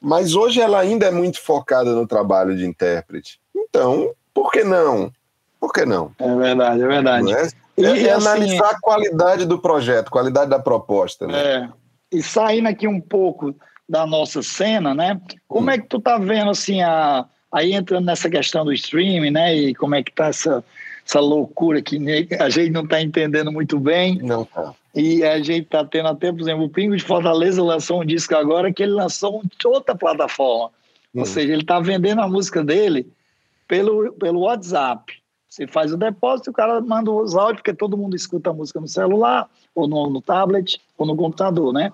Mas 0.00 0.34
hoje 0.34 0.60
ela 0.60 0.80
ainda 0.80 1.06
é 1.06 1.10
muito 1.10 1.40
focada 1.40 1.92
no 1.92 2.06
trabalho 2.06 2.56
de 2.56 2.66
intérprete. 2.66 3.40
Então, 3.54 4.10
por 4.34 4.50
que 4.50 4.64
não? 4.64 5.12
Por 5.60 5.72
que 5.72 5.84
não? 5.84 6.12
É 6.18 6.34
verdade, 6.34 6.82
é 6.82 6.86
verdade. 6.86 7.32
É? 7.32 7.48
E, 7.78 7.86
é, 7.86 7.96
e 7.96 8.10
assim, 8.10 8.26
analisar 8.26 8.70
a 8.70 8.80
qualidade 8.80 9.46
do 9.46 9.58
projeto, 9.58 10.10
qualidade 10.10 10.50
da 10.50 10.58
proposta. 10.58 11.26
Né? 11.26 11.40
É. 11.40 11.68
E 12.12 12.22
saindo 12.22 12.68
aqui 12.68 12.88
um 12.88 13.00
pouco 13.00 13.54
da 13.88 14.06
nossa 14.06 14.42
cena, 14.42 14.94
né? 14.94 15.20
Como 15.46 15.68
hum. 15.68 15.70
é 15.70 15.78
que 15.78 15.86
tu 15.86 16.00
tá 16.00 16.18
vendo 16.18 16.50
assim 16.50 16.82
a 16.82 17.24
aí 17.50 17.72
entrando 17.72 18.04
nessa 18.04 18.28
questão 18.28 18.64
do 18.64 18.72
streaming, 18.72 19.30
né? 19.30 19.54
E 19.54 19.74
como 19.74 19.94
é 19.94 20.02
que 20.02 20.12
tá 20.12 20.26
essa 20.26 20.62
essa 21.08 21.20
loucura 21.20 21.80
que 21.80 21.96
a 22.38 22.50
gente 22.50 22.70
não 22.70 22.84
está 22.84 23.00
entendendo 23.00 23.50
muito 23.50 23.80
bem. 23.80 24.18
Não 24.18 24.44
tá. 24.44 24.74
E 24.94 25.24
a 25.24 25.38
gente 25.38 25.62
está 25.62 25.82
tendo 25.82 26.08
até, 26.08 26.30
por 26.30 26.40
exemplo, 26.40 26.64
o 26.64 26.68
Pingo 26.68 26.94
de 26.94 27.02
Fortaleza 27.02 27.62
lançou 27.62 28.02
um 28.02 28.04
disco 28.04 28.34
agora 28.36 28.70
que 28.70 28.82
ele 28.82 28.92
lançou 28.92 29.42
em 29.42 29.68
outra 29.68 29.94
plataforma. 29.94 30.70
Hum. 31.14 31.20
Ou 31.20 31.24
seja, 31.24 31.52
ele 31.52 31.62
está 31.62 31.80
vendendo 31.80 32.20
a 32.20 32.28
música 32.28 32.62
dele 32.62 33.10
pelo, 33.66 34.12
pelo 34.12 34.40
WhatsApp. 34.40 35.14
Você 35.58 35.66
faz 35.66 35.92
o 35.92 35.96
depósito 35.96 36.50
e 36.50 36.52
o 36.52 36.54
cara 36.54 36.80
manda 36.80 37.10
os 37.10 37.34
áudios, 37.34 37.62
porque 37.62 37.74
todo 37.74 37.98
mundo 37.98 38.14
escuta 38.14 38.50
a 38.50 38.52
música 38.52 38.80
no 38.80 38.86
celular, 38.86 39.50
ou 39.74 39.88
no, 39.88 40.08
no 40.08 40.22
tablet, 40.22 40.80
ou 40.96 41.04
no 41.04 41.16
computador, 41.16 41.72
né? 41.72 41.92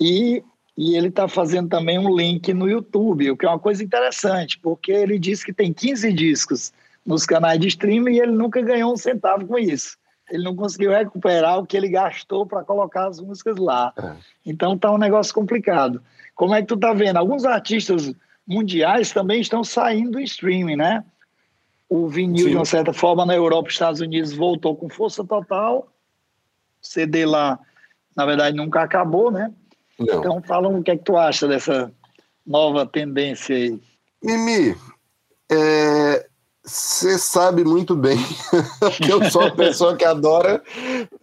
E, 0.00 0.42
e 0.76 0.96
ele 0.96 1.06
está 1.06 1.28
fazendo 1.28 1.68
também 1.68 2.00
um 2.00 2.16
link 2.16 2.52
no 2.52 2.68
YouTube, 2.68 3.30
o 3.30 3.36
que 3.36 3.46
é 3.46 3.48
uma 3.48 3.60
coisa 3.60 3.84
interessante, 3.84 4.58
porque 4.58 4.90
ele 4.90 5.20
diz 5.20 5.44
que 5.44 5.52
tem 5.52 5.72
15 5.72 6.12
discos 6.12 6.72
nos 7.06 7.24
canais 7.24 7.60
de 7.60 7.68
streaming 7.68 8.14
e 8.14 8.18
ele 8.18 8.32
nunca 8.32 8.60
ganhou 8.60 8.92
um 8.92 8.96
centavo 8.96 9.46
com 9.46 9.56
isso. 9.56 9.96
ele 10.28 10.42
não 10.42 10.56
conseguiu 10.56 10.90
recuperar 10.90 11.60
o 11.60 11.64
que 11.64 11.76
ele 11.76 11.88
gastou 11.88 12.44
para 12.44 12.64
colocar 12.64 13.06
as 13.06 13.20
músicas 13.20 13.56
lá. 13.56 13.92
É. 13.96 14.16
Então 14.44 14.76
tá 14.76 14.90
um 14.90 14.98
negócio 14.98 15.32
complicado. 15.32 16.02
Como 16.34 16.52
é 16.56 16.60
que 16.60 16.66
tu 16.66 16.76
tá 16.76 16.92
vendo? 16.92 17.18
Alguns 17.18 17.44
artistas 17.44 18.12
mundiais 18.44 19.12
também 19.12 19.40
estão 19.40 19.62
saindo 19.62 20.10
do 20.10 20.20
streaming, 20.20 20.74
né? 20.74 21.04
O 21.88 22.08
vinil, 22.08 22.44
Sim. 22.44 22.50
de 22.50 22.56
uma 22.56 22.64
certa 22.64 22.92
forma, 22.92 23.24
na 23.24 23.34
Europa 23.34 23.68
e 23.68 23.72
Estados 23.72 24.00
Unidos 24.00 24.32
voltou 24.32 24.74
com 24.74 24.88
força 24.88 25.24
total. 25.24 25.88
O 26.82 26.86
CD 26.86 27.24
lá, 27.24 27.58
na 28.16 28.26
verdade, 28.26 28.56
nunca 28.56 28.82
acabou, 28.82 29.30
né? 29.30 29.52
Não. 29.98 30.18
Então, 30.18 30.42
fala 30.42 30.68
o 30.68 30.82
que 30.82 30.90
é 30.90 30.96
que 30.96 31.04
tu 31.04 31.16
acha 31.16 31.46
dessa 31.46 31.92
nova 32.46 32.86
tendência 32.86 33.56
aí. 33.56 33.80
Mimi, 34.22 34.76
é, 35.50 36.26
você 36.64 37.18
sabe 37.18 37.64
muito 37.64 37.94
bem 37.94 38.18
que 39.02 39.10
eu 39.10 39.30
sou 39.30 39.42
uma 39.42 39.54
pessoa 39.54 39.96
que 39.96 40.04
adora 40.04 40.62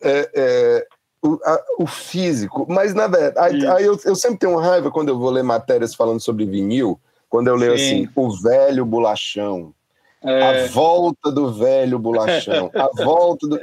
é, 0.01 0.29
é, 0.33 0.87
o, 1.21 1.39
a, 1.43 1.63
o, 1.79 1.87
físico, 1.87 2.65
mas 2.69 2.93
na 2.93 3.07
verdade, 3.07 3.65
aí, 3.67 3.83
eu, 3.83 3.99
eu, 4.05 4.15
sempre 4.15 4.39
tenho 4.39 4.57
raiva 4.57 4.91
quando 4.91 5.09
eu 5.09 5.17
vou 5.17 5.29
ler 5.29 5.43
matérias 5.43 5.93
falando 5.93 6.21
sobre 6.21 6.45
vinil, 6.45 6.99
quando 7.29 7.47
eu 7.47 7.55
leio 7.55 7.77
Sim. 7.77 7.83
assim, 7.83 8.09
o 8.15 8.29
velho 8.41 8.85
bolachão, 8.85 9.73
é. 10.23 10.65
a 10.65 10.67
volta 10.67 11.31
do 11.31 11.53
velho 11.53 11.99
bolachão, 11.99 12.71
a 12.73 12.89
volta 13.03 13.47
do. 13.47 13.59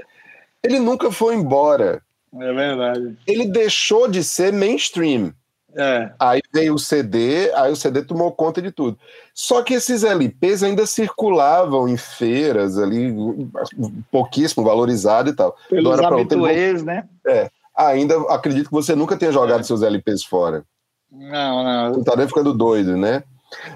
Ele 0.63 0.79
nunca 0.79 1.11
foi 1.11 1.35
embora. 1.35 2.03
É 2.39 2.53
verdade. 2.53 3.17
Ele 3.27 3.47
deixou 3.47 4.07
de 4.09 4.23
ser 4.23 4.53
mainstream. 4.53 5.33
É. 5.77 6.11
Aí 6.19 6.41
veio 6.53 6.75
o 6.75 6.79
CD, 6.79 7.53
aí 7.55 7.71
o 7.71 7.77
CD 7.77 8.03
tomou 8.03 8.33
conta 8.33 8.61
de 8.61 8.73
tudo. 8.73 8.99
Só 9.33 9.63
que 9.63 9.75
esses 9.75 10.03
LPs 10.03 10.63
ainda 10.63 10.85
circulavam 10.85 11.89
em 11.89 11.97
feiras 11.97 12.77
ali, 12.77 13.15
pouquíssimo 14.11 14.65
valorizado 14.65 15.31
e 15.31 15.33
tal. 15.33 15.57
Pelos 15.69 15.99
habituês, 16.01 16.83
né? 16.83 17.09
É. 17.27 17.51
Ainda 17.77 18.17
acredito 18.29 18.67
que 18.67 18.73
você 18.73 18.95
nunca 18.95 19.17
tenha 19.17 19.33
jogado 19.33 19.61
é. 19.61 19.63
seus 19.63 19.83
LPs 19.83 20.25
fora. 20.25 20.65
Não, 21.11 21.65
não. 21.65 21.93
Não 21.93 22.05
tá 22.05 22.17
nem 22.17 22.27
ficando 22.27 22.53
doido, 22.53 22.97
né? 22.97 23.23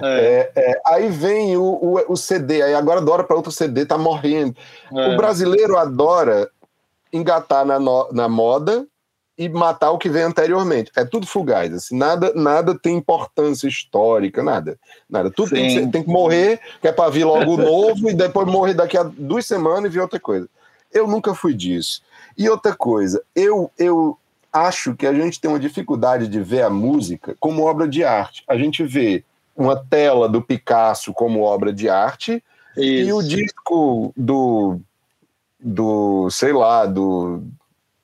É. 0.00 0.52
É, 0.56 0.70
é, 0.70 0.80
aí 0.86 1.08
vem 1.08 1.56
o, 1.56 1.62
o, 1.62 2.12
o, 2.12 2.16
CD, 2.16 2.62
aí 2.62 2.74
agora 2.74 3.00
adora 3.00 3.24
para 3.24 3.36
outro 3.36 3.52
CD, 3.52 3.84
tá 3.84 3.98
morrendo. 3.98 4.56
É. 4.92 5.08
O 5.08 5.16
brasileiro 5.16 5.76
adora 5.76 6.48
engatar 7.12 7.64
na, 7.64 7.78
no, 7.78 8.08
na 8.12 8.28
moda 8.28 8.86
e 9.36 9.48
matar 9.48 9.90
o 9.90 9.98
que 9.98 10.08
vem 10.08 10.22
anteriormente. 10.22 10.92
É 10.96 11.04
tudo 11.04 11.26
fugaz, 11.26 11.72
assim, 11.72 11.96
nada, 11.96 12.32
nada 12.34 12.78
tem 12.78 12.96
importância 12.96 13.66
histórica, 13.66 14.42
nada. 14.42 14.78
Nada. 15.10 15.30
Tudo 15.30 15.50
tem 15.50 15.68
que, 15.68 15.86
tem 15.90 16.02
que, 16.04 16.10
morrer, 16.10 16.60
que 16.80 16.88
é 16.88 16.92
para 16.92 17.10
vir 17.10 17.24
logo 17.24 17.56
novo 17.56 18.08
e 18.10 18.14
depois 18.14 18.46
morrer 18.46 18.74
daqui 18.74 18.96
a 18.96 19.02
duas 19.02 19.46
semanas 19.46 19.86
e 19.86 19.94
vir 19.94 20.00
outra 20.00 20.20
coisa. 20.20 20.48
Eu 20.92 21.08
nunca 21.08 21.34
fui 21.34 21.52
disso. 21.52 22.02
E 22.38 22.48
outra 22.48 22.74
coisa, 22.74 23.22
eu, 23.34 23.70
eu 23.76 24.16
acho 24.52 24.94
que 24.94 25.06
a 25.06 25.12
gente 25.12 25.40
tem 25.40 25.50
uma 25.50 25.58
dificuldade 25.58 26.28
de 26.28 26.40
ver 26.40 26.62
a 26.62 26.70
música 26.70 27.36
como 27.40 27.64
obra 27.64 27.88
de 27.88 28.04
arte. 28.04 28.44
A 28.46 28.56
gente 28.56 28.84
vê 28.84 29.24
uma 29.56 29.76
tela 29.76 30.28
do 30.28 30.42
Picasso 30.42 31.12
como 31.12 31.42
obra 31.42 31.72
de 31.72 31.88
arte 31.88 32.42
Isso. 32.76 33.08
e 33.08 33.12
o 33.12 33.22
disco 33.22 34.12
do, 34.16 34.80
do, 35.60 36.28
sei 36.30 36.52
lá, 36.52 36.86
do 36.86 37.42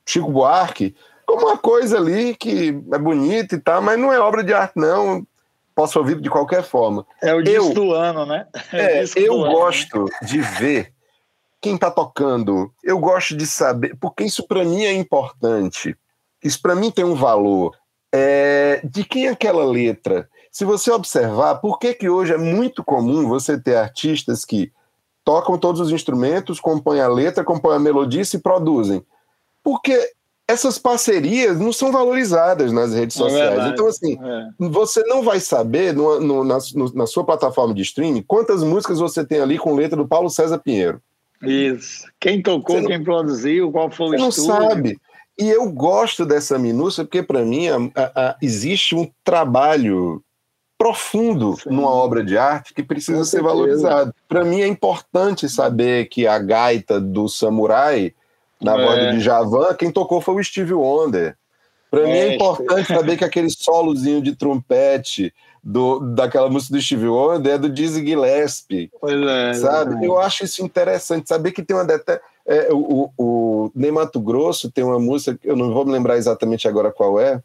Chico 0.05 0.31
Buarque 0.31 0.95
como 1.25 1.47
uma 1.47 1.57
coisa 1.57 1.97
ali 1.97 2.35
que 2.35 2.69
é 2.91 2.97
bonita 2.97 3.55
e 3.55 3.59
tal, 3.59 3.81
mas 3.81 3.97
não 3.97 4.11
é 4.11 4.19
obra 4.19 4.43
de 4.43 4.53
arte, 4.53 4.73
não. 4.75 5.25
Posso 5.73 5.97
ouvir 5.97 6.19
de 6.19 6.29
qualquer 6.29 6.63
forma. 6.63 7.05
É 7.21 7.33
o 7.33 7.41
disco 7.43 7.69
eu, 7.69 7.73
do 7.73 7.93
ano, 7.93 8.25
né? 8.25 8.47
É, 8.73 9.03
é 9.03 9.05
eu 9.15 9.37
gosto 9.37 9.95
ano, 9.95 10.09
né? 10.21 10.27
de 10.27 10.41
ver 10.41 10.93
quem 11.61 11.75
está 11.75 11.89
tocando. 11.89 12.73
Eu 12.83 12.99
gosto 12.99 13.35
de 13.35 13.47
saber, 13.47 13.95
porque 13.99 14.25
isso 14.25 14.45
para 14.45 14.65
mim 14.65 14.83
é 14.83 14.91
importante. 14.91 15.95
Isso 16.43 16.61
para 16.61 16.75
mim 16.75 16.91
tem 16.91 17.05
um 17.05 17.15
valor. 17.15 17.77
É, 18.13 18.81
de 18.83 19.05
quem 19.05 19.27
é 19.27 19.29
aquela 19.29 19.63
letra? 19.63 20.27
Se 20.51 20.65
você 20.65 20.91
observar, 20.91 21.55
por 21.55 21.79
que, 21.79 21.93
que 21.93 22.09
hoje 22.09 22.33
é 22.33 22.37
muito 22.37 22.83
comum 22.83 23.27
você 23.27 23.57
ter 23.57 23.75
artistas 23.75 24.43
que 24.43 24.71
tocam 25.23 25.57
todos 25.57 25.79
os 25.79 25.91
instrumentos, 25.91 26.59
compõem 26.59 26.99
a 26.99 27.07
letra, 27.07 27.43
compõem 27.43 27.77
a 27.77 27.79
melodia 27.79 28.21
e 28.21 28.25
se 28.25 28.39
produzem? 28.39 29.01
Porque 29.63 30.11
essas 30.51 30.77
parcerias 30.77 31.57
não 31.57 31.71
são 31.71 31.91
valorizadas 31.91 32.73
nas 32.73 32.93
redes 32.93 33.15
é 33.15 33.19
sociais. 33.19 33.59
É 33.59 33.69
então, 33.69 33.87
assim, 33.87 34.17
é. 34.21 34.49
você 34.59 35.01
não 35.05 35.23
vai 35.23 35.39
saber 35.39 35.93
no, 35.93 36.19
no, 36.19 36.43
na, 36.43 36.57
no, 36.75 36.93
na, 36.93 37.07
sua 37.07 37.23
plataforma 37.23 37.73
de 37.73 37.81
streaming 37.81 38.23
quantas 38.23 38.61
músicas 38.61 38.99
você 38.99 39.25
tem 39.25 39.39
ali 39.39 39.57
com 39.57 39.73
letra 39.73 39.95
do 39.95 40.07
Paulo 40.07 40.29
César 40.29 40.59
Pinheiro. 40.59 41.01
Isso. 41.41 42.05
Quem 42.19 42.41
tocou, 42.41 42.81
você 42.81 42.87
quem 42.87 42.97
não, 42.97 43.05
produziu, 43.05 43.71
qual 43.71 43.89
foi 43.89 44.17
o 44.17 44.19
você 44.19 44.41
estúdio. 44.41 44.53
não 44.53 44.69
sabe. 44.69 44.99
E 45.39 45.49
eu 45.49 45.71
gosto 45.71 46.25
dessa 46.25 46.59
minúcia 46.59 47.05
porque, 47.05 47.23
para 47.23 47.43
mim, 47.43 47.69
a, 47.69 47.77
a, 47.95 48.29
a, 48.29 48.37
existe 48.41 48.93
um 48.93 49.09
trabalho 49.23 50.21
profundo 50.81 51.55
Sim. 51.57 51.69
numa 51.69 51.91
obra 51.91 52.23
de 52.23 52.35
arte 52.35 52.73
que 52.73 52.81
precisa 52.81 53.23
ser 53.23 53.43
valorizado. 53.43 54.11
Para 54.27 54.43
mim, 54.43 54.61
é 54.61 54.67
importante 54.67 55.47
saber 55.47 56.07
que 56.07 56.25
a 56.25 56.39
gaita 56.39 56.99
do 56.99 57.29
samurai 57.29 58.15
na 58.59 58.81
é. 58.81 58.83
voz 58.83 59.13
do 59.13 59.19
Djavan, 59.19 59.75
quem 59.75 59.91
tocou 59.91 60.19
foi 60.19 60.33
o 60.41 60.43
Steve 60.43 60.73
Wonder. 60.73 61.37
Para 61.91 62.03
mim 62.03 62.09
é 62.09 62.33
importante 62.33 62.87
saber 62.87 63.15
que 63.15 63.23
aquele 63.23 63.51
solozinho 63.51 64.23
de 64.23 64.35
trompete 64.35 65.31
do, 65.63 65.99
daquela 65.99 66.49
música 66.49 66.73
do 66.73 66.81
Steve 66.81 67.07
Wonder 67.07 67.53
é 67.53 67.57
do 67.59 67.69
Dizzy 67.69 68.03
Gillespie. 68.03 68.89
Pois 68.99 69.21
é. 69.21 69.53
Sabe? 69.53 70.03
É. 70.03 70.07
Eu 70.07 70.17
acho 70.17 70.45
isso 70.45 70.63
interessante, 70.65 71.29
saber 71.29 71.51
que 71.51 71.61
tem 71.61 71.75
uma. 71.75 71.85
É, 72.47 72.69
o, 72.71 73.11
o, 73.15 73.71
Ney 73.75 73.91
Mato 73.91 74.19
Grosso 74.19 74.71
tem 74.71 74.83
uma 74.83 74.97
música, 74.97 75.37
eu 75.43 75.55
não 75.55 75.71
vou 75.71 75.85
me 75.85 75.91
lembrar 75.91 76.17
exatamente 76.17 76.67
agora 76.67 76.91
qual 76.91 77.19
é, 77.19 77.39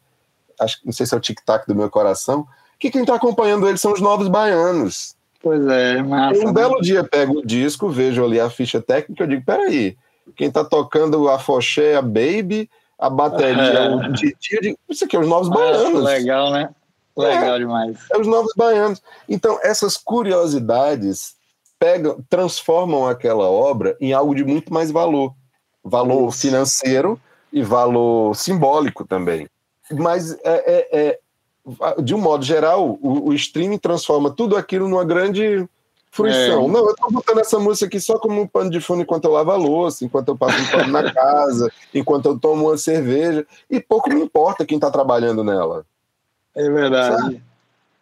acho, 0.59 0.79
não 0.83 0.91
sei 0.91 1.05
se 1.05 1.13
é 1.13 1.17
o 1.17 1.21
Tic 1.21 1.39
Tac 1.45 1.67
do 1.67 1.75
meu 1.75 1.87
coração, 1.87 2.47
que 2.79 2.91
quem 2.91 3.01
está 3.01 3.15
acompanhando 3.15 3.67
ele 3.67 3.77
são 3.77 3.93
os 3.93 4.01
novos 4.01 4.27
baianos. 4.27 5.15
Pois 5.41 5.65
é, 5.67 6.01
massa. 6.01 6.41
um 6.41 6.45
né? 6.45 6.51
belo 6.51 6.81
dia 6.81 7.03
pego 7.03 7.39
o 7.39 7.45
disco, 7.45 7.89
vejo 7.89 8.23
ali 8.23 8.39
a 8.39 8.49
ficha 8.49 8.81
técnica, 8.81 9.23
eu 9.23 9.27
digo, 9.27 9.45
peraí, 9.45 9.95
quem 10.35 10.47
está 10.47 10.63
tocando 10.63 11.29
a 11.29 11.39
foché, 11.39 11.95
a 11.95 12.01
baby, 12.01 12.69
a 12.97 13.09
bateria, 13.09 13.79
é. 13.79 13.89
o 13.95 14.11
Didi, 14.11 14.77
isso 14.89 15.05
aqui 15.05 15.15
é 15.15 15.19
os 15.19 15.27
novos 15.27 15.49
baianos. 15.49 16.03
Legal, 16.03 16.51
né? 16.51 16.69
Legal 17.15 17.55
é, 17.55 17.59
demais. 17.59 17.97
É 18.11 18.17
os 18.17 18.27
novos 18.27 18.53
baianos. 18.55 19.01
Então, 19.27 19.59
essas 19.63 19.97
curiosidades 19.97 21.35
pegam, 21.79 22.19
transformam 22.29 23.07
aquela 23.07 23.49
obra 23.49 23.95
em 23.99 24.13
algo 24.13 24.35
de 24.35 24.43
muito 24.43 24.73
mais 24.73 24.91
valor. 24.91 25.33
Valor 25.83 26.31
financeiro 26.31 27.19
e 27.51 27.63
valor 27.63 28.35
simbólico 28.35 29.05
também. 29.05 29.47
Mas, 29.91 30.33
é, 30.33 30.39
é, 30.43 30.87
é 30.91 31.19
de 32.01 32.15
um 32.15 32.19
modo 32.19 32.45
geral, 32.45 32.97
o, 33.01 33.29
o 33.29 33.33
streaming 33.33 33.77
transforma 33.77 34.31
tudo 34.31 34.55
aquilo 34.55 34.87
numa 34.87 35.03
grande 35.03 35.67
fruição. 36.11 36.65
É. 36.65 36.67
Não, 36.67 36.89
eu 36.89 36.95
tô 36.95 37.11
botando 37.11 37.39
essa 37.39 37.59
música 37.59 37.85
aqui 37.85 37.99
só 37.99 38.17
como 38.17 38.41
um 38.41 38.47
pano 38.47 38.69
de 38.69 38.79
fundo 38.79 39.01
enquanto 39.01 39.25
eu 39.25 39.31
lavo 39.31 39.51
a 39.51 39.55
louça, 39.55 40.05
enquanto 40.05 40.29
eu 40.29 40.37
passo 40.37 40.59
um 40.59 40.67
pano 40.67 40.91
na 40.91 41.11
casa, 41.13 41.71
enquanto 41.93 42.25
eu 42.25 42.39
tomo 42.39 42.67
uma 42.67 42.77
cerveja. 42.77 43.45
E 43.69 43.79
pouco 43.79 44.09
me 44.09 44.21
importa 44.21 44.65
quem 44.65 44.79
tá 44.79 44.89
trabalhando 44.89 45.43
nela. 45.43 45.85
É 46.55 46.69
verdade. 46.69 47.41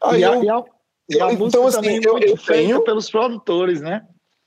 Aí 0.02 0.22
e, 0.22 0.24
eu, 0.24 0.32
a, 0.32 0.38
e, 0.38 0.50
a, 0.50 0.64
e 1.10 1.22
a 1.22 1.34
então, 1.34 1.68
assim, 1.68 2.00
eu, 2.04 2.18
eu 2.20 2.38
tenho 2.38 2.84
pelos 2.84 3.10
produtores, 3.10 3.82
né? 3.82 4.06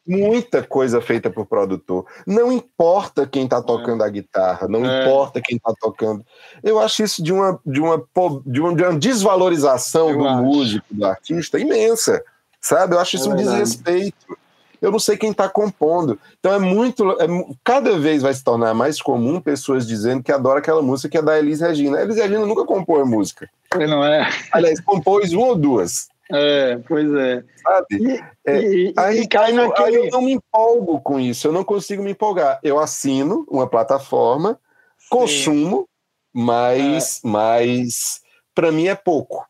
Muita 0.09 0.63
coisa 0.63 1.03
feita 1.03 1.29
por 1.29 1.45
produtor. 1.45 2.07
Não 2.27 2.51
importa 2.51 3.27
quem 3.27 3.45
está 3.45 3.61
tocando 3.61 4.03
é. 4.03 4.07
a 4.07 4.09
guitarra, 4.09 4.67
não 4.67 4.85
é. 4.85 5.03
importa 5.03 5.39
quem 5.39 5.59
está 5.59 5.75
tocando. 5.79 6.25
Eu 6.65 6.79
acho 6.79 7.03
isso 7.03 7.23
de 7.23 7.31
uma, 7.31 7.61
de 7.65 7.79
uma, 7.79 8.03
de 8.47 8.61
uma, 8.61 8.75
de 8.75 8.83
uma 8.83 8.99
desvalorização 8.99 10.09
eu 10.09 10.19
do 10.19 10.27
acho. 10.27 10.43
músico, 10.43 10.87
do 10.91 11.05
artista, 11.05 11.59
imensa. 11.59 12.25
Sabe? 12.59 12.95
Eu 12.95 13.01
acho 13.01 13.17
isso 13.17 13.31
é 13.31 13.33
um 13.35 13.37
desrespeito. 13.37 14.39
Eu 14.81 14.91
não 14.91 14.99
sei 14.99 15.17
quem 15.17 15.31
está 15.31 15.49
compondo. 15.49 16.19
Então 16.39 16.53
é 16.53 16.59
muito. 16.59 17.11
É, 17.21 17.27
cada 17.63 17.99
vez 17.99 18.23
vai 18.23 18.33
se 18.33 18.43
tornar 18.43 18.73
mais 18.75 19.03
comum 19.03 19.41
pessoas 19.41 19.87
dizendo 19.87 20.23
que 20.23 20.33
adora 20.33 20.61
aquela 20.61 20.81
música 20.81 21.09
que 21.09 21.19
é 21.19 21.23
da 21.23 21.39
Elis 21.39 21.61
Regina. 21.61 21.99
A 21.99 22.03
Elis 22.03 22.17
Regina 22.17 22.47
nunca 22.47 22.65
compôs 22.65 23.07
música. 23.07 23.49
Não 23.77 24.05
é? 24.05 24.29
Aliás, 24.53 24.81
compôs 24.81 25.33
uma 25.33 25.49
ou 25.49 25.57
duas. 25.57 26.09
É, 26.31 26.77
pois 26.87 27.13
é. 27.15 27.43
Sabe? 27.63 27.87
E, 27.93 28.25
é, 28.47 28.61
e, 28.61 28.95
aí, 28.97 29.21
e 29.21 29.29
cai 29.29 29.53
naquele... 29.53 29.97
eu 29.97 30.11
não 30.11 30.23
me 30.23 30.33
empolgo 30.33 31.01
com 31.01 31.19
isso, 31.19 31.49
eu 31.49 31.53
não 31.53 31.65
consigo 31.65 32.03
me 32.03 32.11
empolgar. 32.11 32.61
Eu 32.63 32.79
assino 32.79 33.47
uma 33.49 33.67
plataforma, 33.67 34.59
Sim. 34.99 35.09
consumo, 35.09 35.89
mas, 36.33 37.21
é. 37.25 37.29
mas 37.29 38.21
para 38.55 38.71
mim 38.71 38.89
é 38.89 38.95
pouco. 38.95 39.47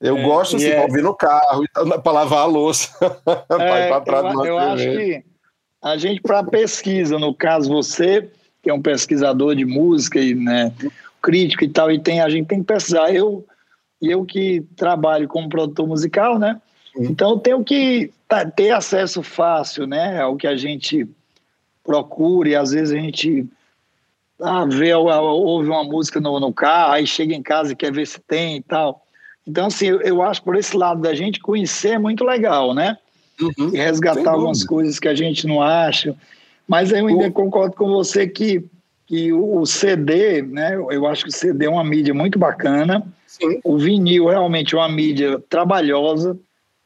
Eu 0.00 0.18
é, 0.18 0.22
gosto 0.22 0.56
assim, 0.56 0.68
é... 0.68 0.82
ouvir 0.82 1.02
no 1.02 1.14
carro, 1.14 1.64
para 2.02 2.12
lavar 2.12 2.40
a 2.40 2.46
louça. 2.46 2.90
É, 3.58 3.90
eu, 3.90 4.44
eu 4.44 4.58
acho 4.58 4.84
que 4.84 5.24
a 5.82 5.96
gente, 5.96 6.20
para 6.22 6.42
pesquisa, 6.42 7.18
no 7.18 7.34
caso 7.34 7.68
você, 7.68 8.30
que 8.62 8.70
é 8.70 8.74
um 8.74 8.80
pesquisador 8.80 9.54
de 9.54 9.64
música 9.64 10.18
e 10.18 10.34
né, 10.34 10.72
crítico 11.22 11.64
e 11.64 11.68
tal, 11.68 11.90
e 11.90 11.98
tem, 11.98 12.20
a 12.20 12.28
gente 12.28 12.46
tem 12.46 12.60
que 12.60 12.66
pesquisar. 12.66 13.14
Eu, 13.14 13.46
eu 14.10 14.24
que 14.24 14.64
trabalho 14.76 15.28
como 15.28 15.48
produtor 15.48 15.86
musical, 15.86 16.38
né? 16.38 16.60
Então 16.96 17.30
eu 17.30 17.38
tenho 17.38 17.64
que 17.64 18.12
ter 18.54 18.70
acesso 18.70 19.22
fácil 19.22 19.86
né, 19.86 20.20
ao 20.20 20.36
que 20.36 20.46
a 20.46 20.56
gente 20.56 21.08
procura 21.82 22.48
e 22.48 22.56
às 22.56 22.70
vezes 22.70 22.92
a 22.92 23.00
gente 23.00 23.46
ah, 24.40 24.64
vê, 24.64 24.94
ouve 24.94 25.68
uma 25.68 25.84
música 25.84 26.20
no, 26.20 26.40
no 26.40 26.52
carro, 26.52 26.92
aí 26.92 27.06
chega 27.06 27.34
em 27.34 27.42
casa 27.42 27.72
e 27.72 27.76
quer 27.76 27.92
ver 27.92 28.06
se 28.06 28.20
tem 28.20 28.56
e 28.56 28.62
tal. 28.62 29.02
Então, 29.46 29.66
assim, 29.66 29.86
eu, 29.86 30.22
acho 30.22 30.42
por 30.42 30.56
esse 30.56 30.76
lado 30.76 31.02
da 31.02 31.14
gente 31.14 31.38
conhecer 31.38 31.90
é 31.90 31.98
muito 31.98 32.24
legal, 32.24 32.74
né? 32.74 32.96
Uhum, 33.40 33.74
e 33.74 33.76
resgatar 33.76 34.30
algumas 34.30 34.64
coisas 34.64 34.98
que 34.98 35.08
a 35.08 35.14
gente 35.14 35.46
não 35.46 35.60
acha. 35.60 36.16
Mas 36.66 36.90
eu 36.90 37.06
ainda 37.06 37.30
concordo 37.30 37.76
com 37.76 37.88
você 37.88 38.26
que, 38.26 38.64
que 39.06 39.32
o 39.32 39.66
CD, 39.66 40.40
né? 40.42 40.74
Eu 40.74 41.06
acho 41.06 41.24
que 41.24 41.30
o 41.30 41.32
CD 41.32 41.66
é 41.66 41.70
uma 41.70 41.84
mídia 41.84 42.14
muito 42.14 42.38
bacana. 42.38 43.06
Sim. 43.40 43.60
O 43.64 43.76
vinil 43.76 44.28
realmente 44.28 44.74
é 44.74 44.78
uma 44.78 44.88
mídia 44.88 45.42
trabalhosa, 45.48 46.38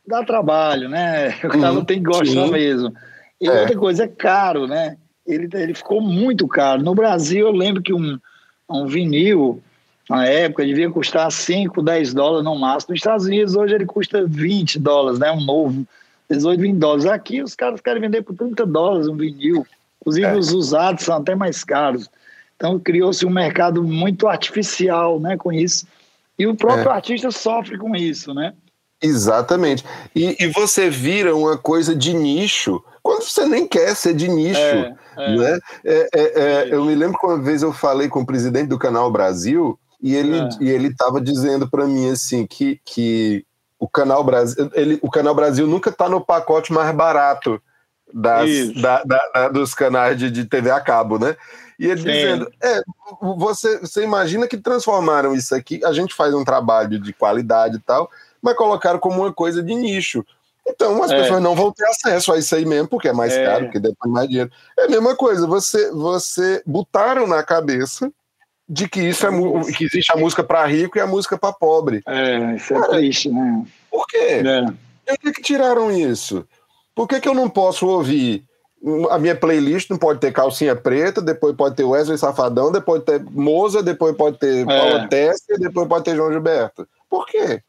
dá 0.07 0.25
trabalho, 0.25 0.89
né? 0.89 1.29
O 1.45 1.49
cara 1.49 1.73
uhum, 1.73 1.85
tem 1.85 1.99
que 1.99 2.05
gostar 2.05 2.47
sim. 2.47 2.51
mesmo. 2.51 2.93
E 3.41 3.47
é. 3.47 3.61
outra 3.61 3.77
coisa, 3.77 4.05
é 4.05 4.09
caro, 4.09 4.67
né? 4.67 4.97
Ele, 5.27 5.49
ele 5.53 5.75
ficou 5.75 6.01
muito 6.01 6.49
caro. 6.49 6.83
No 6.83 6.95
Brasil, 6.95 7.47
eu 7.47 7.53
lembro 7.53 7.83
que 7.83 7.93
um, 7.93 8.19
um 8.69 8.87
vinil, 8.87 9.63
na 10.09 10.27
época, 10.27 10.65
devia 10.65 10.91
custar 10.91 11.31
5, 11.31 11.83
10 11.83 12.15
dólares 12.15 12.45
no 12.45 12.59
máximo. 12.59 12.93
Nos 12.93 13.01
Estados 13.01 13.27
Unidos, 13.27 13.55
hoje, 13.55 13.75
ele 13.75 13.85
custa 13.85 14.25
20 14.27 14.79
dólares, 14.79 15.19
né? 15.19 15.31
Um 15.31 15.45
novo, 15.45 15.87
18, 16.31 16.61
20 16.61 16.77
dólares. 16.79 17.07
Aqui, 17.07 17.43
os 17.43 17.55
caras 17.55 17.83
querem 17.83 18.01
vender 18.01 18.23
por 18.23 18.35
30 18.35 18.65
dólares 18.65 19.07
um 19.07 19.17
vinil. 19.17 19.67
Inclusive, 20.01 20.27
é. 20.27 20.35
os 20.35 20.51
usados 20.53 21.05
são 21.05 21.19
até 21.19 21.35
mais 21.35 21.63
caros. 21.63 22.09
Então, 22.57 22.79
criou-se 22.79 23.25
um 23.27 23.31
mercado 23.31 23.85
muito 23.85 24.27
artificial 24.27 25.21
né, 25.21 25.37
com 25.37 25.53
isso. 25.53 25.87
E 26.39 26.47
o 26.47 26.55
próprio 26.55 26.91
é. 26.91 26.93
artista 26.93 27.31
sofre 27.31 27.77
com 27.77 27.97
isso, 27.97 28.33
né? 28.33 28.55
Exatamente. 29.03 29.85
E, 30.15 30.37
e, 30.41 30.49
você 30.49 30.91
vira 30.91 31.35
uma 31.35 31.57
coisa 31.57 31.95
de 31.95 32.13
nicho 32.13 32.83
quando 33.03 33.23
você 33.23 33.47
nem 33.47 33.67
quer 33.67 33.95
ser 33.95 34.13
de 34.13 34.29
nicho. 34.29 34.59
É, 34.59 34.95
é. 35.17 35.37
Né? 35.37 35.59
É, 35.85 36.09
é, 36.15 36.43
é 36.43 36.75
eu 36.75 36.85
me 36.85 36.95
lembro 36.95 37.19
que 37.19 37.27
uma 37.27 37.39
vez 37.39 37.63
eu 37.63 37.73
falei 37.73 38.09
com 38.09 38.21
o 38.21 38.27
presidente 38.27 38.69
do 38.69 38.79
Canal 38.79 39.11
Brasil 39.11 39.79
e 40.03 40.15
ele 40.15 40.39
é. 40.39 40.49
e 40.61 40.69
ele 40.69 40.89
estava 40.89 41.21
dizendo 41.21 41.69
para 41.69 41.87
mim 41.87 42.11
assim 42.11 42.47
que, 42.47 42.81
que 42.85 43.45
o 43.79 43.89
Canal 43.89 44.25
Brasil 44.25 44.69
ele, 44.75 44.99
o 45.01 45.11
Canal 45.11 45.35
Brasil 45.35 45.67
nunca 45.67 45.91
está 45.91 46.09
no 46.09 46.21
pacote 46.21 46.73
mais 46.73 46.95
barato 46.95 47.61
das, 48.13 48.73
da, 48.75 49.05
da, 49.05 49.21
da, 49.35 49.49
dos 49.49 49.75
canais 49.75 50.19
de, 50.19 50.31
de 50.31 50.45
TV 50.45 50.71
a 50.71 50.81
cabo, 50.81 51.19
né? 51.19 51.37
E 51.79 51.87
ele 51.87 52.01
Sim. 52.01 52.09
dizendo: 52.09 52.53
é, 52.63 52.83
você, 53.37 53.79
você 53.79 54.03
imagina 54.03 54.49
que 54.49 54.57
transformaram 54.57 55.35
isso 55.35 55.55
aqui, 55.55 55.85
a 55.85 55.93
gente 55.93 56.15
faz 56.15 56.35
um 56.35 56.45
trabalho 56.45 56.99
de 56.99 57.13
qualidade 57.13 57.77
e 57.77 57.81
tal, 57.81 58.11
mas 58.43 58.57
colocaram 58.57 58.99
como 58.99 59.23
uma 59.23 59.33
coisa 59.33 59.63
de 59.63 59.75
nicho. 59.75 60.25
Então 60.67 61.03
as 61.03 61.11
é. 61.11 61.21
pessoas 61.21 61.43
não 61.43 61.55
vão 61.55 61.73
ter 61.73 61.87
acesso 61.87 62.33
a 62.33 62.39
isso 62.39 62.55
aí 62.55 62.67
mesmo, 62.67 62.89
porque 62.89 63.09
é 63.09 63.13
mais 63.13 63.33
é. 63.33 63.45
caro, 63.45 63.65
porque 63.67 63.81
depende 63.81 64.13
mais 64.13 64.29
dinheiro. 64.29 64.51
É 64.79 64.85
a 64.85 64.89
mesma 64.89 65.17
coisa, 65.17 65.47
você, 65.47 65.91
você 65.93 66.63
botaram 66.67 67.27
na 67.27 67.43
cabeça 67.43 68.13
de 68.69 68.87
que 68.87 69.01
isso 69.01 69.27
é 69.27 69.31
que 69.73 69.85
existe 69.85 70.13
a 70.13 70.17
música 70.17 70.45
para 70.45 70.67
rico 70.67 70.99
e 70.99 71.01
a 71.01 71.07
música 71.07 71.39
para 71.39 71.55
pobre. 71.55 72.03
É, 72.07 72.57
isso 72.57 72.75
é 72.75 72.81
Cara, 72.81 72.93
triste, 72.93 73.31
né? 73.31 73.65
Por 73.91 74.07
quê? 74.07 74.43
É. 74.45 74.65
Por 75.07 75.19
que, 75.19 75.33
que 75.33 75.43
tiraram 75.43 75.91
isso? 75.91 76.47
Por 76.95 77.09
que, 77.09 77.19
que 77.19 77.29
eu 77.29 77.35
não 77.35 77.49
posso 77.49 77.87
ouvir 77.87 78.45
a 79.11 79.19
minha 79.19 79.35
playlist 79.35 79.91
não 79.91 79.99
pode 79.99 80.21
ter 80.21 80.33
calcinha 80.33 80.77
preta, 80.77 81.21
depois 81.21 81.55
pode 81.57 81.75
ter 81.75 81.85
Wesley 81.85 82.17
Safadão, 82.17 82.71
depois 82.71 83.03
ter 83.03 83.23
Moza, 83.31 83.83
depois 83.83 84.17
pode 84.17 84.39
ter 84.39 84.63
é. 84.63 84.65
Paula 84.65 85.09
Tessa, 85.09 85.59
depois 85.59 85.89
pode 85.89 86.05
ter 86.05 86.17
João 86.17 86.33
Gilberto. 86.33 86.87
Por 87.09 87.27
quê? 87.27 87.63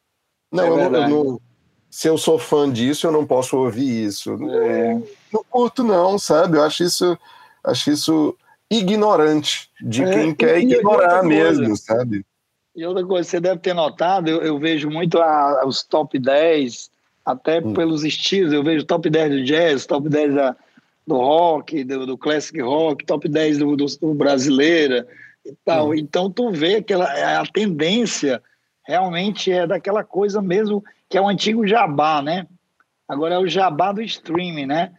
Não, 0.51 0.79
é 0.79 0.85
eu, 0.85 0.93
eu 0.93 1.09
não, 1.09 1.41
se 1.89 2.07
eu 2.07 2.17
sou 2.17 2.37
fã 2.37 2.71
disso, 2.71 3.07
eu 3.07 3.11
não 3.11 3.25
posso 3.25 3.57
ouvir 3.57 4.05
isso. 4.05 4.33
É. 4.51 4.93
Não 5.33 5.43
curto, 5.49 5.83
não, 5.83 6.19
sabe? 6.19 6.57
Eu 6.57 6.63
acho 6.63 6.83
isso, 6.83 7.17
acho 7.63 7.91
isso 7.91 8.37
ignorante 8.69 9.69
de 9.81 10.03
é, 10.03 10.13
quem 10.13 10.35
quer 10.35 10.59
ignorar 10.59 11.23
mesmo, 11.23 11.75
sabe? 11.75 12.23
E 12.75 12.85
outra 12.85 13.03
coisa, 13.03 13.27
você 13.27 13.39
deve 13.39 13.59
ter 13.59 13.73
notado, 13.73 14.29
eu, 14.29 14.41
eu 14.41 14.59
vejo 14.59 14.89
muito 14.89 15.19
a, 15.19 15.65
os 15.65 15.83
top 15.83 16.19
10, 16.19 16.91
até 17.25 17.59
hum. 17.59 17.73
pelos 17.73 18.03
estilos, 18.03 18.53
eu 18.53 18.63
vejo 18.63 18.85
top 18.85 19.09
10 19.09 19.31
do 19.31 19.43
jazz, 19.43 19.85
top 19.87 20.07
10 20.07 20.35
da 20.35 20.55
do 21.09 21.17
rock, 21.17 21.83
do, 21.83 22.05
do 22.05 22.17
classic 22.17 22.61
rock, 22.61 23.05
top 23.05 23.27
10 23.27 23.57
do, 23.57 23.75
do, 23.75 23.85
do 23.85 24.13
brasileira 24.13 25.07
e 25.45 25.53
tal. 25.65 25.87
Uhum. 25.87 25.95
Então 25.95 26.31
tu 26.31 26.51
vê 26.51 26.81
que 26.81 26.93
ela, 26.93 27.05
a 27.39 27.45
tendência 27.45 28.41
realmente 28.87 29.51
é 29.51 29.67
daquela 29.67 30.03
coisa 30.03 30.41
mesmo 30.41 30.83
que 31.09 31.17
é 31.17 31.21
o 31.21 31.27
antigo 31.27 31.67
jabá, 31.67 32.21
né? 32.21 32.47
Agora 33.07 33.35
é 33.35 33.39
o 33.39 33.47
jabá 33.47 33.91
do 33.91 34.01
streaming, 34.01 34.67
né? 34.67 34.91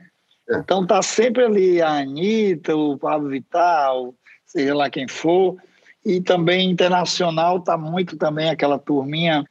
É. 0.48 0.58
Então 0.58 0.84
tá 0.84 1.00
sempre 1.00 1.44
ali 1.44 1.80
a 1.80 2.00
Anitta, 2.00 2.76
o 2.76 2.98
Pablo 2.98 3.28
Vital, 3.28 4.12
seja 4.44 4.74
lá 4.74 4.90
quem 4.90 5.06
for, 5.06 5.56
e 6.04 6.20
também 6.20 6.68
internacional 6.68 7.60
tá 7.60 7.78
muito 7.78 8.16
também 8.16 8.50
aquela 8.50 8.78
turminha 8.78 9.44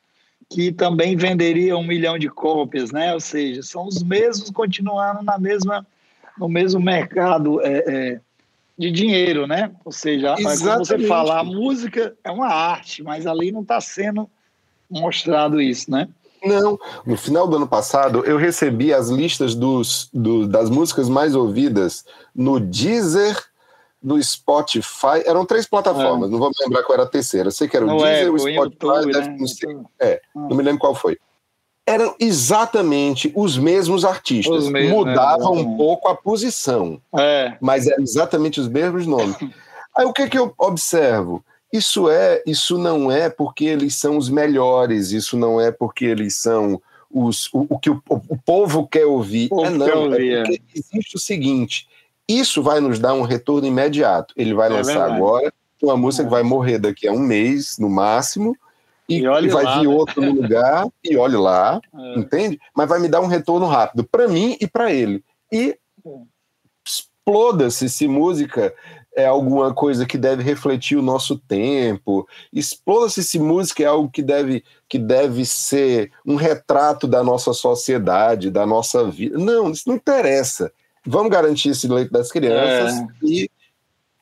que 0.50 0.72
também 0.72 1.16
venderia 1.16 1.78
um 1.78 1.86
milhão 1.86 2.18
de 2.18 2.28
cópias, 2.28 2.92
né? 2.92 3.14
Ou 3.14 3.20
seja, 3.20 3.62
são 3.62 3.86
os 3.86 4.02
mesmos 4.04 4.50
continuando 4.50 5.22
na 5.22 5.38
mesma 5.38 5.86
no 6.40 6.48
mesmo 6.48 6.80
mercado 6.80 7.62
é, 7.62 7.84
é, 7.88 8.22
de 8.78 8.90
dinheiro, 8.90 9.46
né? 9.46 9.72
Ou 9.84 9.92
seja, 9.92 10.36
Exatamente. 10.38 10.64
como 10.64 10.86
você 10.86 11.08
fala, 11.08 11.40
a 11.40 11.44
música 11.44 12.16
é 12.24 12.32
uma 12.32 12.48
arte, 12.48 13.04
mas 13.04 13.28
ali 13.28 13.52
não 13.52 13.62
está 13.62 13.82
sendo 13.82 14.30
mostrado 14.90 15.62
isso, 15.62 15.92
né? 15.92 16.08
Não, 16.44 16.80
no 17.06 17.18
final 17.18 17.46
do 17.46 17.58
ano 17.58 17.68
passado 17.68 18.24
eu 18.26 18.38
recebi 18.38 18.94
as 18.94 19.10
listas 19.10 19.54
dos, 19.54 20.10
do, 20.14 20.48
das 20.48 20.70
músicas 20.70 21.10
mais 21.10 21.36
ouvidas 21.36 22.06
no 22.34 22.62
Deezer, 22.62 23.38
no 24.02 24.22
Spotify. 24.24 25.22
Eram 25.26 25.46
três 25.46 25.68
plataformas, 25.68 26.30
é. 26.30 26.32
não 26.32 26.40
vou 26.40 26.48
me 26.50 26.56
lembrar 26.64 26.84
qual 26.84 26.94
era 26.94 27.04
a 27.04 27.10
terceira. 27.10 27.50
Eu 27.50 27.52
sei 27.52 27.68
que 27.68 27.76
era 27.76 27.86
o 27.86 27.90
não 27.90 27.98
Deezer, 27.98 28.28
é, 28.28 28.30
o 28.30 28.40
Spotify, 28.40 28.62
YouTube, 28.62 29.12
deve, 29.12 29.28
né? 29.28 29.38
não, 29.38 29.48
sei, 29.48 29.78
é, 30.00 30.22
ah. 30.34 30.40
não 30.50 30.56
me 30.56 30.64
lembro 30.64 30.80
qual 30.80 30.96
foi 30.96 31.18
eram 31.90 32.16
exatamente 32.20 33.32
os 33.36 33.58
mesmos 33.58 34.06
artistas. 34.06 34.66
Os 34.66 34.70
mesmos, 34.70 34.92
Mudava 34.92 35.50
um 35.50 35.76
pouco 35.76 36.08
a 36.08 36.16
posição, 36.16 37.02
é. 37.18 37.58
mas 37.60 37.88
eram 37.88 38.04
exatamente 38.04 38.60
os 38.60 38.68
mesmos 38.68 39.08
nomes. 39.08 39.36
Aí 39.96 40.06
o 40.06 40.14
que, 40.14 40.30
que 40.30 40.38
eu 40.38 40.54
observo? 40.58 41.44
Isso 41.72 42.10
é, 42.10 42.42
isso 42.46 42.78
não 42.78 43.12
é 43.12 43.30
porque 43.30 43.66
eles 43.66 43.96
são 43.96 44.18
os 44.18 44.30
melhores, 44.30 45.12
isso 45.12 45.38
não 45.38 45.60
é 45.60 45.72
porque 45.72 46.06
eles 46.06 46.36
são 46.36 46.82
os, 47.12 47.48
o, 47.54 47.66
o 47.70 47.80
que 47.80 47.90
o, 47.90 48.02
o, 48.08 48.38
povo 48.38 48.88
quer 48.88 49.06
ouvir. 49.06 49.50
O 49.52 49.66
é 49.66 49.70
não, 49.70 49.88
é 49.88 49.96
ouvir, 49.96 50.34
é 50.34 50.44
porque 50.44 50.62
existe 50.74 51.16
o 51.16 51.20
seguinte: 51.20 51.88
isso 52.28 52.64
vai 52.64 52.80
nos 52.80 52.98
dar 52.98 53.14
um 53.14 53.24
retorno 53.24 53.68
imediato. 53.68 54.34
Ele 54.38 54.54
vai 54.54 54.68
é 54.68 54.74
lançar 54.74 54.94
verdade. 54.94 55.16
agora 55.16 55.54
uma 55.82 55.98
música 55.98 56.24
que 56.24 56.30
vai 56.30 56.44
morrer 56.44 56.78
daqui 56.78 57.08
a 57.08 57.12
um 57.12 57.20
mês, 57.20 57.78
no 57.78 57.90
máximo, 57.90 58.56
e, 59.10 59.24
e, 59.24 59.50
vai 59.50 59.64
lá, 59.64 59.80
vir 59.80 59.88
né? 59.88 59.94
outro 59.94 60.22
no 60.22 60.32
lugar 60.34 60.88
e 61.04 61.18
olhe 61.18 61.36
lá, 61.36 61.82
é. 61.94 62.20
entende? 62.20 62.60
Mas 62.76 62.88
vai 62.88 63.00
me 63.00 63.08
dar 63.08 63.22
um 63.22 63.28
retorno 63.28 63.66
rápido 63.66 64.04
para 64.04 64.28
mim 64.28 64.56
e 64.62 64.68
para 64.68 64.92
ele. 64.94 65.24
E 65.52 65.78
exploda-se 66.86 67.90
se 67.90 68.08
música 68.08 68.74
é 69.16 69.26
alguma 69.26 69.74
coisa 69.74 70.06
que 70.06 70.18
deve 70.18 70.44
refletir 70.44 70.98
o 70.98 71.02
nosso 71.02 71.38
tempo. 71.38 72.28
Exploda-se 72.54 73.24
se 73.24 73.40
música 73.40 73.84
é 73.84 73.86
algo 73.88 74.10
que 74.10 74.22
deve, 74.22 74.64
que 74.88 74.98
deve 74.98 75.46
ser 75.46 76.12
um 76.26 76.36
retrato 76.36 77.08
da 77.08 77.24
nossa 77.24 77.54
sociedade, 77.54 78.52
da 78.52 78.66
nossa 78.66 79.10
vida. 79.10 79.38
Não, 79.38 79.72
isso 79.72 79.84
não 79.88 79.96
interessa. 79.96 80.72
Vamos 81.06 81.32
garantir 81.32 81.70
esse 81.70 81.88
direito 81.88 82.12
das 82.12 82.32
crianças 82.32 83.00
é. 83.00 83.08
e, 83.24 83.50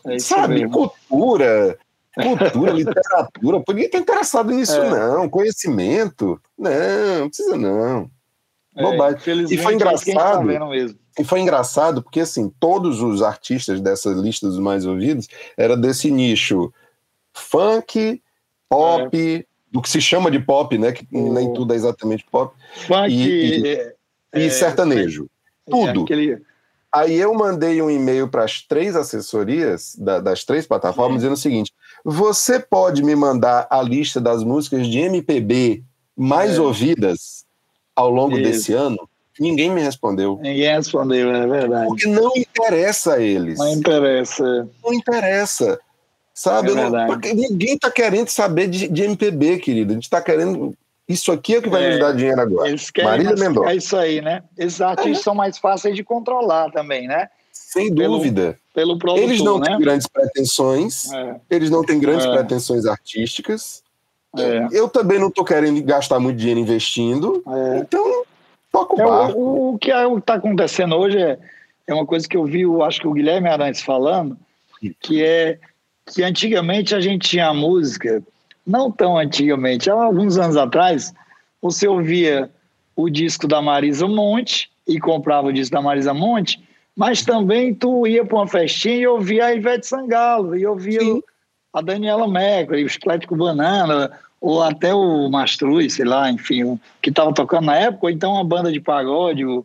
é 0.06 0.20
sabe, 0.20 0.62
mesmo. 0.62 0.72
cultura, 0.72 1.78
Cultura, 2.24 2.72
literatura, 2.72 3.64
ninguém 3.70 3.86
está 3.86 3.98
interessado 3.98 4.52
nisso, 4.52 4.80
é. 4.80 4.90
não. 4.90 5.30
Conhecimento, 5.30 6.40
não, 6.58 7.20
não 7.20 7.28
precisa 7.28 7.56
não. 7.56 8.10
É, 8.76 8.82
Bobagem. 8.82 9.46
e 9.50 9.58
foi 9.58 9.66
tá 9.66 9.74
engraçado. 9.74 10.48
Tá 10.48 10.96
e 11.20 11.24
foi 11.24 11.40
engraçado 11.40 12.04
porque 12.04 12.20
assim, 12.20 12.52
todos 12.60 13.02
os 13.02 13.24
artistas 13.24 13.82
dessa 13.82 14.10
lista 14.10 14.48
dos 14.48 14.60
mais 14.60 14.86
ouvidos 14.86 15.28
era 15.58 15.76
desse 15.76 16.12
nicho 16.12 16.72
funk, 17.34 18.22
pop, 18.70 19.18
é. 19.18 19.46
do 19.72 19.82
que 19.82 19.90
se 19.90 20.00
chama 20.00 20.30
de 20.30 20.40
pop, 20.40 20.78
né? 20.78 20.92
Que 20.92 21.08
o... 21.12 21.34
nem 21.34 21.52
tudo 21.54 21.74
é 21.74 21.76
exatamente 21.76 22.26
pop. 22.30 22.56
Funk 22.88 23.12
e, 23.12 23.62
e, 23.62 23.94
e 24.36 24.46
é, 24.46 24.50
sertanejo. 24.50 25.28
É, 25.68 25.72
tudo. 25.72 26.04
Aquele... 26.04 26.42
Aí 26.92 27.16
eu 27.16 27.34
mandei 27.34 27.82
um 27.82 27.90
e-mail 27.90 28.28
para 28.28 28.44
as 28.44 28.62
três 28.62 28.96
assessorias 28.96 29.96
da, 29.96 30.20
das 30.20 30.44
três 30.44 30.66
plataformas 30.66 31.18
dizendo 31.18 31.34
o 31.34 31.38
seguinte: 31.38 31.74
você 32.10 32.58
pode 32.58 33.04
me 33.04 33.14
mandar 33.18 33.68
a 33.70 33.82
lista 33.82 34.22
das 34.22 34.42
músicas 34.42 34.88
de 34.88 34.98
MPB 34.98 35.84
mais 36.16 36.56
é. 36.56 36.62
ouvidas 36.62 37.46
ao 37.94 38.10
longo 38.10 38.38
Isso. 38.38 38.50
desse 38.50 38.74
ano? 38.74 39.10
Ninguém 39.38 39.70
me 39.70 39.82
respondeu. 39.82 40.40
Ninguém 40.42 40.74
respondeu, 40.74 41.30
é 41.36 41.46
verdade. 41.46 41.86
Porque 41.86 42.08
não 42.08 42.32
interessa 42.34 43.16
a 43.16 43.20
eles. 43.20 43.60
Não 43.60 43.68
interessa. 43.68 44.70
Não 44.82 44.94
interessa. 44.94 45.78
Sabe? 46.34 46.72
É 46.72 46.76
não, 46.76 47.08
porque 47.08 47.34
ninguém 47.34 47.74
está 47.74 47.92
querendo 47.92 48.30
saber 48.30 48.68
de, 48.68 48.88
de, 48.88 49.04
MPB, 49.04 49.60
querido. 49.60 49.92
A 49.92 49.96
gente 49.96 50.06
está 50.06 50.22
querendo. 50.22 50.74
Isso 51.10 51.30
aqui 51.30 51.56
é 51.56 51.58
o 51.58 51.62
que 51.62 51.70
vai 51.70 51.84
é, 51.84 51.90
nos 51.90 52.00
dar 52.00 52.14
dinheiro 52.14 52.40
agora. 52.40 52.70
Eles 52.70 52.90
querem 52.90 53.10
Marília 53.10 53.36
Mendonça. 53.36 53.70
É 53.70 53.76
isso 53.76 53.98
aí, 53.98 54.22
né? 54.22 54.44
Esses 54.58 54.80
artistas 54.80 55.20
é. 55.20 55.24
são 55.24 55.36
mais 55.36 55.58
fáceis 55.58 55.94
de 55.94 56.06
controlar 56.06 56.72
também, 56.72 57.06
né? 57.06 57.28
Sem 57.72 57.94
dúvida. 57.94 58.58
Pelo, 58.74 58.98
pelo 58.98 59.00
produtor, 59.00 59.24
Eles 59.24 59.42
não 59.42 59.60
né? 59.60 59.68
têm 59.68 59.80
grandes 59.80 60.08
pretensões, 60.08 61.12
é. 61.12 61.36
eles 61.50 61.70
não 61.70 61.84
têm 61.84 62.00
grandes 62.00 62.26
é. 62.26 62.32
pretensões 62.32 62.86
artísticas. 62.86 63.84
É. 64.38 64.68
Eu 64.72 64.88
também 64.88 65.20
não 65.20 65.30
estou 65.30 65.44
querendo 65.44 65.82
gastar 65.84 66.20
muito 66.20 66.38
dinheiro 66.38 66.60
investindo, 66.60 67.44
é. 67.48 67.80
então 67.80 68.24
toca 68.72 68.94
o 68.94 68.98
barco. 68.98 69.40
O, 69.40 69.74
o 69.74 69.78
que 69.78 69.92
é, 69.92 70.08
está 70.16 70.36
acontecendo 70.36 70.96
hoje 70.96 71.18
é, 71.18 71.40
é 71.88 71.94
uma 71.94 72.06
coisa 72.06 72.28
que 72.28 72.38
eu 72.38 72.46
vi, 72.46 72.62
eu 72.62 72.84
acho 72.84 73.02
que 73.02 73.08
o 73.08 73.14
Guilherme 73.14 73.50
Arantes 73.50 73.82
falando, 73.82 74.38
que 75.02 75.24
é 75.24 75.60
que 76.06 76.24
antigamente 76.24 76.96
a 76.96 77.02
gente 77.02 77.28
tinha 77.28 77.54
música, 77.54 78.24
não 78.66 78.92
tão 78.92 79.18
antigamente, 79.18 79.90
há 79.90 79.94
alguns 79.94 80.38
anos 80.38 80.56
atrás, 80.56 81.14
você 81.62 81.88
ouvia 81.88 82.50
o 82.96 83.10
disco 83.10 83.48
da 83.48 83.62
Marisa 83.62 84.08
Monte 84.08 84.70
e 84.88 85.00
comprava 85.00 85.48
o 85.48 85.54
disco 85.54 85.76
da 85.76 85.82
Marisa 85.82 86.14
Monte, 86.14 86.62
mas 86.98 87.22
também 87.22 87.76
tu 87.76 88.08
ia 88.08 88.26
para 88.26 88.38
uma 88.38 88.48
festinha 88.48 88.96
e 88.96 89.08
ouvia 89.08 89.46
a 89.46 89.54
Ivete 89.54 89.86
Sangalo, 89.86 90.58
e 90.58 90.66
ouvia 90.66 91.00
Sim. 91.00 91.22
a 91.72 91.80
Daniela 91.80 92.28
Mercury, 92.28 92.84
o 92.84 92.88
Esquelético 92.88 93.36
Banana, 93.36 94.12
ou 94.42 94.64
até 94.64 94.96
o 94.96 95.30
Mastruz, 95.30 95.94
sei 95.94 96.06
lá, 96.06 96.32
enfim, 96.32 96.80
que 97.00 97.12
estava 97.12 97.32
tocando 97.32 97.66
na 97.66 97.76
época, 97.76 98.08
ou 98.08 98.10
então 98.10 98.34
uma 98.34 98.44
banda 98.44 98.72
de 98.72 98.80
pagode, 98.80 99.46
o, 99.46 99.64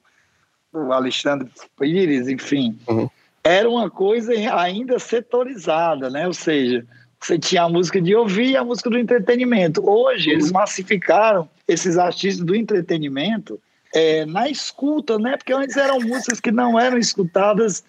o 0.74 0.92
Alexandre 0.92 1.48
Pires, 1.80 2.28
enfim. 2.28 2.78
Uhum. 2.86 3.08
Era 3.42 3.68
uma 3.68 3.90
coisa 3.90 4.32
ainda 4.54 4.98
setorizada, 4.98 6.10
né? 6.10 6.26
Ou 6.26 6.34
seja, 6.34 6.84
você 7.18 7.38
tinha 7.38 7.62
a 7.62 7.68
música 7.68 7.98
de 7.98 8.14
ouvir 8.14 8.50
e 8.50 8.56
a 8.58 8.64
música 8.64 8.90
do 8.90 8.98
entretenimento. 8.98 9.82
Hoje, 9.88 10.30
eles 10.30 10.52
massificaram 10.52 11.48
esses 11.66 11.96
artistas 11.96 12.44
do 12.44 12.54
entretenimento 12.54 13.58
é, 13.92 14.24
na 14.26 14.48
escuta, 14.48 15.18
né? 15.18 15.36
Porque 15.36 15.52
antes 15.52 15.76
eram 15.76 16.00
músicas 16.00 16.40
que 16.40 16.50
não 16.50 16.78
eram 16.78 16.98
escutadas 16.98 17.84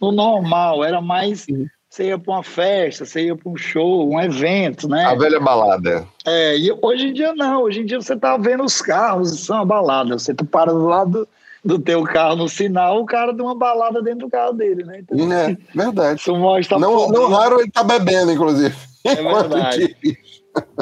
no 0.00 0.12
normal, 0.12 0.84
era 0.84 1.00
mais. 1.00 1.46
Você 1.90 2.08
ia 2.08 2.18
para 2.18 2.34
uma 2.34 2.42
festa, 2.42 3.04
você 3.04 3.26
ia 3.26 3.36
para 3.36 3.50
um 3.50 3.56
show, 3.56 4.10
um 4.10 4.20
evento, 4.20 4.88
né? 4.88 5.06
A 5.06 5.14
velha 5.14 5.40
balada. 5.40 6.06
É, 6.26 6.56
e 6.56 6.70
hoje 6.82 7.08
em 7.08 7.12
dia 7.12 7.34
não. 7.34 7.62
Hoje 7.62 7.80
em 7.80 7.86
dia 7.86 8.00
você 8.00 8.16
tá 8.16 8.36
vendo 8.36 8.62
os 8.62 8.80
carros, 8.80 9.40
são 9.40 9.58
a 9.58 9.64
balada. 9.64 10.18
Você 10.18 10.34
para 10.34 10.72
do 10.72 10.86
lado 10.86 11.26
do 11.64 11.78
teu 11.78 12.04
carro 12.04 12.36
no 12.36 12.48
sinal, 12.48 13.00
o 13.00 13.06
cara 13.06 13.32
de 13.32 13.42
uma 13.42 13.54
balada 13.54 14.00
dentro 14.02 14.20
do 14.20 14.30
carro 14.30 14.52
dele, 14.52 14.84
né? 14.84 15.00
Então, 15.00 15.32
é, 15.32 15.56
verdade. 15.74 16.20
Isso 16.20 16.36
mostra 16.36 16.78
não, 16.78 17.08
não 17.08 17.28
raro 17.30 17.60
ele 17.60 17.70
tá 17.70 17.82
bebendo, 17.82 18.32
inclusive. 18.32 18.74
É 19.04 19.14
verdade. 19.16 19.96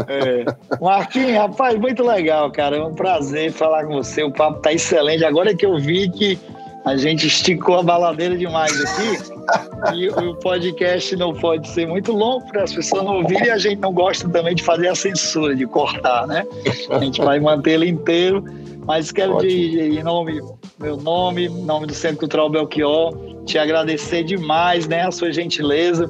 É. 0.08 0.44
Marquinhos, 0.80 1.36
rapaz, 1.36 1.78
muito 1.78 2.02
legal, 2.04 2.50
cara. 2.50 2.76
É 2.76 2.82
um 2.82 2.94
prazer 2.94 3.52
falar 3.52 3.86
com 3.86 3.94
você. 3.94 4.22
O 4.22 4.32
papo 4.32 4.60
tá 4.60 4.72
excelente. 4.72 5.24
Agora 5.24 5.54
que 5.54 5.66
eu 5.66 5.78
vi 5.78 6.08
que 6.10 6.38
a 6.84 6.96
gente 6.96 7.26
esticou 7.26 7.80
a 7.80 7.82
baladeira 7.82 8.36
demais 8.36 8.72
aqui 8.80 9.96
e 9.96 10.08
o 10.08 10.36
podcast 10.36 11.16
não 11.16 11.34
pode 11.34 11.68
ser 11.68 11.86
muito 11.86 12.12
longo 12.12 12.46
para 12.46 12.62
as 12.62 12.72
pessoas 12.72 13.04
não 13.04 13.16
ouvirem 13.16 13.48
e 13.48 13.50
a 13.50 13.58
gente 13.58 13.80
não 13.80 13.92
gosta 13.92 14.28
também 14.28 14.54
de 14.54 14.62
fazer 14.62 14.88
a 14.88 14.94
censura, 14.94 15.54
de 15.54 15.66
cortar, 15.66 16.28
né? 16.28 16.46
A 16.90 17.00
gente 17.00 17.20
vai 17.20 17.40
manter 17.40 17.72
ele 17.72 17.88
inteiro. 17.88 18.44
Mas 18.86 19.10
quero, 19.10 19.38
de, 19.38 19.98
em 19.98 20.02
nome, 20.04 20.40
meu 20.78 20.96
nome, 20.96 21.46
em 21.46 21.64
nome 21.64 21.88
do 21.88 21.92
Centro 21.92 22.18
Cultural 22.18 22.48
Belchior, 22.48 23.16
te 23.44 23.58
agradecer 23.58 24.22
demais, 24.22 24.86
né, 24.86 25.02
a 25.02 25.10
sua 25.10 25.32
gentileza 25.32 26.08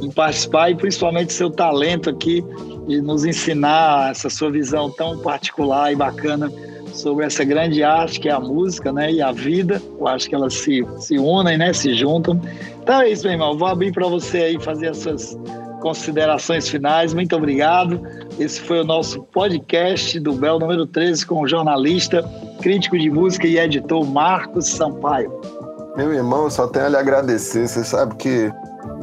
em 0.00 0.10
participar 0.10 0.70
e 0.70 0.74
principalmente 0.74 1.32
seu 1.32 1.50
talento 1.50 2.10
aqui 2.10 2.44
de 2.86 3.00
nos 3.00 3.24
ensinar 3.24 4.10
essa 4.10 4.30
sua 4.30 4.50
visão 4.50 4.90
tão 4.90 5.18
particular 5.18 5.92
e 5.92 5.96
bacana 5.96 6.50
sobre 6.92 7.26
essa 7.26 7.44
grande 7.44 7.82
arte 7.82 8.18
que 8.20 8.28
é 8.28 8.32
a 8.32 8.40
música, 8.40 8.92
né, 8.92 9.12
e 9.12 9.20
a 9.20 9.32
vida. 9.32 9.82
Eu 9.98 10.08
acho 10.08 10.28
que 10.28 10.34
elas 10.34 10.54
se, 10.54 10.86
se 10.98 11.18
unem, 11.18 11.58
né, 11.58 11.72
se 11.72 11.94
juntam. 11.94 12.40
Então 12.82 13.00
é 13.00 13.10
isso, 13.10 13.24
meu 13.24 13.32
irmão. 13.32 13.56
Vou 13.56 13.68
abrir 13.68 13.92
para 13.92 14.06
você 14.06 14.38
aí 14.38 14.60
fazer 14.60 14.88
as 14.88 14.98
suas 14.98 15.36
considerações 15.80 16.68
finais. 16.68 17.12
Muito 17.12 17.36
obrigado. 17.36 18.00
Esse 18.38 18.60
foi 18.60 18.80
o 18.80 18.84
nosso 18.84 19.22
podcast 19.24 20.18
do 20.20 20.32
Bel 20.32 20.58
número 20.58 20.86
13 20.86 21.26
com 21.26 21.42
o 21.42 21.48
jornalista, 21.48 22.28
crítico 22.60 22.98
de 22.98 23.10
música 23.10 23.46
e 23.46 23.58
editor 23.58 24.04
Marcos 24.04 24.68
Sampaio. 24.68 25.32
Meu 25.96 26.12
irmão, 26.12 26.50
só 26.50 26.66
tenho 26.66 26.86
a 26.86 26.88
lhe 26.88 26.96
agradecer. 26.96 27.66
Você 27.66 27.84
sabe 27.84 28.16
que 28.16 28.50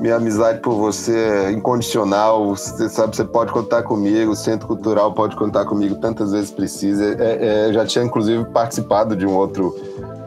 minha 0.04 0.18
amizade 0.18 0.60
por 0.60 0.76
você 0.76 1.18
é 1.18 1.52
incondicional. 1.54 2.50
Você 2.50 2.90
sabe, 2.90 3.16
você 3.16 3.24
pode 3.24 3.54
contar 3.54 3.84
comigo. 3.84 4.34
O 4.34 4.36
Centro 4.36 4.68
Cultural 4.68 5.14
pode 5.14 5.34
contar 5.38 5.64
comigo 5.64 5.96
tantas 5.96 6.34
vezes 6.34 6.52
precisa. 6.52 7.16
É, 7.18 7.70
é, 7.70 7.74
já 7.74 7.86
tinha, 7.86 8.04
inclusive, 8.04 8.44
participado 8.52 9.16
de 9.16 9.26
um 9.26 9.34
outro 9.34 9.74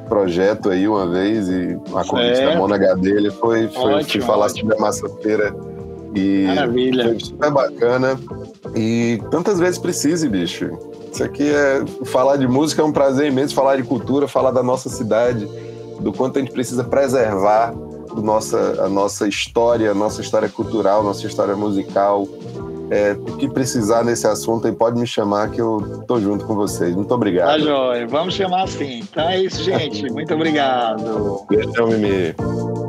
projeto 0.08 0.70
aí 0.70 0.88
uma 0.88 1.06
vez 1.06 1.50
e 1.50 1.78
a 1.94 2.04
convite 2.06 2.40
da 2.40 2.56
Mona. 2.56 2.78
Ele 3.02 3.30
foi, 3.30 3.68
foi 3.68 3.92
ótimo, 3.92 4.24
falar 4.24 4.46
ótimo. 4.46 4.60
sobre 4.60 4.76
a 4.76 4.80
maçateira. 4.80 5.54
E 6.14 6.44
Maravilha. 6.46 7.04
Foi 7.04 7.20
super 7.20 7.50
bacana. 7.50 8.18
E 8.74 9.20
tantas 9.30 9.60
vezes 9.60 9.78
precise, 9.78 10.26
bicho. 10.26 10.70
Isso 11.12 11.22
aqui 11.22 11.50
é. 11.50 11.84
Falar 12.06 12.38
de 12.38 12.48
música 12.48 12.80
é 12.80 12.84
um 12.84 12.92
prazer 12.92 13.26
imenso, 13.26 13.54
falar 13.54 13.76
de 13.76 13.82
cultura, 13.82 14.26
falar 14.26 14.52
da 14.52 14.62
nossa 14.62 14.88
cidade, 14.88 15.46
do 16.00 16.14
quanto 16.14 16.38
a 16.38 16.40
gente 16.40 16.52
precisa 16.52 16.82
preservar 16.82 17.74
nossa, 18.22 18.84
a 18.84 18.88
nossa 18.88 19.28
história, 19.28 19.90
a 19.90 19.94
nossa 19.94 20.20
história 20.20 20.48
cultural, 20.48 21.02
nossa 21.02 21.26
história 21.26 21.56
musical. 21.56 22.26
É, 22.88 23.12
o 23.12 23.36
que 23.36 23.48
precisar 23.48 24.04
nesse 24.04 24.28
assunto 24.28 24.66
aí, 24.66 24.72
pode 24.72 24.98
me 24.98 25.06
chamar 25.06 25.50
que 25.50 25.60
eu 25.60 26.04
tô 26.06 26.20
junto 26.20 26.46
com 26.46 26.54
vocês. 26.54 26.94
Muito 26.94 27.12
obrigado. 27.12 27.48
Tá, 27.48 27.58
Jóia. 27.58 28.06
Vamos 28.06 28.34
chamar 28.34 28.68
sim. 28.68 29.00
Então 29.00 29.28
é 29.28 29.40
isso, 29.40 29.62
gente. 29.64 30.06
Muito 30.12 30.32
obrigado. 30.32 31.44
Beijão, 31.48 31.88
Mimi. 31.88 32.85